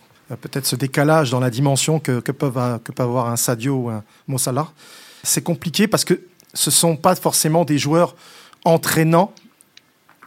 peut-être 0.40 0.66
ce 0.66 0.76
décalage 0.76 1.30
dans 1.30 1.40
la 1.40 1.50
dimension 1.50 2.00
que, 2.00 2.20
que, 2.20 2.32
peuvent, 2.32 2.80
que 2.84 2.92
peut 2.92 3.02
avoir 3.02 3.28
un 3.28 3.36
Sadio 3.36 3.74
ou 3.74 3.88
un 3.88 4.04
Mo 4.26 4.38
Salah. 4.38 4.68
C'est 5.22 5.42
compliqué 5.42 5.88
parce 5.88 6.04
que 6.04 6.20
ce 6.54 6.70
ne 6.70 6.74
sont 6.74 6.96
pas 6.96 7.14
forcément 7.14 7.64
des 7.64 7.78
joueurs 7.78 8.14
entraînants 8.64 9.32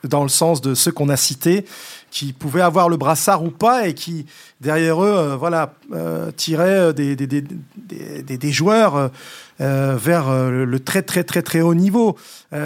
dans 0.04 0.24
le 0.24 0.30
sens 0.30 0.62
de 0.62 0.74
ceux 0.74 0.92
qu'on 0.92 1.10
a 1.10 1.18
cités 1.18 1.66
qui 2.12 2.34
pouvaient 2.34 2.62
avoir 2.62 2.90
le 2.90 2.98
brassard 2.98 3.44
ou 3.44 3.50
pas 3.50 3.88
et 3.88 3.96
qui, 3.96 4.26
derrière 4.60 5.02
eux, 5.02 5.16
euh, 5.16 5.36
voilà, 5.38 5.74
euh, 5.94 6.30
tiraient 6.32 6.94
des, 6.94 7.16
des, 7.16 7.26
des, 7.26 7.42
des 8.38 8.52
joueurs 8.52 9.10
euh, 9.62 9.96
vers 9.98 10.30
le 10.30 10.80
très, 10.80 11.02
très, 11.02 11.24
très, 11.24 11.42
très 11.42 11.62
haut 11.62 11.74
niveau. 11.74 12.18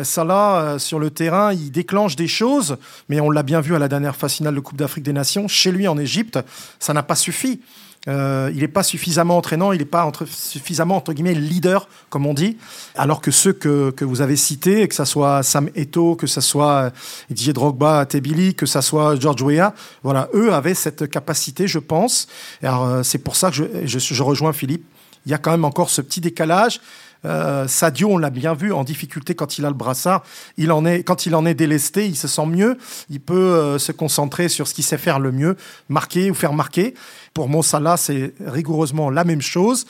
Salah, 0.04 0.78
sur 0.80 0.98
le 0.98 1.12
terrain, 1.12 1.54
il 1.54 1.72
déclenche 1.72 2.16
des 2.16 2.28
choses, 2.28 2.78
mais 3.08 3.22
on 3.22 3.30
l'a 3.30 3.44
bien 3.44 3.62
vu 3.62 3.76
à 3.76 3.80
la 3.80 3.88
dernière 3.88 4.16
phase 4.16 4.34
finale 4.34 4.56
de 4.56 4.60
Coupe 4.60 4.78
d'Afrique 4.78 5.04
des 5.04 5.14
Nations, 5.14 5.48
chez 5.48 5.72
lui 5.72 5.88
en 5.88 5.98
Égypte, 5.98 6.40
ça 6.80 6.94
n'a 6.94 7.04
pas 7.04 7.16
suffi. 7.16 7.62
Euh, 8.08 8.52
il 8.54 8.60
n'est 8.62 8.68
pas 8.68 8.84
suffisamment 8.84 9.38
entraînant, 9.38 9.72
il 9.72 9.80
n'est 9.80 9.86
pas 9.86 10.06
entre, 10.06 10.26
suffisamment, 10.26 10.96
entre 10.96 11.14
guillemets, 11.14 11.34
leader, 11.34 11.88
comme 12.10 12.26
on 12.26 12.34
dit. 12.34 12.58
Alors 12.96 13.22
que 13.22 13.32
ceux 13.32 13.54
que, 13.54 13.92
que 13.92 14.06
vous 14.06 14.22
avez 14.22 14.36
cités, 14.36 14.88
que 14.88 14.96
ce 14.96 15.06
soit 15.06 15.42
Sam 15.44 15.70
Eto, 15.76 16.16
que 16.16 16.28
ce 16.28 16.42
soit 16.42 16.74
euh, 16.74 16.90
Didier 17.30 17.54
Drogba, 17.54 18.06
Tebili, 18.06 18.54
que 18.54 18.66
ce 18.66 18.82
soit 18.82 19.20
George 19.20 19.42
Weah, 19.42 19.74
voilà, 20.04 20.30
eux 20.34 20.54
avaient 20.54 20.76
cette 20.76 21.10
capacité, 21.10 21.68
je 21.68 21.80
pense. 21.80 22.28
alors, 22.62 22.86
euh, 22.86 23.04
c'est 23.04 23.18
pour 23.18 23.36
ça 23.36 23.50
que 23.50 23.56
je, 23.56 23.64
je, 23.86 24.00
je, 24.00 24.24
rejoins 24.24 24.54
Philippe. 24.54 24.86
Il 25.26 25.32
y 25.32 25.34
a 25.34 25.40
quand 25.40 25.52
même 25.52 25.66
encore 25.66 25.90
ce 25.90 26.02
petit 26.02 26.22
décalage. 26.22 26.82
Euh, 27.26 27.68
Sadio, 27.68 28.10
on 28.12 28.18
l'a 28.18 28.30
bien 28.30 28.54
vu 28.54 28.72
en 28.72 28.84
difficulté 28.84 29.36
quand 29.36 29.58
il 29.58 29.66
a 29.66 29.70
le 29.70 29.76
brassard. 29.76 30.24
Il 30.58 30.72
en 30.72 30.86
est, 30.86 31.04
quand 31.04 31.26
il 31.26 31.36
en 31.36 31.46
est 31.46 31.54
délesté, 31.54 32.06
il 32.06 32.16
se 32.16 32.28
sent 32.28 32.46
mieux. 32.46 32.78
Il 33.10 33.20
peut 33.20 33.78
se 33.78 33.92
concentrer 33.92 34.48
sur 34.48 34.68
ce 34.68 34.74
qu'il 34.74 34.84
sait 34.84 34.98
faire 34.98 35.20
le 35.20 35.32
mieux, 35.32 35.58
marquer 35.90 36.32
ou 36.32 36.34
faire 36.34 36.54
marquer. 36.54 36.94
Pour 37.34 37.50
Monsala, 37.50 37.98
c'est 37.98 38.34
rigoureusement 38.46 39.10
la 39.10 39.24
même 39.24 39.42
chose. 39.42 39.86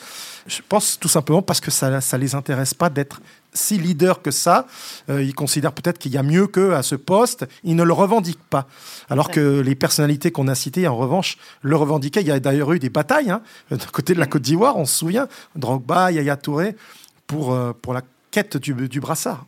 Je 0.47 0.61
pense 0.67 0.99
tout 0.99 1.07
simplement 1.07 1.41
parce 1.41 1.59
que 1.59 1.71
ça 1.71 1.89
ne 1.89 2.17
les 2.17 2.35
intéresse 2.35 2.73
pas 2.73 2.89
d'être 2.89 3.19
si 3.55 3.77
leader 3.77 4.21
que 4.21 4.31
ça. 4.31 4.67
Euh, 5.09 5.23
ils 5.23 5.33
considèrent 5.33 5.71
peut-être 5.71 5.97
qu'il 5.97 6.11
y 6.11 6.17
a 6.17 6.23
mieux 6.23 6.47
qu'eux 6.47 6.75
à 6.75 6.83
ce 6.83 6.95
poste. 6.95 7.47
Ils 7.63 7.75
ne 7.75 7.83
le 7.83 7.93
revendiquent 7.93 8.43
pas. 8.49 8.67
Alors 9.09 9.31
que 9.31 9.61
les 9.61 9.75
personnalités 9.75 10.31
qu'on 10.31 10.47
a 10.47 10.55
citées, 10.55 10.87
en 10.87 10.95
revanche, 10.95 11.37
le 11.61 11.75
revendiquaient. 11.75 12.21
Il 12.21 12.27
y 12.27 12.31
a 12.31 12.39
d'ailleurs 12.39 12.71
eu 12.73 12.79
des 12.79 12.89
batailles 12.89 13.31
hein, 13.31 13.41
de 13.71 13.83
côté 13.91 14.13
de 14.13 14.19
la 14.19 14.27
Côte 14.27 14.43
d'Ivoire, 14.43 14.77
on 14.77 14.85
se 14.85 14.95
souvient. 14.95 15.27
Drogba, 15.55 16.11
Yaya 16.11 16.37
Touré, 16.37 16.75
pour, 17.27 17.53
euh, 17.53 17.73
pour 17.73 17.93
la 17.93 18.01
quête 18.31 18.57
du, 18.57 18.73
du 18.73 18.99
brassard. 18.99 19.45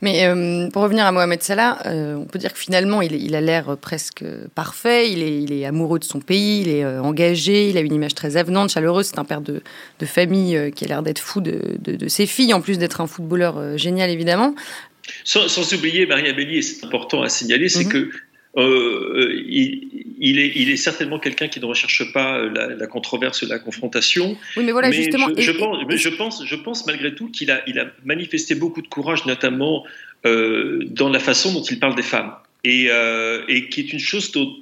Mais 0.00 0.26
euh, 0.26 0.68
pour 0.70 0.82
revenir 0.82 1.04
à 1.04 1.12
Mohamed 1.12 1.42
Salah, 1.42 1.78
euh, 1.86 2.14
on 2.14 2.24
peut 2.24 2.38
dire 2.38 2.52
que 2.52 2.58
finalement, 2.58 3.02
il, 3.02 3.34
a 3.34 3.40
l'air 3.40 3.76
presque 3.76 4.24
parfait. 4.54 5.10
Il 5.10 5.22
est, 5.22 5.42
il 5.42 5.52
est, 5.52 5.64
amoureux 5.64 5.98
de 5.98 6.04
son 6.04 6.20
pays, 6.20 6.60
il 6.60 6.68
est 6.68 6.84
euh, 6.84 7.02
engagé, 7.02 7.68
il 7.68 7.76
a 7.76 7.80
une 7.80 7.92
image 7.92 8.14
très 8.14 8.36
avenante, 8.36 8.70
chaleureuse. 8.70 9.06
C'est 9.06 9.18
un 9.18 9.24
père 9.24 9.40
de, 9.40 9.60
de 9.98 10.06
famille 10.06 10.70
qui 10.74 10.84
a 10.84 10.88
l'air 10.88 11.02
d'être 11.02 11.18
fou 11.18 11.40
de, 11.40 11.60
de, 11.80 12.08
ses 12.08 12.26
filles, 12.26 12.54
en 12.54 12.60
plus 12.60 12.78
d'être 12.78 13.00
un 13.00 13.08
footballeur 13.08 13.76
génial, 13.76 14.10
évidemment. 14.10 14.54
Sans, 15.24 15.48
sans 15.48 15.72
oublier, 15.72 16.06
Maria 16.06 16.32
Belli, 16.32 16.58
et 16.58 16.62
c'est 16.62 16.84
important 16.84 17.22
à 17.22 17.28
signaler, 17.28 17.68
c'est 17.68 17.84
mhm. 17.84 17.90
que 17.90 18.10
euh, 18.56 19.44
il, 19.46 20.38
est, 20.38 20.52
il, 20.54 20.70
est, 20.70 20.76
certainement 20.76 21.18
quelqu'un 21.18 21.48
qui 21.48 21.60
ne 21.60 21.66
recherche 21.66 22.12
pas 22.12 22.42
la, 22.42 22.86
controverse, 22.86 23.42
la 23.42 23.58
confrontation. 23.58 24.36
Oui, 24.56 24.64
mais 24.64 24.72
voilà, 24.72 24.90
justement. 24.90 25.28
Je, 25.36 25.52
pense, 25.52 25.78
mais 25.88 25.96
je, 25.96 26.08
pense, 26.08 26.44
je 26.44 26.56
pense 26.56 26.86
malgré 26.86 27.14
tout 27.14 27.30
qu'il 27.30 27.50
a, 27.50 27.60
il 27.68 27.78
a 27.78 27.86
manifesté 28.04 28.54
beaucoup 28.54 28.82
de 28.82 28.88
courage, 28.88 29.26
notamment 29.26 29.84
euh, 30.26 30.80
dans 30.86 31.08
la 31.08 31.20
façon 31.20 31.52
dont 31.52 31.62
il 31.62 31.78
parle 31.78 31.94
des 31.94 32.02
femmes. 32.02 32.32
Et, 32.64 32.86
euh, 32.90 33.44
et 33.48 33.68
qui 33.68 33.80
est 33.80 33.92
une 33.92 34.00
chose 34.00 34.32
dont 34.32 34.52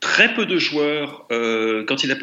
très 0.00 0.34
peu 0.34 0.46
de 0.46 0.58
joueurs, 0.58 1.26
quand 1.28 2.04
il 2.04 2.12
a, 2.12 2.16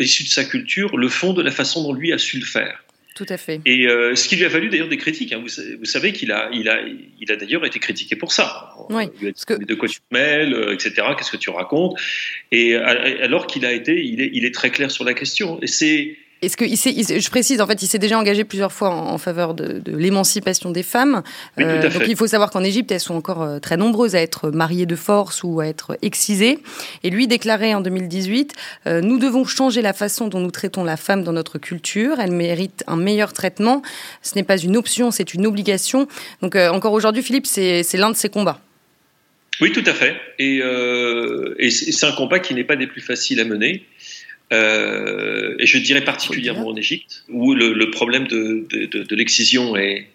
issu 0.00 0.24
de 0.24 0.28
sa 0.28 0.44
culture, 0.44 0.96
le 0.96 1.08
font 1.08 1.32
de 1.32 1.42
la 1.42 1.50
façon 1.50 1.82
dont 1.82 1.92
lui 1.92 2.12
a 2.12 2.18
su 2.18 2.38
le 2.38 2.44
faire. 2.44 2.83
Tout 3.14 3.26
à 3.28 3.36
fait. 3.36 3.60
Et 3.64 3.86
euh, 3.86 4.16
ce 4.16 4.28
qui 4.28 4.34
lui 4.34 4.44
a 4.44 4.48
valu 4.48 4.68
d'ailleurs 4.68 4.88
des 4.88 4.96
critiques. 4.96 5.32
Hein. 5.32 5.40
Vous, 5.40 5.84
savez 5.84 6.12
qu'il 6.12 6.32
a, 6.32 6.50
il 6.52 6.68
a, 6.68 6.80
il 7.20 7.30
a 7.30 7.36
d'ailleurs 7.36 7.64
été 7.64 7.78
critiqué 7.78 8.16
pour 8.16 8.32
ça. 8.32 8.72
Oui, 8.90 9.04
que... 9.46 9.54
De 9.54 9.74
quoi 9.76 9.88
tu 9.88 10.00
te 10.00 10.12
mêles, 10.12 10.52
euh, 10.52 10.74
etc. 10.74 10.94
Qu'est-ce 11.16 11.30
que 11.30 11.36
tu 11.36 11.50
racontes? 11.50 11.96
Et 12.50 12.74
alors 12.74 13.46
qu'il 13.46 13.64
a 13.66 13.72
été, 13.72 14.04
il 14.04 14.20
est, 14.20 14.30
il 14.32 14.44
est 14.44 14.54
très 14.54 14.70
clair 14.70 14.90
sur 14.90 15.04
la 15.04 15.14
question. 15.14 15.60
Et 15.62 15.68
c'est 15.68 16.16
est-ce 16.44 16.56
que 16.56 16.64
il 16.64 16.76
je 16.76 17.30
précise, 17.30 17.60
en 17.60 17.66
fait, 17.66 17.82
il 17.82 17.86
s'est 17.86 17.98
déjà 17.98 18.18
engagé 18.18 18.44
plusieurs 18.44 18.72
fois 18.72 18.90
en, 18.90 19.18
faveur 19.18 19.54
de, 19.54 19.82
l'émancipation 19.86 20.70
des 20.70 20.82
femmes. 20.82 21.22
Euh, 21.60 21.88
donc 21.90 22.04
il 22.08 22.16
faut 22.16 22.26
savoir 22.26 22.50
qu'en 22.50 22.62
Égypte, 22.62 22.90
elles 22.92 23.00
sont 23.00 23.14
encore 23.14 23.42
euh, 23.42 23.58
très 23.58 23.76
nombreuses 23.76 24.14
à 24.14 24.20
être 24.20 24.50
mariées 24.50 24.86
de 24.86 24.96
force 24.96 25.42
ou 25.42 25.60
à 25.60 25.66
être 25.66 25.96
excisées. 26.02 26.58
Et 27.02 27.10
lui 27.10 27.26
déclarait 27.26 27.74
en 27.74 27.80
2018 27.80 28.52
euh, 28.86 29.00
Nous 29.00 29.18
devons 29.18 29.44
changer 29.44 29.82
la 29.82 29.92
façon 29.92 30.28
dont 30.28 30.40
nous 30.40 30.50
traitons 30.50 30.84
la 30.84 30.96
femme 30.96 31.24
dans 31.24 31.32
notre 31.32 31.58
culture. 31.58 32.20
Elle 32.20 32.32
mérite 32.32 32.84
un 32.86 32.96
meilleur 32.96 33.32
traitement. 33.32 33.82
Ce 34.22 34.34
n'est 34.34 34.44
pas 34.44 34.58
une 34.58 34.76
option, 34.76 35.10
c'est 35.10 35.34
une 35.34 35.46
obligation. 35.46 36.08
Donc 36.42 36.56
encore 36.56 36.92
aujourd'hui, 36.92 37.22
Philippe, 37.22 37.46
c'est 37.46 37.84
l'un 37.94 38.10
de 38.10 38.16
ses 38.16 38.28
combats. 38.28 38.60
Oui, 39.60 39.70
tout 39.72 39.84
à 39.86 39.92
fait. 39.92 40.16
Et, 40.38 40.60
et 41.58 41.70
c'est 41.70 42.06
un 42.06 42.12
combat 42.12 42.40
qui 42.40 42.54
n'est 42.54 42.64
pas 42.64 42.76
des 42.76 42.86
plus 42.86 43.00
faciles 43.00 43.40
à 43.40 43.44
mener. 43.44 43.84
Euh, 44.54 45.54
et 45.58 45.66
je 45.66 45.78
dirais 45.78 46.04
particulièrement 46.04 46.68
en 46.68 46.76
Égypte, 46.76 47.24
où 47.28 47.54
le, 47.54 47.90
problème 47.90 48.26
de, 48.28 48.66
de, 48.70 49.16
l'excision 49.16 49.76
est. 49.76 50.08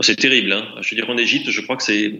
c'est 0.00 0.16
terrible. 0.16 0.52
Hein. 0.52 0.66
Je 0.80 0.90
veux 0.90 1.00
dire, 1.00 1.10
en 1.10 1.18
Égypte, 1.18 1.50
je 1.50 1.60
crois 1.60 1.76
que 1.76 1.82
c'est. 1.82 2.14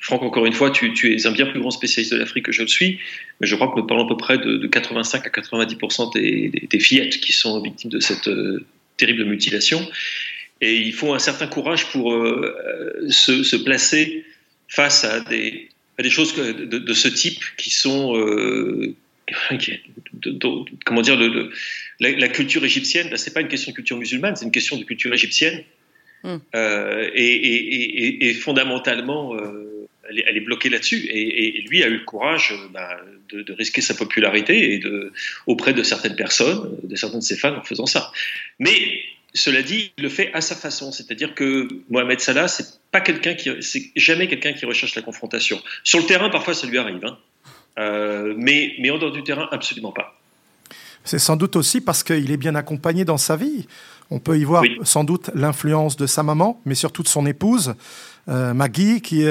Franck, 0.00 0.22
encore 0.22 0.46
une 0.46 0.52
fois, 0.52 0.72
tu, 0.72 0.92
tu, 0.94 1.14
es 1.14 1.26
un 1.28 1.30
bien 1.30 1.46
plus 1.46 1.60
grand 1.60 1.70
spécialiste 1.70 2.12
de 2.12 2.18
l'Afrique 2.18 2.46
que 2.46 2.52
je 2.52 2.62
le 2.62 2.68
suis, 2.68 2.98
mais 3.40 3.46
je 3.46 3.54
crois 3.54 3.68
que 3.68 3.78
nous 3.78 3.86
parlons 3.86 4.04
à 4.04 4.08
peu 4.08 4.16
près 4.16 4.36
de, 4.36 4.66
85 4.66 5.24
à 5.24 5.30
90% 5.30 6.12
des, 6.12 6.66
des, 6.68 6.80
fillettes 6.80 7.20
qui 7.20 7.32
sont 7.32 7.62
victimes 7.62 7.90
de 7.90 8.00
cette 8.00 8.26
euh, 8.26 8.66
terrible 8.96 9.24
mutilation. 9.24 9.88
Et 10.60 10.76
il 10.76 10.92
faut 10.92 11.14
un 11.14 11.20
certain 11.20 11.46
courage 11.46 11.86
pour 11.92 12.12
euh, 12.12 13.06
se, 13.10 13.44
se, 13.44 13.54
placer 13.54 14.24
face 14.66 15.04
à 15.04 15.20
des, 15.20 15.68
à 15.98 16.02
des 16.02 16.10
choses 16.10 16.34
de, 16.34 16.94
ce 16.94 17.06
type 17.06 17.40
qui 17.56 17.70
sont 17.70 18.12
comment 20.84 21.02
dire, 21.02 21.18
la, 22.00 22.28
culture 22.28 22.64
égyptienne, 22.64 23.10
là, 23.10 23.16
c'est 23.16 23.32
pas 23.32 23.40
une 23.40 23.48
question 23.48 23.70
de 23.70 23.76
culture 23.76 23.96
musulmane, 23.96 24.36
c'est 24.36 24.44
une 24.44 24.52
question 24.52 24.76
de 24.76 24.84
culture 24.84 25.12
égyptienne. 25.12 25.64
Hmm. 26.24 26.36
Euh, 26.54 27.10
et, 27.14 28.34
fondamentalement, 28.34 29.34
euh, 29.34 29.88
elle, 30.08 30.36
est, 30.36 30.40
bloquée 30.40 30.68
là-dessus. 30.68 31.08
Et, 31.10 31.62
lui 31.68 31.82
a 31.82 31.88
eu 31.88 31.98
le 31.98 32.04
courage 32.04 32.52
euh, 32.52 32.68
bah, 32.72 33.00
de, 33.30 33.52
risquer 33.52 33.80
sa 33.80 33.94
popularité 33.94 34.74
et 34.74 34.78
de, 34.78 35.12
auprès 35.46 35.72
de 35.72 35.82
certaines 35.82 36.16
personnes, 36.16 36.78
de 36.82 36.96
certains 36.96 37.18
de 37.18 37.24
ses 37.24 37.36
fans, 37.36 37.56
en 37.56 37.62
faisant 37.62 37.86
ça. 37.86 38.12
Mais 38.58 39.02
cela 39.34 39.62
dit, 39.62 39.92
il 39.96 40.04
le 40.04 40.10
fait 40.10 40.30
à 40.34 40.40
sa 40.40 40.54
façon. 40.54 40.92
C'est-à-dire 40.92 41.34
que 41.34 41.68
Mohamed 41.88 42.20
Salah, 42.20 42.48
c'est 42.48 42.80
pas 42.90 43.00
quelqu'un 43.00 43.34
qui, 43.34 43.50
c'est 43.60 43.90
jamais 43.96 44.28
quelqu'un 44.28 44.52
qui 44.52 44.66
recherche 44.66 44.94
la 44.94 45.02
confrontation. 45.02 45.60
Sur 45.82 45.98
le 45.98 46.06
terrain, 46.06 46.30
parfois, 46.30 46.54
ça 46.54 46.66
lui 46.66 46.78
arrive. 46.78 47.04
Hein. 47.04 47.18
Euh, 47.78 48.34
mais, 48.36 48.74
mais 48.80 48.90
en 48.90 48.98
dehors 48.98 49.12
du 49.12 49.22
terrain, 49.22 49.48
absolument 49.50 49.92
pas. 49.92 50.18
C'est 51.04 51.18
sans 51.18 51.36
doute 51.36 51.56
aussi 51.56 51.80
parce 51.80 52.02
qu'il 52.02 52.30
est 52.30 52.36
bien 52.36 52.54
accompagné 52.54 53.04
dans 53.04 53.18
sa 53.18 53.36
vie. 53.36 53.66
On 54.10 54.18
peut 54.18 54.38
y 54.38 54.44
voir 54.44 54.62
sans 54.84 55.04
doute 55.04 55.30
l'influence 55.34 55.96
de 55.96 56.06
sa 56.06 56.22
maman, 56.22 56.60
mais 56.64 56.74
surtout 56.74 57.02
de 57.02 57.08
son 57.08 57.26
épouse. 57.26 57.74
Magui 58.26 59.00
qui, 59.00 59.26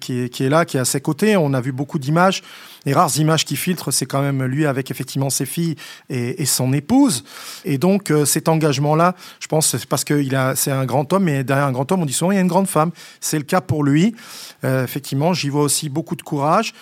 qui, 0.00 0.30
qui, 0.30 0.44
est 0.44 0.48
là, 0.48 0.64
qui 0.64 0.76
est 0.76 0.80
à 0.80 0.84
ses 0.84 1.00
côtés. 1.00 1.36
On 1.36 1.52
a 1.52 1.60
vu 1.60 1.72
beaucoup 1.72 1.98
d'images. 1.98 2.42
Les 2.84 2.92
rares 2.92 3.18
images 3.18 3.44
qui 3.44 3.56
filtrent, 3.56 3.92
c'est 3.92 4.06
quand 4.06 4.22
même 4.22 4.44
lui 4.44 4.66
avec 4.66 4.92
effectivement 4.92 5.30
ses 5.30 5.46
filles 5.46 5.74
et, 6.08 6.46
son 6.46 6.72
épouse. 6.72 7.24
Et 7.64 7.78
donc 7.78 8.12
cet 8.24 8.48
engagement-là, 8.48 9.16
je 9.40 9.48
pense, 9.48 9.76
c'est 9.76 9.86
parce 9.86 10.04
que 10.04 10.24
c'est 10.54 10.70
un 10.70 10.84
grand 10.84 11.12
homme, 11.12 11.24
mais 11.24 11.42
derrière 11.42 11.66
un 11.66 11.72
grand 11.72 11.90
homme, 11.90 12.02
on 12.02 12.06
dit 12.06 12.12
souvent 12.12 12.30
il 12.30 12.36
y 12.36 12.38
a 12.38 12.42
une 12.42 12.46
grande 12.46 12.68
femme. 12.68 12.92
C'est 13.20 13.38
le 13.38 13.44
cas 13.44 13.60
pour 13.60 13.82
lui. 13.82 14.14
effectivement, 14.62 15.34
j'y 15.34 15.48
vois 15.48 15.62
aussi 15.62 15.88
beaucoup 15.88 16.14
de 16.14 16.22
courage. 16.22 16.72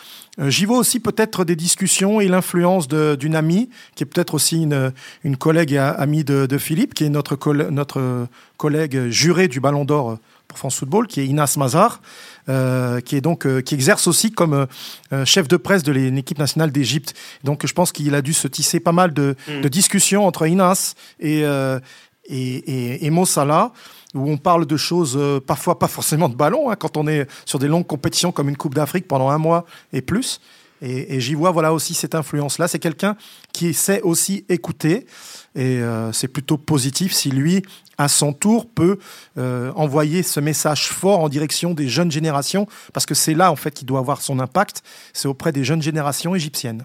Euh, 0.40 0.50
j'y 0.50 0.64
vois 0.64 0.78
aussi 0.78 1.00
peut-être 1.00 1.44
des 1.44 1.56
discussions 1.56 2.20
et 2.20 2.28
l'influence 2.28 2.88
d'une 2.88 3.36
amie, 3.36 3.68
qui 3.94 4.02
est 4.02 4.06
peut-être 4.06 4.34
aussi 4.34 4.62
une, 4.62 4.92
une, 5.22 5.36
collègue 5.36 5.72
et 5.72 5.78
amie 5.78 6.24
de, 6.24 6.46
de 6.46 6.58
Philippe, 6.58 6.94
qui 6.94 7.04
est 7.04 7.08
notre, 7.08 7.36
notre 7.70 8.26
collègue 8.56 9.08
juré 9.08 9.48
du 9.48 9.60
Ballon 9.60 9.84
d'Or 9.84 10.18
pour 10.48 10.58
France 10.58 10.76
Football, 10.76 11.06
qui 11.06 11.20
est 11.20 11.26
Inas 11.26 11.54
Mazar, 11.56 12.00
euh, 12.48 13.00
qui 13.00 13.16
est 13.16 13.20
donc 13.20 13.46
euh, 13.46 13.60
qui 13.60 13.74
exerce 13.74 14.06
aussi 14.06 14.30
comme 14.30 14.66
euh, 15.12 15.24
chef 15.24 15.48
de 15.48 15.56
presse 15.56 15.82
de 15.82 15.92
l'équipe 15.92 16.38
nationale 16.38 16.70
d'Égypte. 16.70 17.14
Donc 17.42 17.66
je 17.66 17.72
pense 17.72 17.92
qu'il 17.92 18.14
a 18.14 18.22
dû 18.22 18.32
se 18.32 18.48
tisser 18.48 18.80
pas 18.80 18.92
mal 18.92 19.12
de, 19.12 19.36
mm. 19.48 19.60
de 19.62 19.68
discussions 19.68 20.26
entre 20.26 20.46
Inas 20.46 20.94
et, 21.20 21.40
et, 21.40 21.80
et, 22.28 23.06
et 23.06 23.10
Mo 23.10 23.26
Salah 23.26 23.72
où 24.14 24.30
on 24.30 24.36
parle 24.36 24.64
de 24.64 24.76
choses 24.76 25.16
euh, 25.16 25.40
parfois 25.40 25.78
pas 25.78 25.88
forcément 25.88 26.28
de 26.28 26.36
ballon, 26.36 26.70
hein, 26.70 26.76
quand 26.76 26.96
on 26.96 27.06
est 27.06 27.28
sur 27.44 27.58
des 27.58 27.68
longues 27.68 27.86
compétitions 27.86 28.32
comme 28.32 28.48
une 28.48 28.56
Coupe 28.56 28.74
d'Afrique 28.74 29.08
pendant 29.08 29.28
un 29.28 29.38
mois 29.38 29.66
et 29.92 30.00
plus. 30.00 30.40
Et, 30.82 31.18
j'y 31.20 31.34
vois 31.34 31.50
voilà 31.50 31.72
aussi 31.72 31.94
cette 31.94 32.14
influence-là. 32.14 32.68
C'est 32.68 32.78
quelqu'un 32.78 33.16
qui 33.52 33.72
sait 33.72 34.02
aussi 34.02 34.44
écouter, 34.48 35.06
et 35.54 35.78
euh, 35.78 36.12
c'est 36.12 36.28
plutôt 36.28 36.58
positif 36.58 37.12
si 37.12 37.30
lui, 37.30 37.62
à 37.98 38.08
son 38.08 38.32
tour, 38.32 38.66
peut 38.66 38.98
euh, 39.38 39.72
envoyer 39.74 40.22
ce 40.22 40.40
message 40.40 40.88
fort 40.88 41.20
en 41.20 41.28
direction 41.28 41.74
des 41.74 41.88
jeunes 41.88 42.10
générations, 42.10 42.66
parce 42.92 43.06
que 43.06 43.14
c'est 43.14 43.34
là 43.34 43.50
en 43.50 43.56
fait 43.56 43.72
qu'il 43.72 43.86
doit 43.86 44.00
avoir 44.00 44.20
son 44.20 44.38
impact, 44.38 44.82
c'est 45.12 45.28
auprès 45.28 45.52
des 45.52 45.64
jeunes 45.64 45.82
générations 45.82 46.34
égyptiennes. 46.34 46.84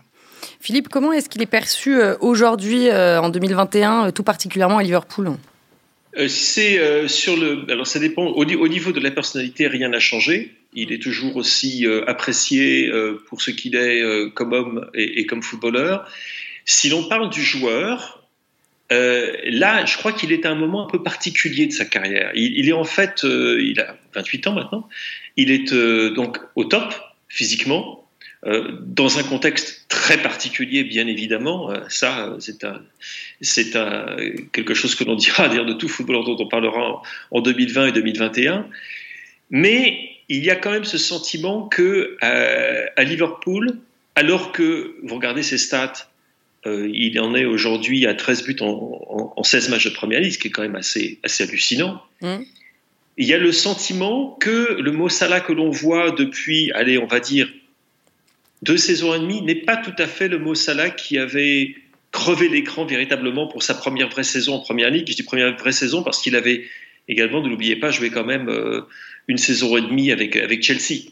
Philippe, 0.60 0.90
comment 0.90 1.12
est-ce 1.12 1.30
qu'il 1.30 1.42
est 1.42 1.46
perçu 1.46 2.02
aujourd'hui, 2.22 2.92
en 2.92 3.30
2021, 3.30 4.12
tout 4.12 4.24
particulièrement 4.24 4.78
à 4.78 4.84
Liverpool? 4.84 5.36
Euh, 6.18 6.28
c'est 6.28 6.80
euh, 6.80 7.08
sur 7.08 7.38
le. 7.38 7.66
Alors 7.70 7.88
ça 7.88 8.00
dépend. 8.00 8.26
Au, 8.28 8.46
niveau 8.46 8.92
de 8.92 9.00
la 9.00 9.12
personnalité, 9.12 9.68
rien 9.68 9.90
n'a 9.90 10.00
changé. 10.00 10.56
Il 10.74 10.92
est 10.92 11.02
toujours 11.02 11.36
aussi 11.36 11.86
euh, 11.86 12.04
apprécié 12.08 12.92
pour 13.28 13.42
ce 13.42 13.52
qu'il 13.52 13.76
est 13.76 14.32
comme 14.34 14.54
homme 14.54 14.90
et, 14.94 15.26
comme 15.26 15.42
footballeur. 15.42 16.08
Si 16.66 16.90
l'on 16.90 17.08
parle 17.08 17.30
du 17.30 17.42
joueur, 17.42 18.19
là, 18.92 19.86
je 19.86 19.98
crois 19.98 20.14
qu'il 20.14 20.32
est 20.32 20.46
à 20.46 20.52
un 20.52 20.56
moment 20.56 20.86
un 20.86 20.90
peu 20.90 21.04
particulier 21.04 21.68
de 21.68 21.72
sa 21.72 21.86
carrière. 21.86 22.32
Il, 22.36 22.68
est 22.68 22.74
en 22.74 22.84
fait, 22.84 23.22
il 23.24 23.80
a 23.80 23.96
28 24.14 24.48
ans 24.48 24.54
maintenant. 24.54 24.90
Il 25.38 25.52
est 25.52 25.74
donc 26.14 26.40
au 26.56 26.66
top 26.66 26.94
physiquement. 27.28 28.00
Euh, 28.46 28.72
dans 28.82 29.20
un 29.20 29.24
contexte 29.24 29.86
très 29.90 30.18
particulier, 30.18 30.86
bien 30.86 31.08
évidemment. 31.08 31.72
Euh, 31.72 31.82
ça, 31.90 32.38
c'est 32.40 32.64
quelque 34.54 34.74
chose 34.74 34.96
que 34.96 35.04
l'on 35.04 35.16
dira 35.16 35.50
dire 35.50 35.66
de 35.66 35.74
tout 35.74 35.90
footballeur 35.90 36.24
dont 36.24 36.38
on 36.40 36.48
parlera 36.48 37.02
en, 37.32 37.42
2020 37.42 37.88
et 37.88 37.92
2021. 37.92 38.66
Mais 39.50 40.10
il 40.30 40.44
y 40.44 40.52
a 40.52 40.56
quand 40.56 40.72
même 40.72 40.86
ce 40.86 40.98
sentiment 40.98 41.68
que 41.68 42.18
euh, 42.24 42.86
à 42.96 43.04
Liverpool, 43.04 43.78
alors 44.16 44.54
que 44.54 44.96
vous 45.04 45.16
regardez 45.16 45.44
ses 45.44 45.58
stats, 45.58 46.09
il 46.66 47.20
en 47.20 47.36
est 47.36 47.46
aujourd'hui 47.46 48.06
à 48.06 48.14
13 48.14 48.44
buts 48.44 48.58
en, 48.62 49.34
en, 49.36 49.44
16 49.44 49.70
matchs 49.70 49.86
de 49.86 49.94
première 49.94 50.20
ligue, 50.20 50.34
ce 50.34 50.38
qui 50.38 50.50
est 50.50 50.52
quand 50.52 50.62
même 50.62 50.76
assez, 50.76 51.20
assez 51.24 51.44
hallucinant. 51.44 52.02
Mmh. 52.22 52.38
Il 53.18 53.28
y 53.28 53.34
a 53.34 53.38
le 53.38 53.52
sentiment 53.52 54.38
que 54.40 54.80
le 54.80 54.92
mot 54.92 55.10
Salah 55.10 55.42
que 55.42 55.54
l'on 55.54 55.70
voit 55.70 56.12
depuis, 56.12 56.72
allez, 56.74 56.98
on 56.98 57.06
va 57.06 57.20
dire 57.20 57.50
deux 58.62 58.78
saisons 58.78 59.14
et 59.14 59.20
demie 59.20 59.42
n'est 59.42 59.56
pas 59.56 59.78
tout 59.78 59.94
à 59.98 60.08
fait 60.08 60.28
le 60.28 60.38
mot 60.38 60.56
Salah 60.56 60.90
qui 60.90 61.18
avait 61.18 61.76
crevé 62.12 62.50
l'écran 62.50 62.86
véritablement 62.86 63.48
pour 63.48 63.64
sa 63.64 63.74
première 63.74 64.10
vraie 64.10 64.24
saison 64.24 64.56
en 64.56 64.60
première 64.60 64.90
ligue. 64.90 65.08
Je 65.08 65.16
dis 65.16 65.24
première 65.24 65.56
vraie 65.56 65.72
saison 65.72 66.04
parce 66.04 66.22
qu'il 66.22 66.36
avait 66.36 66.66
également, 67.08 67.42
ne 67.42 67.50
l'oubliez 67.50 67.76
pas, 67.76 67.92
joué 67.92 68.10
quand 68.10 68.26
même 68.26 68.50
euh, 68.50 68.82
une 69.28 69.38
saison 69.38 69.78
et 69.78 69.82
demie 69.82 70.12
avec, 70.12 70.36
avec 70.36 70.64
Chelsea, 70.64 71.12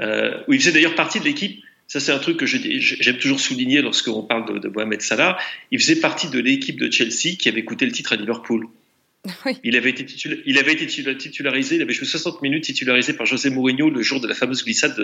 euh, 0.00 0.42
où 0.46 0.52
il 0.52 0.60
faisait 0.60 0.72
d'ailleurs 0.72 0.94
partie 0.94 1.20
de 1.20 1.24
l'équipe. 1.24 1.62
Ça, 1.88 2.00
c'est 2.00 2.12
un 2.12 2.18
truc 2.18 2.36
que 2.36 2.44
j'aime 2.44 3.16
toujours 3.16 3.40
souligner 3.40 3.80
lorsqu'on 3.80 4.22
parle 4.22 4.52
de, 4.52 4.58
de 4.58 4.68
Mohamed 4.68 5.00
Salah. 5.00 5.38
Il 5.70 5.80
faisait 5.80 5.96
partie 5.96 6.28
de 6.28 6.38
l'équipe 6.38 6.78
de 6.78 6.92
Chelsea 6.92 7.36
qui 7.38 7.48
avait 7.48 7.64
coûté 7.64 7.86
le 7.86 7.92
titre 7.92 8.12
à 8.12 8.16
Liverpool. 8.16 8.68
Il, 9.64 9.76
avait 9.76 9.90
été 9.90 10.06
il 10.46 10.58
avait 10.58 10.72
été 10.72 10.86
titularisé, 10.86 11.76
il 11.76 11.82
avait 11.82 11.92
joué 11.92 12.06
60 12.06 12.40
minutes 12.40 12.64
titularisé 12.64 13.14
par 13.14 13.26
José 13.26 13.50
Mourinho 13.50 13.90
le 13.90 14.00
jour 14.00 14.20
de 14.20 14.28
la 14.28 14.34
fameuse 14.34 14.62
glissade 14.64 14.94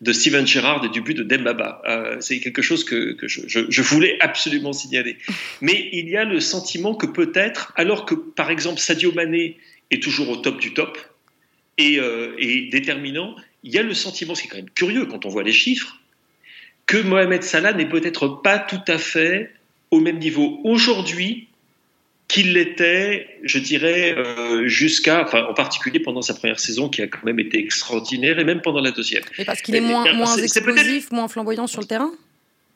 de, 0.00 0.12
Steven 0.12 0.46
Gerrard 0.46 0.84
et 0.84 0.88
du 0.88 1.00
but 1.00 1.14
de 1.14 1.22
Dembaba. 1.22 1.80
Euh, 1.88 2.16
c'est 2.20 2.38
quelque 2.40 2.60
chose 2.60 2.84
que, 2.84 3.16
je, 3.22 3.82
voulais 3.82 4.18
absolument 4.20 4.72
signaler. 4.72 5.16
Mais 5.62 5.88
il 5.92 6.08
y 6.08 6.16
a 6.16 6.24
le 6.24 6.40
sentiment 6.40 6.94
que 6.94 7.06
peut-être, 7.06 7.72
alors 7.76 8.04
que 8.04 8.14
par 8.14 8.50
exemple 8.50 8.78
Sadio 8.78 9.12
Mané 9.12 9.56
est 9.90 10.02
toujours 10.02 10.28
au 10.28 10.36
top 10.36 10.60
du 10.60 10.74
top 10.74 10.98
et, 11.78 11.98
euh, 11.98 12.34
et 12.38 12.68
déterminant, 12.68 13.36
il 13.64 13.72
y 13.72 13.78
a 13.78 13.82
le 13.82 13.94
sentiment, 13.94 14.34
ce 14.34 14.42
qui 14.42 14.48
est 14.48 14.50
quand 14.50 14.56
même 14.58 14.70
curieux 14.70 15.06
quand 15.06 15.24
on 15.24 15.28
voit 15.30 15.42
les 15.42 15.52
chiffres, 15.52 15.98
que 16.86 16.98
Mohamed 16.98 17.42
Salah 17.42 17.72
n'est 17.72 17.88
peut-être 17.88 18.40
pas 18.42 18.58
tout 18.58 18.80
à 18.86 18.98
fait 18.98 19.52
au 19.90 20.00
même 20.00 20.18
niveau 20.18 20.60
aujourd'hui 20.64 21.48
qu'il 22.28 22.54
l'était, 22.54 23.38
je 23.44 23.58
dirais, 23.58 24.14
euh, 24.16 24.66
jusqu'à, 24.66 25.22
enfin, 25.22 25.46
en 25.48 25.54
particulier 25.54 26.00
pendant 26.00 26.22
sa 26.22 26.34
première 26.34 26.58
saison, 26.58 26.88
qui 26.88 27.00
a 27.02 27.06
quand 27.06 27.22
même 27.24 27.38
été 27.38 27.58
extraordinaire, 27.58 28.38
et 28.40 28.44
même 28.44 28.62
pendant 28.62 28.80
la 28.80 28.90
deuxième. 28.90 29.22
Mais 29.38 29.44
parce 29.44 29.62
qu'il 29.62 29.76
est 29.76 29.80
moins, 29.80 30.12
moins 30.12 30.36
explosif, 30.36 31.12
moins 31.12 31.28
flamboyant 31.28 31.68
sur 31.68 31.80
le 31.80 31.86
terrain? 31.86 32.10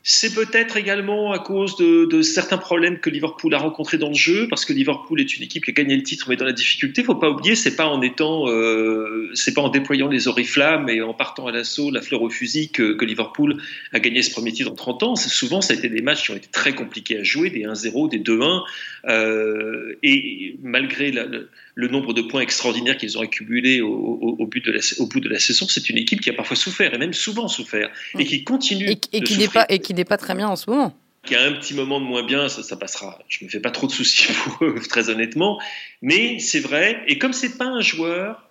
C'est 0.02 0.34
peut-être 0.34 0.78
également 0.78 1.32
à 1.32 1.38
cause 1.38 1.76
de, 1.76 2.22
certains 2.22 2.56
problèmes 2.56 3.00
que 3.00 3.10
Liverpool 3.10 3.52
a 3.54 3.58
rencontrés 3.58 3.98
dans 3.98 4.08
le 4.08 4.14
jeu, 4.14 4.46
parce 4.48 4.64
que 4.64 4.72
Liverpool 4.72 5.20
est 5.20 5.36
une 5.36 5.42
équipe 5.42 5.64
qui 5.64 5.70
a 5.70 5.74
gagné 5.74 5.94
le 5.94 6.02
titre, 6.02 6.26
mais 6.30 6.36
dans 6.36 6.46
la 6.46 6.52
difficulté. 6.52 7.02
Il 7.02 7.04
faut 7.04 7.14
pas 7.14 7.28
oublier, 7.28 7.54
c'est 7.54 7.76
pas 7.76 7.86
en 7.86 8.00
étant, 8.00 8.48
euh, 8.48 9.30
c'est 9.34 9.52
pas 9.52 9.60
en 9.60 9.68
déployant 9.68 10.08
les 10.08 10.26
oriflammes 10.26 10.88
et 10.88 11.02
en 11.02 11.12
partant 11.12 11.46
à 11.46 11.52
l'assaut, 11.52 11.90
la 11.90 12.00
fleur 12.00 12.22
au 12.22 12.30
fusil, 12.30 12.70
que, 12.70 12.96
Liverpool 13.10 13.56
a 13.92 13.98
gagné 13.98 14.22
ce 14.22 14.30
premier 14.30 14.52
titre 14.52 14.70
en 14.70 14.74
30 14.74 15.02
ans. 15.02 15.16
Souvent, 15.16 15.60
ça 15.60 15.74
a 15.74 15.76
été 15.76 15.88
des 15.88 16.00
matchs 16.00 16.24
qui 16.24 16.30
ont 16.30 16.36
été 16.36 16.48
très 16.50 16.74
compliqués 16.74 17.18
à 17.18 17.24
jouer, 17.24 17.50
des 17.50 17.64
1-0, 17.64 18.08
des 18.08 18.20
2-1, 18.20 18.62
euh, 19.08 19.96
et 20.02 20.56
malgré 20.62 21.10
le, 21.10 21.88
nombre 21.88 22.12
de 22.12 22.22
points 22.22 22.42
extraordinaires 22.42 22.96
qu'ils 22.96 23.18
ont 23.18 23.22
accumulés 23.22 23.80
au, 23.80 24.46
but 24.46 24.64
de 24.64 24.70
la, 24.70 24.80
au 24.98 25.06
bout 25.06 25.20
de 25.20 25.28
la 25.28 25.38
saison, 25.38 25.66
c'est 25.68 25.90
une 25.90 25.98
équipe 25.98 26.20
qui 26.20 26.30
a 26.30 26.32
parfois 26.32 26.56
souffert 26.56 26.94
et 26.94 26.98
même 26.98 27.14
souvent 27.14 27.48
souffert 27.48 27.90
et 28.18 28.24
qui 28.24 28.44
continue 28.44 28.90
et, 28.90 28.98
et 29.12 29.20
qui 29.22 29.38
n'est 29.38 29.48
pas 29.48 29.66
qui 29.80 29.89
n'est 29.96 30.04
pas 30.04 30.16
très 30.16 30.34
bien 30.34 30.48
en 30.48 30.56
ce 30.56 30.70
moment. 30.70 30.94
Qui 31.24 31.34
a 31.34 31.42
un 31.42 31.52
petit 31.52 31.74
moment 31.74 32.00
de 32.00 32.06
moins 32.06 32.24
bien, 32.24 32.48
ça, 32.48 32.76
passera. 32.76 33.18
Je 33.28 33.44
me 33.44 33.50
fais 33.50 33.60
pas 33.60 33.70
trop 33.70 33.86
de 33.86 33.92
soucis 33.92 34.32
pour 34.44 34.64
eux, 34.64 34.80
très 34.88 35.10
honnêtement. 35.10 35.60
Mais 36.02 36.38
c'est 36.38 36.60
vrai. 36.60 37.02
Et 37.08 37.18
comme 37.18 37.32
c'est 37.32 37.58
pas 37.58 37.66
un 37.66 37.82
joueur, 37.82 38.48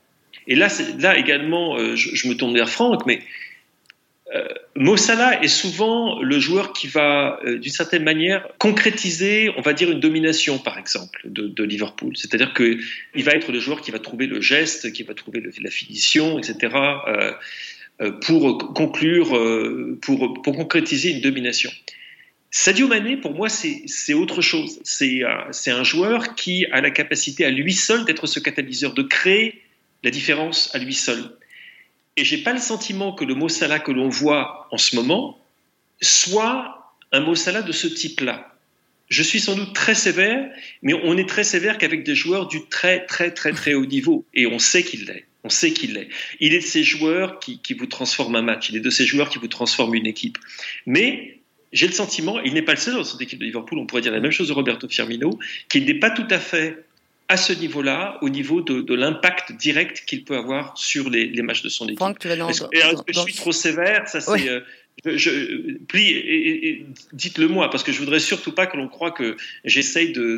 et 0.48 0.56
là, 0.56 0.68
là 1.00 1.18
également, 1.18 1.78
euh, 1.78 1.96
je, 1.96 2.28
me 2.28 2.36
tourne 2.36 2.54
vers 2.54 2.70
Franck, 2.70 3.06
mais 3.08 3.22
euh, 4.36 4.48
Mossala 4.76 5.44
est 5.44 5.48
souvent 5.48 6.22
le 6.22 6.40
joueur 6.40 6.72
qui 6.74 6.88
va, 6.88 7.40
euh, 7.44 7.58
d'une 7.58 7.72
certaine 7.72 8.04
manière, 8.04 8.48
concrétiser, 8.60 9.52
on 9.58 9.62
va 9.62 9.74
dire, 9.74 9.90
une 9.90 10.00
domination, 10.00 10.60
par 10.60 10.78
exemple, 10.78 11.22
de, 11.26 11.64
Liverpool. 11.64 12.16
C'est-à-dire 12.16 12.54
qu'il 12.54 13.24
va 13.24 13.32
être 13.32 13.52
le 13.52 13.60
joueur 13.60 13.82
qui 13.82 13.90
va 13.90 13.98
trouver 13.98 14.28
le 14.28 14.42
geste, 14.42 14.92
qui 14.94 15.02
va 15.02 15.16
trouver 15.16 15.44
la 15.60 15.72
finition, 15.72 16.38
etc. 16.38 16.76
Euh, 18.02 18.12
pour 18.12 18.74
conclure, 18.74 19.36
euh, 19.36 20.00
pour, 20.02 20.42
pour 20.42 20.56
concrétiser 20.56 21.12
une 21.12 21.20
domination. 21.20 21.70
Sadio 22.50 22.88
Mané, 22.88 23.18
pour 23.18 23.34
moi, 23.34 23.50
c'est 23.50 24.14
autre 24.14 24.42
chose. 24.42 24.80
C'est 24.84 25.22
un 25.24 25.84
joueur 25.84 26.36
qui 26.36 26.66
a 26.68 26.80
la 26.82 26.92
capacité 26.92 27.46
à 27.46 27.52
lui 27.52 27.74
seul 27.74 28.06
d'être 28.06 28.26
ce 28.26 28.40
catalyseur, 28.40 28.94
de 28.94 29.04
créer 29.04 29.62
la 30.04 30.12
différence 30.12 30.74
à 30.74 30.80
lui 30.80 30.94
seul. 30.94 31.38
Et 32.16 32.24
j'ai 32.24 32.38
pas 32.38 32.54
le 32.54 32.60
sentiment 32.60 33.14
que 33.14 33.26
le 33.26 33.36
mot 33.36 33.50
Salah 33.50 33.80
que 33.80 33.92
l'on 33.92 34.10
voit 34.10 34.68
en 34.72 34.78
ce 34.78 34.96
moment 34.96 35.38
soit 36.02 36.96
un 37.12 37.20
mot 37.20 37.36
Salah 37.36 37.62
de 37.62 37.72
ce 37.72 37.88
type-là. 37.88 38.56
Je 39.10 39.24
suis 39.24 39.42
sans 39.42 39.56
doute 39.56 39.74
très 39.74 39.96
sévère, 39.96 40.50
mais 40.82 40.94
on 40.94 41.18
est 41.18 41.28
très 41.28 41.44
sévère 41.44 41.78
qu'avec 41.78 42.04
des 42.04 42.16
joueurs 42.16 42.48
du 42.48 42.66
très 42.66 43.06
très 43.06 43.32
très 43.32 43.52
très 43.52 43.74
haut 43.74 43.86
niveau, 43.86 44.26
et 44.34 44.48
on 44.48 44.60
sait 44.60 44.84
qu'il 44.84 45.06
l'est. 45.06 45.29
On 45.50 45.52
sait 45.52 45.74
qu'il 45.74 45.96
l'est. 45.96 46.10
Il 46.40 46.54
est 46.54 46.60
de 46.60 46.64
ces 46.64 46.84
joueurs 46.84 47.40
qui, 47.40 47.60
vous 47.74 47.88
transforment 47.88 48.36
un 48.36 48.44
match. 48.44 48.70
Il 48.70 48.76
est 48.76 48.82
de 48.82 48.90
ces 48.92 49.08
joueurs 49.08 49.30
qui 49.30 49.40
vous 49.40 49.48
transforment 49.48 49.96
une 49.96 50.06
équipe. 50.06 50.38
Mais 50.86 51.40
j'ai 51.74 51.88
le 51.88 51.94
sentiment, 51.94 52.40
il 52.42 52.54
n'est 52.54 52.62
pas 52.62 52.74
le 52.74 52.78
seul 52.78 52.94
dans 52.94 53.04
cette 53.04 53.20
équipe 53.20 53.40
de 53.40 53.46
Liverpool, 53.46 53.80
on 53.80 53.88
pourrait 53.88 54.04
dire 54.04 54.12
la 54.12 54.20
même 54.20 54.30
chose 54.30 54.48
de 54.48 54.54
Roberto 54.54 54.88
Firmino, 54.88 55.40
qu'il 55.68 55.86
n'est 55.86 55.98
pas 55.98 56.12
tout 56.12 56.28
à 56.30 56.38
fait 56.38 56.86
à 57.30 57.38
ce 57.38 57.52
niveau-là, 57.54 58.20
au 58.22 58.30
niveau 58.30 58.62
de, 58.62 58.94
l'impact 58.94 59.54
direct 59.54 60.04
qu'il 60.06 60.24
peut 60.24 60.38
avoir 60.38 60.78
sur 60.78 61.10
les, 61.10 61.42
matchs 61.42 61.64
de 61.64 61.70
son 61.70 61.88
équipe. 61.88 62.00
Est-ce 62.02 62.64
que, 62.64 63.14
je 63.14 63.20
suis 63.22 63.34
trop 63.34 63.52
sévère? 63.52 64.08
Ça, 64.08 64.22
c'est. 64.22 64.50
Euh, 64.50 64.62
je, 65.06 65.78
plie 65.88 66.10
et, 66.10 66.86
dites-le 67.14 67.48
moi 67.48 67.70
parce 67.70 67.84
que 67.84 67.92
je 67.92 68.00
voudrais 68.00 68.20
surtout 68.20 68.52
pas 68.52 68.68
que 68.68 68.78
l'on 68.78 68.88
croie 68.88 69.12
que 69.12 69.38
j'essaye 69.64 70.12
de, 70.12 70.38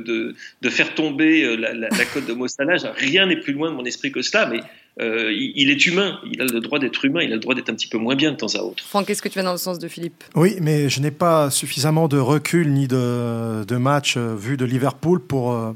de, 0.61 0.69
faire 0.69 0.93
tomber 0.93 1.43
euh, 1.43 1.55
la, 1.55 1.73
la, 1.73 2.05
cote 2.05 2.27
de 2.27 2.33
Mossala. 2.33 2.75
Rien 2.95 3.25
n'est 3.25 3.39
plus 3.39 3.53
loin 3.53 3.71
de 3.71 3.75
mon 3.75 3.85
esprit 3.85 4.11
que 4.11 4.21
cela, 4.21 4.45
mais 4.45 4.59
euh, 4.99 5.31
il, 5.31 5.69
est 5.69 5.85
humain, 5.85 6.19
il 6.29 6.41
a 6.41 6.45
le 6.45 6.59
droit 6.59 6.77
d'être 6.77 7.05
humain, 7.05 7.21
il 7.21 7.31
a 7.31 7.35
le 7.35 7.41
droit 7.41 7.55
d'être 7.55 7.69
un 7.69 7.75
petit 7.75 7.87
peu 7.87 7.97
moins 7.97 8.15
bien 8.15 8.31
de 8.31 8.35
temps 8.35 8.53
à 8.55 8.59
autre. 8.59 8.83
Franck, 8.83 9.07
qu'est-ce 9.07 9.21
que 9.21 9.29
tu 9.29 9.39
vas 9.39 9.43
dans 9.43 9.53
le 9.53 9.57
sens 9.57 9.79
de 9.79 9.87
Philippe? 9.87 10.23
Oui, 10.35 10.55
mais 10.59 10.89
je 10.89 10.99
n'ai 10.99 11.11
pas 11.11 11.49
suffisamment 11.49 12.09
de 12.09 12.17
recul 12.17 12.71
ni 12.73 12.87
de, 12.87 13.63
de 13.63 13.77
match 13.77 14.15
euh, 14.17 14.35
vu 14.35 14.57
de 14.57 14.65
Liverpool 14.65 15.21
pour, 15.21 15.53
euh, 15.53 15.71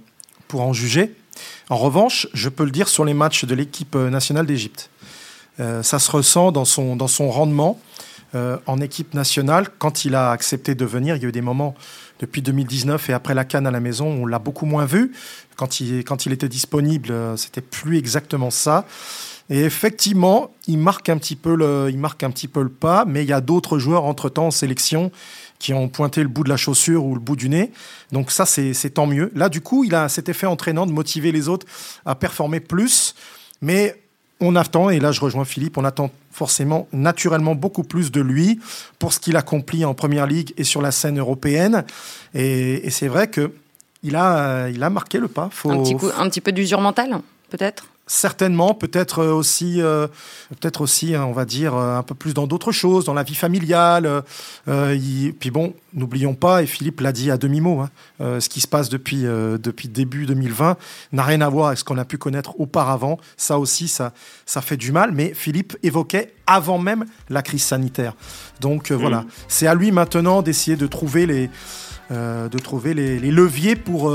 pour 0.49 0.61
en 0.61 0.73
juger. 0.73 1.13
En 1.69 1.77
revanche, 1.77 2.27
je 2.33 2.49
peux 2.49 2.65
le 2.65 2.71
dire 2.71 2.89
sur 2.89 3.05
les 3.05 3.13
matchs 3.13 3.45
de 3.45 3.55
l'équipe 3.55 3.95
nationale 3.95 4.45
d'Égypte. 4.45 4.89
ça 5.57 5.99
se 5.99 6.11
ressent 6.11 6.51
dans 6.51 6.63
son, 6.63 6.95
dans 6.95 7.09
son 7.09 7.29
rendement 7.29 7.81
en 8.33 8.79
équipe 8.79 9.13
nationale. 9.13 9.67
Quand 9.77 10.05
il 10.05 10.15
a 10.15 10.31
accepté 10.31 10.75
de 10.75 10.85
venir, 10.85 11.17
il 11.17 11.23
y 11.23 11.25
a 11.25 11.27
eu 11.27 11.33
des 11.33 11.41
moments 11.41 11.75
depuis 12.19 12.41
2019 12.41 13.09
et 13.09 13.13
après 13.13 13.33
la 13.33 13.45
Cannes 13.45 13.67
à 13.67 13.71
la 13.71 13.79
maison, 13.79 14.07
on 14.07 14.25
l'a 14.25 14.39
beaucoup 14.39 14.65
moins 14.65 14.85
vu. 14.85 15.11
Quand 15.55 15.79
il, 15.79 16.03
quand 16.03 16.25
il 16.25 16.31
était 16.31 16.49
disponible, 16.49 17.11
euh, 17.11 17.37
c'était 17.37 17.61
plus 17.61 17.97
exactement 17.97 18.49
ça. 18.49 18.85
Et 19.49 19.61
effectivement, 19.61 20.51
il 20.67 20.79
marque 20.79 21.09
un 21.09 21.17
petit 21.17 21.35
peu 21.35 21.55
le, 21.55 21.87
il 21.89 21.99
marque 21.99 22.23
un 22.23 22.31
petit 22.31 22.47
peu 22.47 22.63
le 22.63 22.69
pas, 22.69 23.05
mais 23.05 23.23
il 23.23 23.29
y 23.29 23.33
a 23.33 23.41
d'autres 23.41 23.77
joueurs 23.77 24.05
entre-temps 24.05 24.47
en 24.47 24.51
sélection 24.51 25.11
qui 25.59 25.73
ont 25.73 25.87
pointé 25.87 26.23
le 26.23 26.29
bout 26.29 26.43
de 26.43 26.49
la 26.49 26.57
chaussure 26.57 27.05
ou 27.05 27.13
le 27.13 27.19
bout 27.19 27.35
du 27.35 27.47
nez. 27.47 27.71
Donc 28.11 28.31
ça, 28.31 28.45
c'est 28.45 28.89
tant 28.93 29.05
mieux. 29.05 29.31
Là, 29.35 29.49
du 29.49 29.61
coup, 29.61 29.83
il 29.83 29.93
a 29.93 30.09
cet 30.09 30.29
effet 30.29 30.47
entraînant 30.47 30.85
de 30.85 30.91
motiver 30.91 31.31
les 31.31 31.47
autres 31.47 31.67
à 32.05 32.15
performer 32.15 32.59
plus. 32.59 33.15
Mais 33.61 33.95
on 34.39 34.55
attend, 34.55 34.89
et 34.89 34.99
là 34.99 35.11
je 35.11 35.21
rejoins 35.21 35.45
Philippe, 35.45 35.77
on 35.77 35.85
attend 35.85 36.11
forcément 36.31 36.87
naturellement 36.91 37.55
beaucoup 37.55 37.83
plus 37.83 38.11
de 38.11 38.21
lui 38.21 38.59
pour 38.99 39.13
ce 39.13 39.19
qu'il 39.19 39.37
accomplit 39.37 39.85
en 39.85 39.93
Première 39.93 40.27
Ligue 40.27 40.53
et 40.57 40.63
sur 40.63 40.81
la 40.81 40.91
scène 40.91 41.17
européenne. 41.17 41.85
Et, 42.33 42.89
c'est 42.89 43.07
vrai 43.07 43.29
que 43.29 43.51
il 44.03 44.15
a, 44.15 44.67
il 44.69 44.83
a 44.83 44.89
marqué 44.89 45.17
le 45.17 45.27
pas. 45.27 45.49
un, 45.65 45.81
petit 45.81 45.95
coup, 45.95 46.09
un 46.17 46.29
petit 46.29 46.41
peu 46.41 46.51
d'usure 46.51 46.81
mentale, 46.81 47.19
peut-être? 47.49 47.87
Certainement, 48.07 48.75
peut-être 48.75 49.19
euh, 49.23 49.33
aussi, 49.33 49.81
euh, 49.81 50.05
peut-être 50.49 50.81
aussi, 50.81 51.15
hein, 51.15 51.25
on 51.25 51.31
va 51.31 51.43
dire, 51.43 51.73
euh, 51.73 51.97
un 51.97 52.03
peu 52.03 52.13
plus 52.13 52.35
dans 52.35 52.45
d'autres 52.45 52.71
choses, 52.71 53.05
dans 53.05 53.15
la 53.15 53.23
vie 53.23 53.33
familiale. 53.33 54.21
puis 54.67 55.49
bon, 55.49 55.73
n'oublions 55.91 56.35
pas, 56.35 56.61
et 56.61 56.67
Philippe 56.67 57.01
l'a 57.01 57.11
dit 57.11 57.31
à 57.31 57.37
demi-mot, 57.37 57.81
hein, 57.81 57.89
ce 58.39 58.47
qui 58.47 58.61
se 58.61 58.67
passe 58.67 58.89
depuis, 58.89 59.23
depuis 59.23 59.87
début 59.87 60.27
2020 60.27 60.77
n'a 61.13 61.23
rien 61.23 61.41
à 61.41 61.49
voir 61.49 61.67
avec 61.67 61.79
ce 61.79 61.83
qu'on 61.83 61.97
a 61.97 62.05
pu 62.05 62.17
connaître 62.17 62.59
auparavant. 62.59 63.17
Ça 63.37 63.57
aussi, 63.57 63.87
ça, 63.87 64.13
ça 64.45 64.61
fait 64.61 64.77
du 64.77 64.91
mal. 64.91 65.11
Mais 65.11 65.33
Philippe 65.33 65.75
évoquait 65.81 66.33
avant 66.45 66.77
même 66.77 67.05
la 67.29 67.41
crise 67.41 67.63
sanitaire. 67.63 68.13
Donc 68.61 68.91
voilà, 68.91 69.21
mmh. 69.21 69.27
c'est 69.47 69.67
à 69.67 69.73
lui 69.73 69.91
maintenant 69.91 70.41
d'essayer 70.41 70.77
de 70.77 70.87
trouver 70.87 71.25
les, 71.25 71.49
de 72.11 72.59
trouver 72.59 72.93
les, 72.93 73.19
les 73.19 73.31
leviers 73.31 73.75
pour 73.75 74.11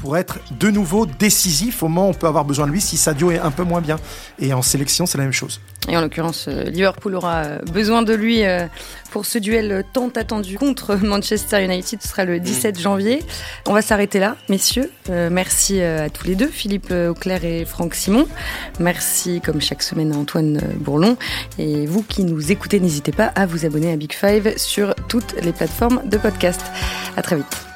pour 0.00 0.16
être 0.16 0.38
de 0.58 0.70
nouveau 0.70 1.06
décisif 1.06 1.82
au 1.82 1.88
moment 1.88 2.06
où 2.06 2.10
on 2.10 2.14
peut 2.14 2.26
avoir 2.26 2.44
besoin 2.44 2.66
de 2.66 2.72
lui 2.72 2.80
si 2.80 2.96
Sadio 2.96 3.30
est 3.30 3.38
un 3.38 3.50
peu 3.50 3.62
moins 3.62 3.80
bien. 3.80 3.96
Et 4.38 4.52
en 4.52 4.62
sélection, 4.62 5.06
c'est 5.06 5.18
la 5.18 5.24
même 5.24 5.32
chose. 5.32 5.60
Et 5.88 5.96
en 5.96 6.00
l'occurrence, 6.00 6.46
euh, 6.48 6.64
Liverpool 6.64 7.14
aura 7.16 7.42
euh, 7.42 7.58
besoin 7.72 8.02
de 8.02 8.14
lui 8.14 8.44
euh, 8.44 8.66
pour 9.10 9.26
ce 9.26 9.38
duel 9.38 9.84
tant 9.92 10.08
attendu 10.10 10.56
contre 10.56 10.94
Manchester 11.02 11.64
United. 11.64 12.00
Ce 12.02 12.08
sera 12.08 12.24
le 12.24 12.38
17 12.38 12.76
mm. 12.76 12.80
janvier. 12.80 13.22
On 13.66 13.72
va 13.72 13.82
s'arrêter 13.82 14.18
là, 14.20 14.36
messieurs. 14.48 14.90
merci 15.08 15.80
à 15.80 16.08
tous 16.08 16.26
les 16.26 16.34
deux, 16.34 16.48
Philippe 16.48 16.92
Auclair 16.92 17.44
et 17.44 17.64
Franck 17.64 17.94
Simon. 17.94 18.26
Merci, 18.78 19.40
comme 19.40 19.60
chaque 19.60 19.82
semaine, 19.82 20.12
à 20.12 20.16
Antoine 20.16 20.60
Bourlon. 20.76 21.16
Et 21.58 21.86
vous 21.86 22.02
qui 22.02 22.24
nous 22.24 22.52
écoutez, 22.52 22.80
n'hésitez 22.80 23.12
pas 23.12 23.26
à 23.26 23.46
vous 23.46 23.66
abonner 23.66 23.92
à 23.92 23.96
Big 23.96 24.12
Five 24.12 24.56
sur 24.56 24.94
toutes 25.08 25.34
les 25.42 25.52
plateformes 25.52 26.02
de 26.04 26.16
podcast. 26.16 26.62
À 27.16 27.22
très 27.22 27.36
vite. 27.36 27.71